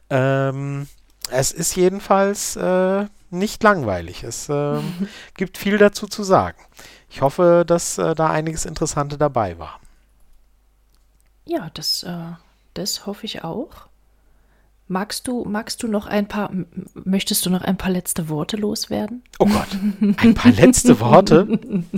[0.10, 0.88] Ähm,
[1.32, 4.24] es ist jedenfalls äh, nicht langweilig.
[4.24, 4.80] Es äh,
[5.36, 6.62] gibt viel dazu zu sagen.
[7.10, 9.80] Ich hoffe, dass äh, da einiges Interessante dabei war.
[11.46, 12.34] Ja, das, äh,
[12.74, 13.88] das hoffe ich auch.
[14.88, 16.52] Magst du, magst du noch ein paar,
[16.94, 19.24] möchtest du noch ein paar letzte Worte loswerden?
[19.40, 19.68] Oh Gott,
[20.18, 21.48] ein paar letzte Worte?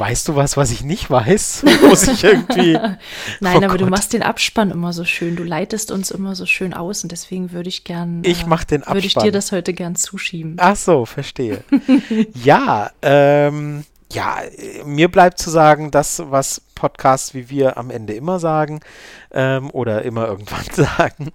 [0.00, 1.62] Weißt du was, was ich nicht weiß?
[1.82, 2.72] Muss ich irgendwie.
[3.40, 3.80] Nein, oh aber Gott.
[3.82, 5.36] du machst den Abspann immer so schön.
[5.36, 8.22] Du leitest uns immer so schön aus und deswegen würde ich gern.
[8.24, 8.96] Ich mach den Abspann.
[8.96, 10.56] Würde ich dir das heute gern zuschieben.
[10.58, 11.64] Ach so, verstehe.
[12.34, 14.38] ja, ähm, ja,
[14.86, 18.80] mir bleibt zu sagen, das, was Podcasts wie wir am Ende immer sagen
[19.32, 21.30] ähm, oder immer irgendwann sagen.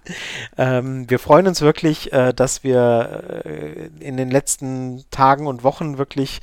[0.58, 5.98] Ähm, wir freuen uns wirklich, äh, dass wir äh, in den letzten Tagen und Wochen
[5.98, 6.40] wirklich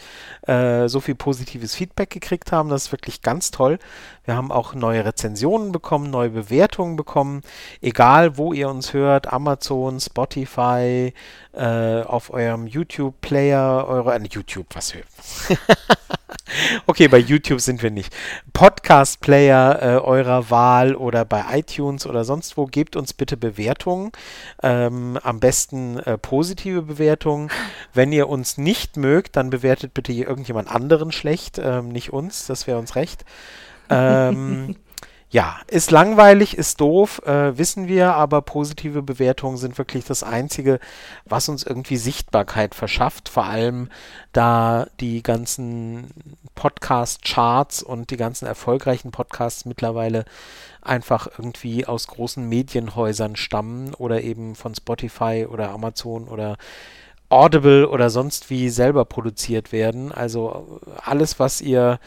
[0.48, 2.70] äh, so viel positives Feedback gekriegt haben.
[2.70, 3.78] Das ist wirklich ganz toll.
[4.24, 7.42] Wir haben auch neue Rezensionen bekommen, neue Bewertungen bekommen.
[7.82, 11.14] Egal, wo ihr uns hört, Amazon, Spotify,
[11.52, 15.08] äh, auf eurem YouTube-Player, eure, äh, YouTube, was hört.
[16.88, 18.16] okay, bei YouTube sind wir nicht.
[18.94, 24.12] Podcast-Player äh, eurer Wahl oder bei iTunes oder sonst wo, gebt uns bitte Bewertungen.
[24.62, 27.50] Ähm, am besten äh, positive Bewertungen.
[27.96, 32.68] Wenn ihr uns nicht mögt, dann bewertet bitte irgendjemand anderen schlecht, ähm, nicht uns, das
[32.68, 33.26] wäre uns recht.
[33.90, 34.76] Ähm,
[35.32, 40.80] ja, ist langweilig, ist doof, äh, wissen wir, aber positive Bewertungen sind wirklich das Einzige,
[41.26, 43.28] was uns irgendwie Sichtbarkeit verschafft.
[43.28, 43.90] Vor allem,
[44.34, 46.14] da die ganzen
[46.56, 50.26] Podcast-Charts und die ganzen erfolgreichen Podcasts mittlerweile
[50.82, 56.58] einfach irgendwie aus großen Medienhäusern stammen oder eben von Spotify oder Amazon oder
[57.34, 60.12] Audible oder sonst wie selber produziert werden.
[60.12, 62.00] Also alles, was ihr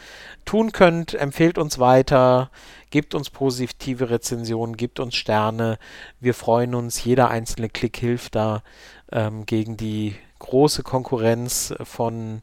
[0.45, 2.51] tun könnt, empfehlt uns weiter,
[2.91, 5.79] gebt uns positive Rezensionen, gebt uns Sterne.
[6.21, 8.63] Wir freuen uns, jeder einzelne Klick hilft da
[9.11, 12.43] ähm, gegen die große Konkurrenz von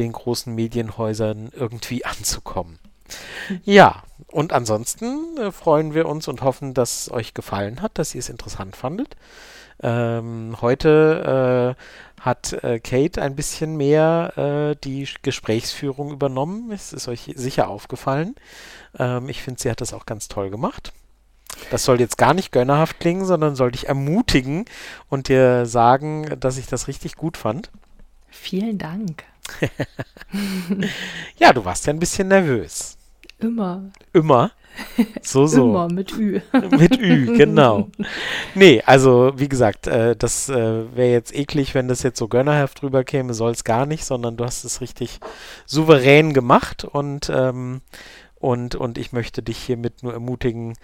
[0.00, 2.78] den großen Medienhäusern irgendwie anzukommen.
[3.64, 8.14] Ja, und ansonsten äh, freuen wir uns und hoffen, dass es euch gefallen hat, dass
[8.14, 9.16] ihr es interessant fandet.
[9.82, 16.70] Ähm, heute äh, hat äh, Kate ein bisschen mehr äh, die Gesprächsführung übernommen.
[16.70, 18.36] Es ist euch sicher aufgefallen.
[18.98, 20.92] Ähm, ich finde, sie hat das auch ganz toll gemacht.
[21.70, 24.66] Das soll jetzt gar nicht gönnerhaft klingen, sondern soll dich ermutigen
[25.08, 27.70] und dir sagen, dass ich das richtig gut fand.
[28.28, 29.24] Vielen Dank.
[31.38, 32.96] Ja, du warst ja ein bisschen nervös.
[33.38, 33.90] Immer.
[34.12, 34.52] Immer?
[35.22, 35.70] So, so.
[35.70, 36.40] Immer mit Ü.
[36.70, 37.88] mit Ü, genau.
[38.54, 42.82] Nee, also wie gesagt, äh, das äh, wäre jetzt eklig, wenn das jetzt so gönnerhaft
[42.82, 45.20] drüber käme, soll es gar nicht, sondern du hast es richtig
[45.66, 47.80] souverän gemacht und, ähm,
[48.36, 50.74] und, und ich möchte dich hiermit nur ermutigen,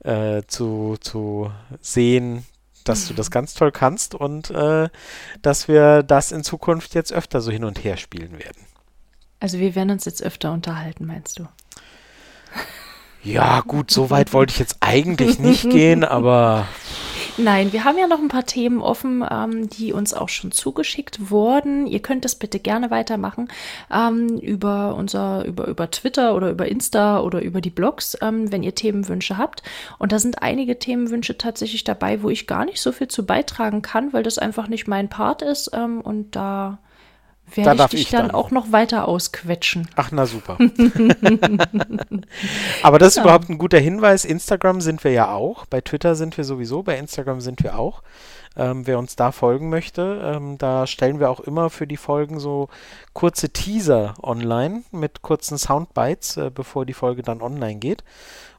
[0.00, 1.50] äh, zu, zu
[1.80, 2.44] sehen,
[2.88, 4.88] dass du das ganz toll kannst und äh,
[5.42, 8.66] dass wir das in Zukunft jetzt öfter so hin und her spielen werden.
[9.40, 11.46] Also wir werden uns jetzt öfter unterhalten, meinst du?
[13.22, 16.68] Ja, gut, so weit wollte ich jetzt eigentlich nicht gehen, aber.
[17.38, 21.30] Nein, wir haben ja noch ein paar Themen offen, ähm, die uns auch schon zugeschickt
[21.30, 21.86] wurden.
[21.86, 23.48] Ihr könnt das bitte gerne weitermachen
[23.92, 28.62] ähm, über unser, über, über Twitter oder über Insta oder über die Blogs, ähm, wenn
[28.62, 29.62] ihr Themenwünsche habt.
[29.98, 33.82] Und da sind einige Themenwünsche tatsächlich dabei, wo ich gar nicht so viel zu beitragen
[33.82, 35.72] kann, weil das einfach nicht mein Part ist.
[35.74, 36.78] Ähm, und da
[37.54, 39.88] werde da ich dich ich dann, dann, auch noch weiter ausquetschen.
[39.96, 40.58] Ach, na super.
[42.82, 43.22] Aber das ist ja.
[43.22, 44.24] überhaupt ein guter Hinweis.
[44.24, 45.66] Instagram sind wir ja auch.
[45.66, 46.82] Bei Twitter sind wir sowieso.
[46.82, 48.02] Bei Instagram sind wir auch.
[48.56, 52.40] Ähm, wer uns da folgen möchte, ähm, da stellen wir auch immer für die Folgen
[52.40, 52.68] so
[53.12, 58.02] kurze Teaser online mit kurzen Soundbites, äh, bevor die Folge dann online geht.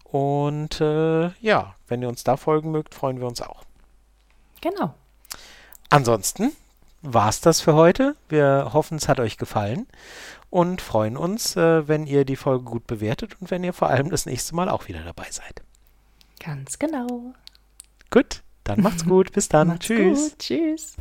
[0.03, 3.63] Und äh, ja, wenn ihr uns da folgen mögt, freuen wir uns auch.
[4.61, 4.93] Genau.
[5.89, 6.51] Ansonsten
[7.13, 8.15] war es das für heute.
[8.27, 9.87] Wir hoffen, es hat euch gefallen
[10.49, 14.09] und freuen uns, äh, wenn ihr die Folge gut bewertet und wenn ihr vor allem
[14.09, 15.61] das nächste Mal auch wieder dabei seid.
[16.43, 17.33] Ganz genau.
[18.11, 19.31] Gut, dann macht's gut.
[19.31, 19.79] Bis dann.
[19.79, 20.31] Tschüss.
[20.31, 20.39] Gut.
[20.39, 20.95] Tschüss.